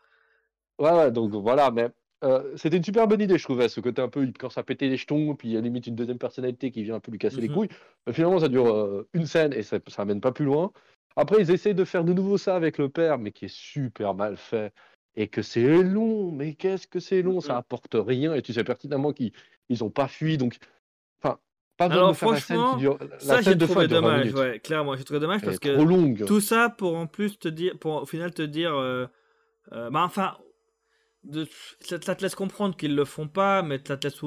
[0.81, 1.89] Ouais, donc voilà, mais
[2.23, 4.63] euh, c'était une super bonne idée, je trouvais, ce côté un peu, il commence à
[4.63, 7.11] péter les jetons, puis il y a limite une deuxième personnalité qui vient un peu
[7.11, 7.69] lui casser les mmh couilles.
[8.07, 10.71] Mais finalement, ça dure euh, une scène et ça, ça mène pas plus loin.
[11.15, 14.15] Après, ils essayent de faire de nouveau ça avec le père, mais qui est super
[14.15, 14.73] mal fait.
[15.15, 17.57] Et que c'est long, mais qu'est-ce que c'est long, ça mmh.
[17.57, 19.33] apporte rien, et tu sais pertinemment qu'ils
[19.69, 20.57] ils ont pas fui, donc.
[21.21, 21.37] Enfin,
[21.77, 22.97] pas la scène qui dure.
[23.19, 25.69] Ça, j'ai trouvé dommage, ouais, clairement, j'ai trouvé dommage parce que.
[25.69, 26.25] Longue.
[26.25, 28.73] Tout ça pour en plus te dire, pour au final te dire.
[28.73, 29.07] Euh,
[29.71, 30.37] bah, enfin,
[31.81, 34.19] ça, te laisse comprendre qu'ils le font pas, mais ça te laisse,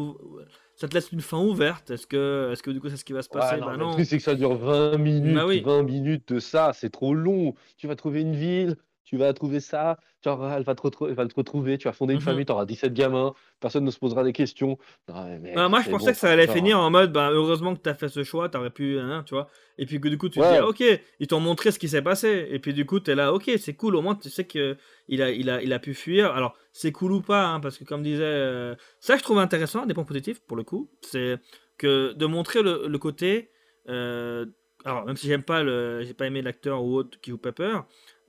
[0.76, 1.90] ça te laisse une fin ouverte.
[1.90, 3.60] Est-ce que, est-ce que du coup c'est ce qui va se passer?
[3.60, 6.72] bah non, Le truc c'est que ça dure 20 minutes, 20 bah minutes de ça,
[6.72, 7.54] c'est trop long.
[7.76, 11.26] Tu vas trouver une ville, tu vas trouver ça, genre, elle, va te elle va
[11.26, 13.98] te retrouver, tu vas fonder une mmh famille, tu auras 17 gamins, personne ne se
[13.98, 14.78] posera des questions.
[15.06, 17.94] Bah, moi, je pensais que ça allait finir en mode, bah, heureusement que tu as
[17.94, 19.48] fait ce choix, tu aurais pu, hein, tu vois.
[19.76, 22.02] Et puis que du coup, tu te dis, ok, ils t'ont montré ce qui s'est
[22.02, 22.48] passé.
[22.50, 25.22] Et puis du coup, tu es là, ok, c'est cool, au moins tu sais qu'il
[25.22, 26.32] a, il a, il a pu fuir.
[26.32, 29.84] Alors, c'est cool ou pas, hein, parce que comme disait, euh, ça je trouve intéressant,
[29.86, 31.38] des points positifs pour le coup, c'est
[31.76, 33.50] que de montrer le, côté.
[33.88, 34.46] Euh,
[34.84, 37.80] alors, même si j'aime pas le, j'ai pas aimé l'acteur ou autre qui joue Pepper,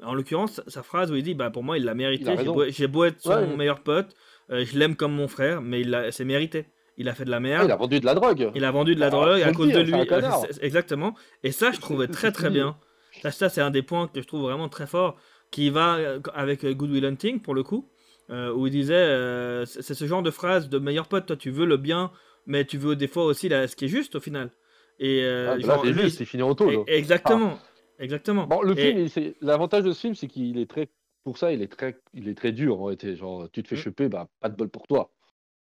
[0.04, 2.36] en l'occurrence, sa phrase où il dit bah pour moi il l'a mérité.
[2.70, 4.16] J'ai beau, être son meilleur pote,
[4.52, 6.66] euh, je l'aime comme mon frère, mais il c'est mérité.
[6.98, 7.66] Il a fait de la merde.
[7.66, 8.52] il a vendu de la drogue.
[8.56, 9.94] Il a vendu de la drogue à cause de lui.
[10.62, 11.14] Exactement.
[11.44, 12.78] Et ça, je trouvais très très bien.
[13.22, 15.16] Ça, ça c'est un des points que je trouve vraiment très fort,
[15.50, 17.88] qui va euh, avec euh, Good Will Hunting pour le coup,
[18.30, 21.26] où il disait c'est ce genre de phrase de meilleur pote.
[21.26, 22.12] Toi, tu veux le bien,
[22.46, 24.52] mais tu veux des fois aussi ce qui est juste au final.
[25.00, 26.84] Et ah, là, c'est juste, c'est fini en taux.
[26.88, 27.58] Exactement.
[28.00, 28.48] Exactement.
[28.48, 30.90] Bon, le film, l'avantage de ce film, c'est qu'il est très,
[31.24, 33.16] pour ça, il est très, il est très dur en réalité.
[33.16, 33.80] Genre, tu te fais mmh.
[33.80, 35.12] choper, bah, pas de bol pour toi.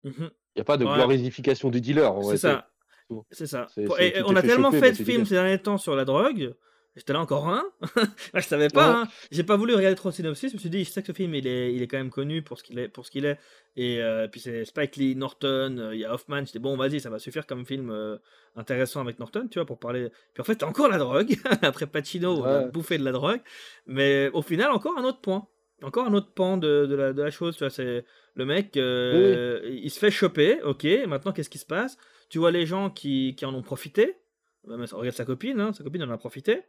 [0.04, 2.14] Mmh il n'y a pas de glorification du dealer.
[2.26, 2.70] C'est ça.
[3.30, 3.68] C'est ça.
[3.78, 6.54] Et- et on a tellement choper, fait de films ces derniers temps sur la drogue.
[6.98, 7.64] J'étais là encore un.
[7.96, 8.90] Moi, je savais pas.
[8.90, 8.96] Ouais.
[9.04, 9.08] hein.
[9.32, 10.50] J'ai pas voulu regarder trop le synopsis.
[10.52, 12.10] Je me suis dit, je sais que ce film, il est, il est quand même
[12.10, 13.40] connu pour ce qu'il est, pour ce qu'il est.
[13.78, 16.44] Et euh, puis c'est Spike Lee, Norton, euh, il y a Hoffman.
[16.46, 18.18] J'étais bon, vas-y, ça va suffire comme film euh,
[18.58, 20.10] intéressant avec Norton, tu vois, pour parler.
[20.34, 21.34] Puis en fait, encore la drogue.
[21.62, 22.70] Après Pacino, on a Ouais.
[22.72, 23.40] bouffé de la drogue.
[23.88, 25.48] Mais au final, encore un autre point.
[25.84, 27.70] Encore un autre pan de, de la, de la chose, tu vois.
[27.72, 28.04] C'est
[28.36, 30.62] le mec, euh, il se fait choper.
[30.64, 31.98] Ok, maintenant qu'est-ce qui se passe?
[32.30, 34.16] Tu vois les gens qui, qui en ont profité.
[34.68, 36.62] Bah, Regarde sa copine, hein, sa copine en a profité.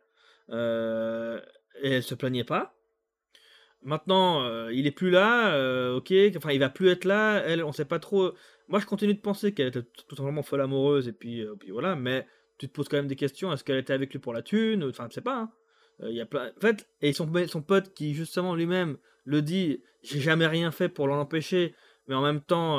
[0.51, 1.41] Euh,
[1.83, 2.75] et elle se plaignait pas.
[3.83, 7.65] Maintenant, euh, il est plus là, euh, ok, enfin il va plus être là, elle,
[7.65, 8.33] on sait pas trop.
[8.69, 12.27] Moi je continue de penser qu'elle était tout simplement folle amoureuse et puis, voilà, mais
[12.59, 14.85] tu te poses quand même des questions, est-ce qu'elle était avec lui pour la thune?
[14.85, 15.37] Enfin, je sais pas.
[15.37, 15.51] hein.
[16.05, 16.53] Il y a plein...
[16.57, 21.09] En fait, et son, pote qui justement lui-même le dit, j'ai jamais rien fait pour
[21.09, 21.75] l'en empêcher,
[22.07, 22.79] mais en même temps,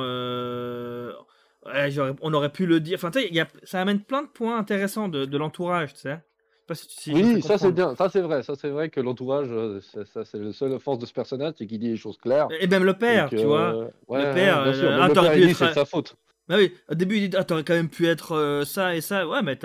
[1.61, 2.95] on aurait pu le dire.
[2.95, 6.19] Enfin, tu sais, ça amène plein de points intéressants de, de l'entourage, tu sais.
[6.67, 9.81] Pas si- Oui, ça c'est bien, ça c'est vrai, ça c'est vrai que l'entourage, euh,
[10.05, 12.47] ça, c'est la seule force de ce personnage, c'est qu'il dit les choses claires.
[12.61, 13.73] Et même le père, tu vois.
[13.73, 16.15] euh, ouais, le père, bien sûr, euh, le père, il dit c'est de sa faute.
[16.47, 19.01] Bah oui, au début il dit ah, t'aurais quand même pu être euh, ça et
[19.01, 19.27] ça.
[19.27, 19.61] Ouais, mais tu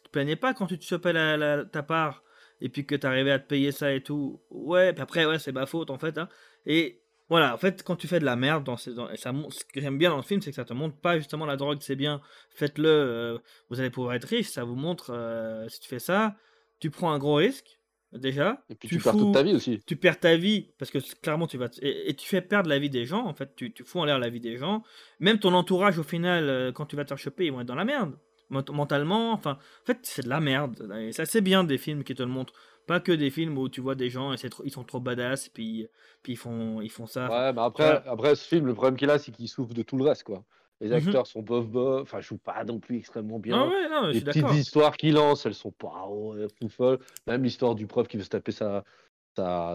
[0.00, 2.22] te plaignais pas quand tu te chopais la, la- ta part
[2.60, 4.40] et puis que t'arrivais à te payer ça et tout.
[4.50, 6.18] Ouais, puis après, ouais, c'est ma faute en fait.
[6.18, 6.28] hein.
[6.66, 6.99] Et
[7.30, 9.64] voilà, en fait, quand tu fais de la merde, dans ces, dans- et ça, ce
[9.64, 11.78] que j'aime bien dans le film, c'est que ça te montre pas justement la drogue,
[11.80, 12.20] c'est bien,
[12.50, 13.38] faites-le, euh,
[13.70, 14.48] vous allez pouvoir être riche.
[14.48, 16.34] Ça vous montre, euh, si tu fais ça,
[16.80, 17.78] tu prends un gros risque,
[18.12, 18.62] déjà.
[18.68, 19.80] Et puis tu tu, perds fous- toute ta vie aussi.
[19.86, 22.78] tu perds ta vie parce que clairement tu vas et, et tu fais perdre la
[22.80, 24.82] vie des gens en fait tu, tu fous en l'air la vie des gens
[25.20, 27.68] même ton entourage au final euh, quand tu vas te faire choper ils vont être
[27.68, 28.16] dans la merde
[28.50, 29.52] mentalement enfin
[29.82, 32.28] en fait c'est de la merde et ça c'est bien des films qui te le
[32.28, 32.54] montrent
[32.90, 34.98] pas que des films où tu vois des gens et c'est trop- ils sont trop
[35.00, 35.86] badass et puis
[36.22, 38.02] puis ils font ils font ça Ouais, mais après, voilà.
[38.10, 40.44] après ce film, le problème qu'il a, c'est qu'il souffre de tout le reste, quoi.
[40.80, 40.94] Les Mhm.
[40.96, 43.56] acteurs sont bof bof, enfin, je joue pas non plus extrêmement bien.
[43.62, 46.98] ah ouais non Les petites histoires qu'il lance, elles sont pas ouais, fou folles.
[47.26, 48.82] Même l'histoire du prof qui veut se taper sa,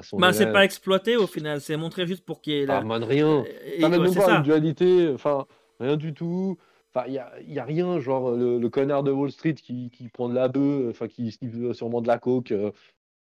[0.03, 2.73] son bah c'est pas exploité au final c'est montré juste pour qu'il y ait ça
[2.73, 2.77] la...
[2.79, 3.43] amène rien.
[3.45, 5.45] et- Ça amène ouais, même pas ça une dualité, enfin,
[5.79, 6.57] rien du tout.
[6.93, 9.89] Enfin, il y a, y a rien, genre le, le connard de Wall Street qui,
[9.91, 12.71] qui prend de la bœuf, enfin, qui sniffe sûrement de la coke, euh,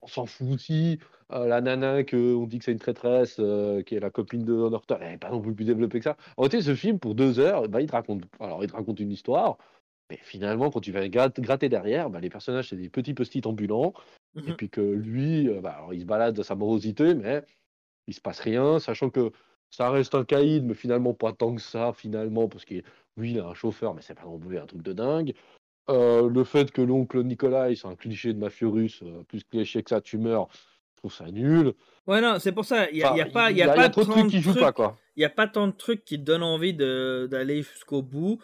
[0.03, 0.99] on s'en fout aussi.
[1.33, 4.45] Euh, la nana, que on dit que c'est une traîtresse, euh, qui est la copine
[4.45, 6.17] de Norton, elle n'est pas non plus plus développée que ça.
[6.37, 9.01] En réalité, ce film, pour deux heures, bah, il te raconte, alors, il te raconte
[9.01, 9.59] une histoire,
[10.11, 13.93] mais finalement, quand tu vas gratter, derrière, bah, les personnages, c'est des petits post-it ambulants,
[14.37, 14.57] et Mhm.
[14.57, 17.43] puis que lui, euh, bah, alors, il se balade de sa morosité, mais
[18.09, 19.31] il se passe rien, sachant que
[19.71, 22.83] ça reste un caïd, mais finalement pas tant que ça, finalement, parce que
[23.17, 25.35] oui, il a un chauffeur, mais c'est pas non plus un truc de dingue.
[25.91, 29.83] Euh, le fait que l'oncle Nicolas, c'est un cliché de mafieux russe, euh, plus cliché
[29.83, 31.75] que ça, tu meurs, je trouve ça nul.
[32.07, 34.03] ouais non c'est pour ça il y a, Enfin, pas y y a pas trop
[34.03, 34.97] de tant trucs qui jouent trucs pas, quoi.
[35.17, 38.39] il n'y a pas tant de trucs qui te donnent envie d'aller jusqu'au bout.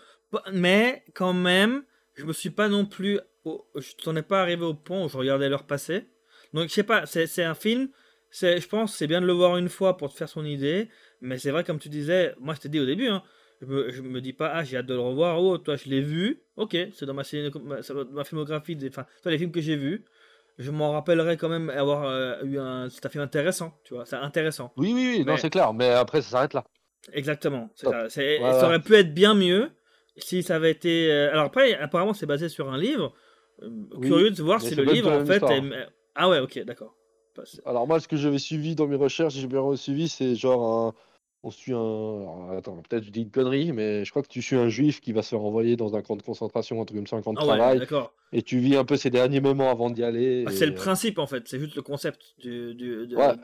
[0.53, 1.85] Mais quand même,
[2.17, 3.21] je me suis pas non plus.
[3.45, 6.07] au- je n'en ai pas arrivé au point où je regardais l'heure passer.
[6.53, 7.89] Donc je sais pas, c'est un film.
[8.33, 10.89] Je pense c'est bien de le voir une fois pour te faire son idée.
[11.21, 13.23] Mais c'est vrai, comme tu disais, moi je t'ai dit au début, hein,
[13.61, 15.41] je, me, je me dis pas, ah j'ai hâte de le revoir.
[15.43, 16.43] Oh, toi je l'ai vu.
[16.57, 17.23] Ok, c'est dans ma,
[18.13, 20.05] ma, filmographie, des, enfin, toi, les films que j'ai vus.
[20.59, 22.89] Je m'en rappellerai quand même avoir euh, eu un.
[22.91, 24.73] C'est un film intéressant, tu vois, c'est intéressant.
[24.77, 26.65] Oui, oui, oui, non, c'est clair, mais après, ça s'arrête là.
[27.13, 27.71] Exactement.
[27.75, 28.09] ça.
[28.17, 29.71] Ouais, aurait pu être bien mieux
[30.17, 31.13] si ça avait été.
[31.13, 33.15] euh, Alors après, apparemment, c'est basé sur un livre.
[33.63, 35.43] Euh, Oui, Curieux de voir si le livre, en fait.
[35.43, 36.95] est- Ah ouais, ok, d'accord.
[37.65, 40.95] Alors moi, ce que j'avais suivi dans mes recherches, j'ai bien suivi, c'est genre un...
[41.45, 41.77] On suit un...
[41.77, 45.01] alors, attends, peut-être je dis une connerie, mais je crois que tu suis un juif
[45.01, 47.23] qui va se faire envoyer dans un camp de concentration, un truc comme ça, un
[47.23, 48.13] camp de Ah ouais, travail, d'accord.
[48.33, 50.45] et tu vis un peu ses derniers moments avant d'y aller.
[50.47, 51.47] Ah, et, c'est le euh, principe, en fait.
[51.47, 52.75] C'est juste le concept du.
[52.75, 53.35] du- de- Ouais.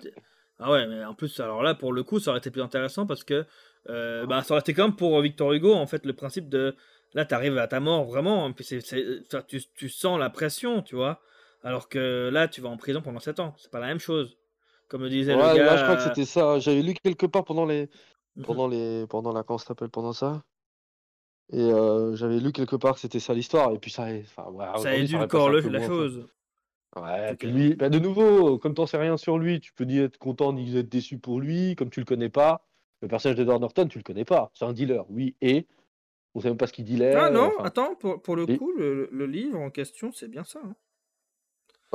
[0.58, 3.06] Ah ouais, mais en plus, alors là, pour le coup, ça aurait été plus intéressant
[3.06, 3.44] parce que
[3.90, 6.74] euh, bah, ça aurait été comme pour Victor Hugo, en fait, le principe de.
[7.12, 11.20] Là, t'arrives à ta mort, vraiment, puis c'est, tu, tu sens la pression, tu vois.
[11.62, 13.54] Alors que là, tu vas en prison pendant 7 ans.
[13.56, 14.36] C'est pas la même chose.
[14.94, 15.64] Comme disait Ouais, le gars.
[15.64, 16.60] là, je crois que c'était ça.
[16.60, 17.90] J'avais lu quelque part pendant les...
[18.36, 18.44] Mhm.
[18.44, 19.06] pendant les...
[19.08, 19.42] pendant la...
[19.42, 20.44] Comment s'appelle pendant ça?
[21.52, 24.04] Et euh, j'avais lu quelque part que c'était ça l'histoire, et puis ça...
[24.04, 26.28] Enfin, ouais, ça édulcore le, la moins, chose.
[26.94, 29.98] Ouais, puis lui, bah, de nouveau, comme t'en sais rien sur lui, tu peux ni
[29.98, 32.64] être content ni être déçu pour lui, comme tu le connais pas.
[33.02, 34.52] Le personnage d'Edward Norton, tu le connais pas.
[34.54, 35.66] C'est un dealer, oui, et
[36.36, 37.16] on sait même pas ce qu'il dealait.
[37.16, 40.28] Ah non, enfin, attends, pour, pour le et- coup, le, le livre en question, c'est
[40.28, 40.60] bien ça.
[40.64, 40.76] hein.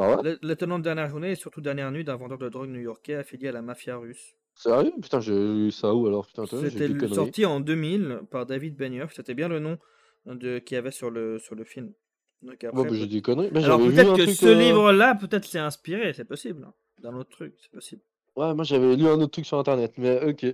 [0.02, 2.70] Ah Le, le tenant de dernière journée et surtout dernière nuit d'un vendeur de drogue
[2.70, 4.36] new-yorkais affilié à la mafia russe.
[4.56, 4.92] Sérieux?
[5.02, 6.26] Putain, j'ai eu ça où alors?
[6.28, 9.14] Putain, C'était sorti en 2000 par David Benioff.
[9.14, 9.78] C'était bien le nom
[10.26, 11.94] de, qu'il y avait sur le, sur le film.
[12.42, 13.50] Donc après, Bon, bah, j'ai des conneries.
[13.64, 16.64] Alors peut-être que ce euh, livre-là, peut-être c'est inspiré, c'est possible.
[16.68, 18.02] hein, D'un autre truc, c'est possible.
[18.36, 20.46] Ouais, moi j'avais lu un autre truc sur internet, mais ok.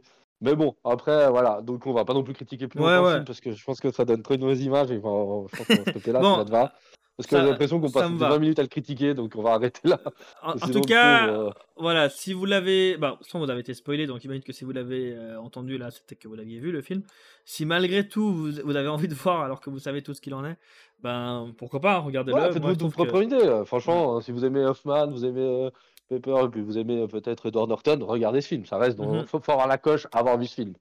[0.41, 1.61] Mais bon, après, voilà.
[1.61, 3.13] Donc, on va pas non plus critiquer plus Ouais, longtemps le ouais.
[3.13, 4.91] film parce que je pense que ça donne très mauvaise image.
[4.91, 6.73] Et, enfin, je pense qu'on va stopper là, Bon, ça te va.
[7.17, 8.39] Parce que j'ai l'impression qu'on passe me 20 va.
[8.39, 9.99] minutes à le critiquer, donc on va arrêter là.
[10.43, 12.97] En, tout cas, euh, voilà, si vous l'avez.
[12.97, 15.91] Bah, façon, vous avez été spoilé, donc j'imagine que si vous l'avez euh, entendu là,
[15.91, 17.03] c'était que vous l'aviez vu le film.
[17.45, 20.19] Si malgré tout, vous, vous avez envie de voir alors que vous savez tout ce
[20.19, 20.57] qu'il en est,
[21.01, 22.37] ben pourquoi pas, regardez-le.
[22.37, 23.61] voilà, Moi, faites-vous votre propre que- idée.
[23.65, 25.69] Franchement, hein, si vous aimez Hoffman, vous aimez euh,
[26.09, 28.65] Pepper, et puis vous aimez peut-être Edward Norton, regardez ce film.
[28.65, 29.13] Ça reste dans.
[29.13, 29.25] Mhm.
[29.25, 30.73] Faut, faut avoir la coche, avoir vu ce film.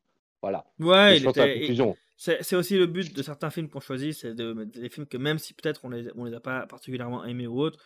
[0.42, 0.64] Voilà.
[0.80, 1.60] Ouais, il était.
[1.60, 1.96] conclusion.
[2.16, 5.38] C'est aussi le but de certains films qu'on choisit, c'est de des films que même
[5.38, 7.78] si peut-être on les, on les a pas particulièrement aimés ou autres,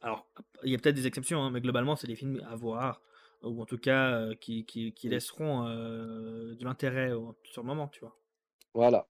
[0.00, 0.26] alors
[0.64, 3.02] il y a peut-être des exceptions, hein, mais globalement c'est des films à voir,
[3.42, 5.10] ou en tout cas euh, qui, qui, qui Oui.
[5.10, 7.12] laisseront euh, de l'intérêt
[7.44, 8.18] sur le moment, tu vois.
[8.74, 9.06] Voilà.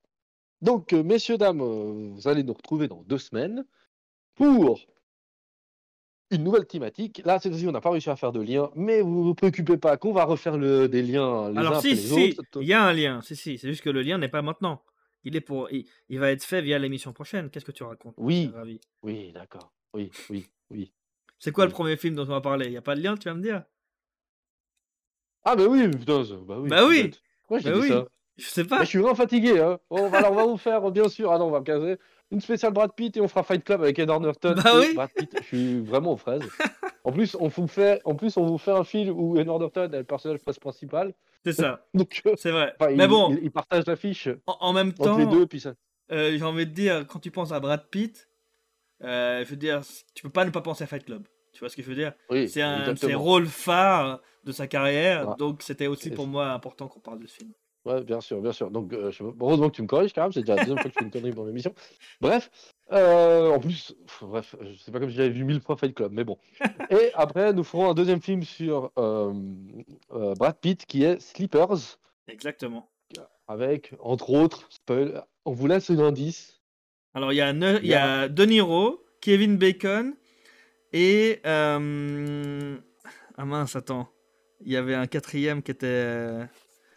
[0.62, 3.66] Donc, euh, messieurs, dames, vous allez nous retrouver dans deux semaines
[4.36, 4.80] pour
[6.30, 7.22] une nouvelle thématique.
[7.24, 9.76] Là, cette fois-ci, on n'a pas réussi à faire de lien, mais vous vous préoccupez
[9.78, 12.60] pas qu'on va refaire le, des liens les uns Alors si, les si, autres.
[12.62, 14.82] il y a un lien, si, si, c'est juste que le lien n'est pas maintenant.
[15.24, 17.50] Il est pour, il, il va être fait via l'émission prochaine.
[17.50, 18.50] Qu'est-ce que tu racontes Oui.
[18.54, 18.80] Ravi?
[19.02, 19.72] Oui, d'accord.
[19.94, 20.92] Oui, oui, oui.
[21.38, 22.66] C'est quoi le premier film dont on va parler?
[22.66, 23.64] Il y a pas de lien, tu vas me dire?
[25.44, 26.68] Ah, bah oui, putain, bah oui.
[26.68, 27.10] Bah oui.
[27.46, 27.88] Pourquoi Bah dit oui.
[27.88, 28.06] ça?
[28.36, 28.80] Je sais Mais pas.
[28.84, 29.58] je suis vraiment fatigué.
[29.58, 29.78] Hein.
[29.90, 31.96] Bon, alors, on va vous faire, bien sûr, ah non, on va me caser,
[32.30, 34.94] une spéciale Brad Pitt et on fera Fight Club avec Edward Norton Bah et oui.
[34.94, 35.34] Brad Pitt.
[35.40, 36.42] Je suis vraiment aux fraises.
[37.04, 39.90] En plus, on vous fait, en plus, on vous fait un film où Edward Norton
[39.92, 41.14] est le personnage principal.
[41.44, 42.74] C'est ça, Donc, euh, c'est vrai.
[42.80, 45.74] Mais il, bon, il, il partage l'affiche en, en même temps, les deux, puis ça.
[46.12, 48.28] euh, j'ai envie de dire, quand tu penses à Brad Pitt,
[49.04, 49.80] euh, je veux dire,
[50.14, 51.26] tu peux pas ne pas penser à Fight Club.
[51.52, 52.12] Tu vois ce que je veux dire?
[52.30, 55.34] Oui, C'est un de ses rôles phares de sa carrière, Ouais.
[55.38, 57.52] donc c'était aussi pour moi important qu'on parle de ce film.
[57.84, 58.70] Ouais, bien sûr, bien sûr.
[58.70, 59.22] Donc, euh, je...
[59.22, 61.04] heureusement que tu me corriges quand même, c'est déjà la deuxième fois que je fais
[61.04, 61.74] une connerie dans l'émission.
[62.20, 62.50] Bref,
[62.92, 65.94] euh, en plus, pff, bref, je sais pas comme si j'avais vu mille fois Fight
[65.94, 66.36] Club, mais bon.
[66.90, 69.32] Et après, nous ferons un deuxième film sur euh,
[70.12, 72.90] euh, Brad Pitt qui est Sleepers, Exactement.
[73.46, 76.60] avec, entre autres, spoil, on vous laisse un indice.
[77.14, 80.14] Alors il y a, Ne- il y Il y a De Niro, Kevin Bacon
[80.92, 82.76] et euh,
[83.36, 84.08] ah mince attends,
[84.60, 86.44] il y avait un quatrième qui était euh,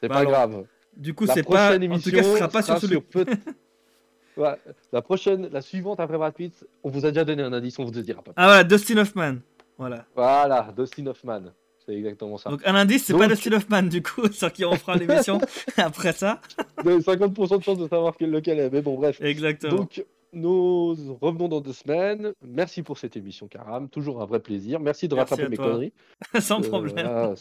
[0.02, 0.66] C'est Bah pas alors, grave.
[0.98, 3.00] du coup c'est pas en tout cas ce sera pas sur celui
[4.38, 4.56] Ouais,
[4.94, 7.84] la prochaine, la suivante après Brad Pitt, on vous a déjà donné un indice, on
[7.84, 8.32] vous le dira pas.
[8.38, 9.36] Ah voilà, Dustin Hoffman.
[9.78, 10.06] Voilà.
[10.16, 11.42] Voilà, Dustin Hoffman,
[11.86, 12.50] c'est exactement ça.
[12.50, 15.40] Donc un indice, c'est pas Dustin Hoffman du coup, sur qui on fera l'émission
[15.78, 16.40] après ça.
[16.82, 19.20] Vous avez 50% de chance de savoir quel lequel est, mais bon, bref.
[19.22, 19.76] Exactement.
[19.76, 22.32] Donc, nous revenons dans deux semaines.
[22.42, 23.90] Merci pour cette émission, Karam.
[23.90, 24.80] Toujours un vrai plaisir.
[24.80, 25.66] Merci de Merci rattraper mes toi.
[25.66, 25.94] conneries.
[26.40, 27.36] Sans Euh, problème.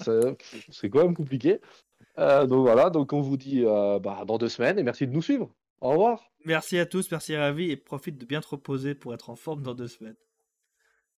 [0.71, 1.61] c'est quand même compliqué.
[2.21, 5.13] Euh, donc voilà, donc on vous dit euh, bah, dans deux semaines et merci de
[5.13, 5.51] nous suivre.
[5.81, 6.31] Au revoir.
[6.45, 9.37] Merci à tous, merci à Ravi et profite de bien te reposer pour être en
[9.37, 10.17] forme dans deux semaines.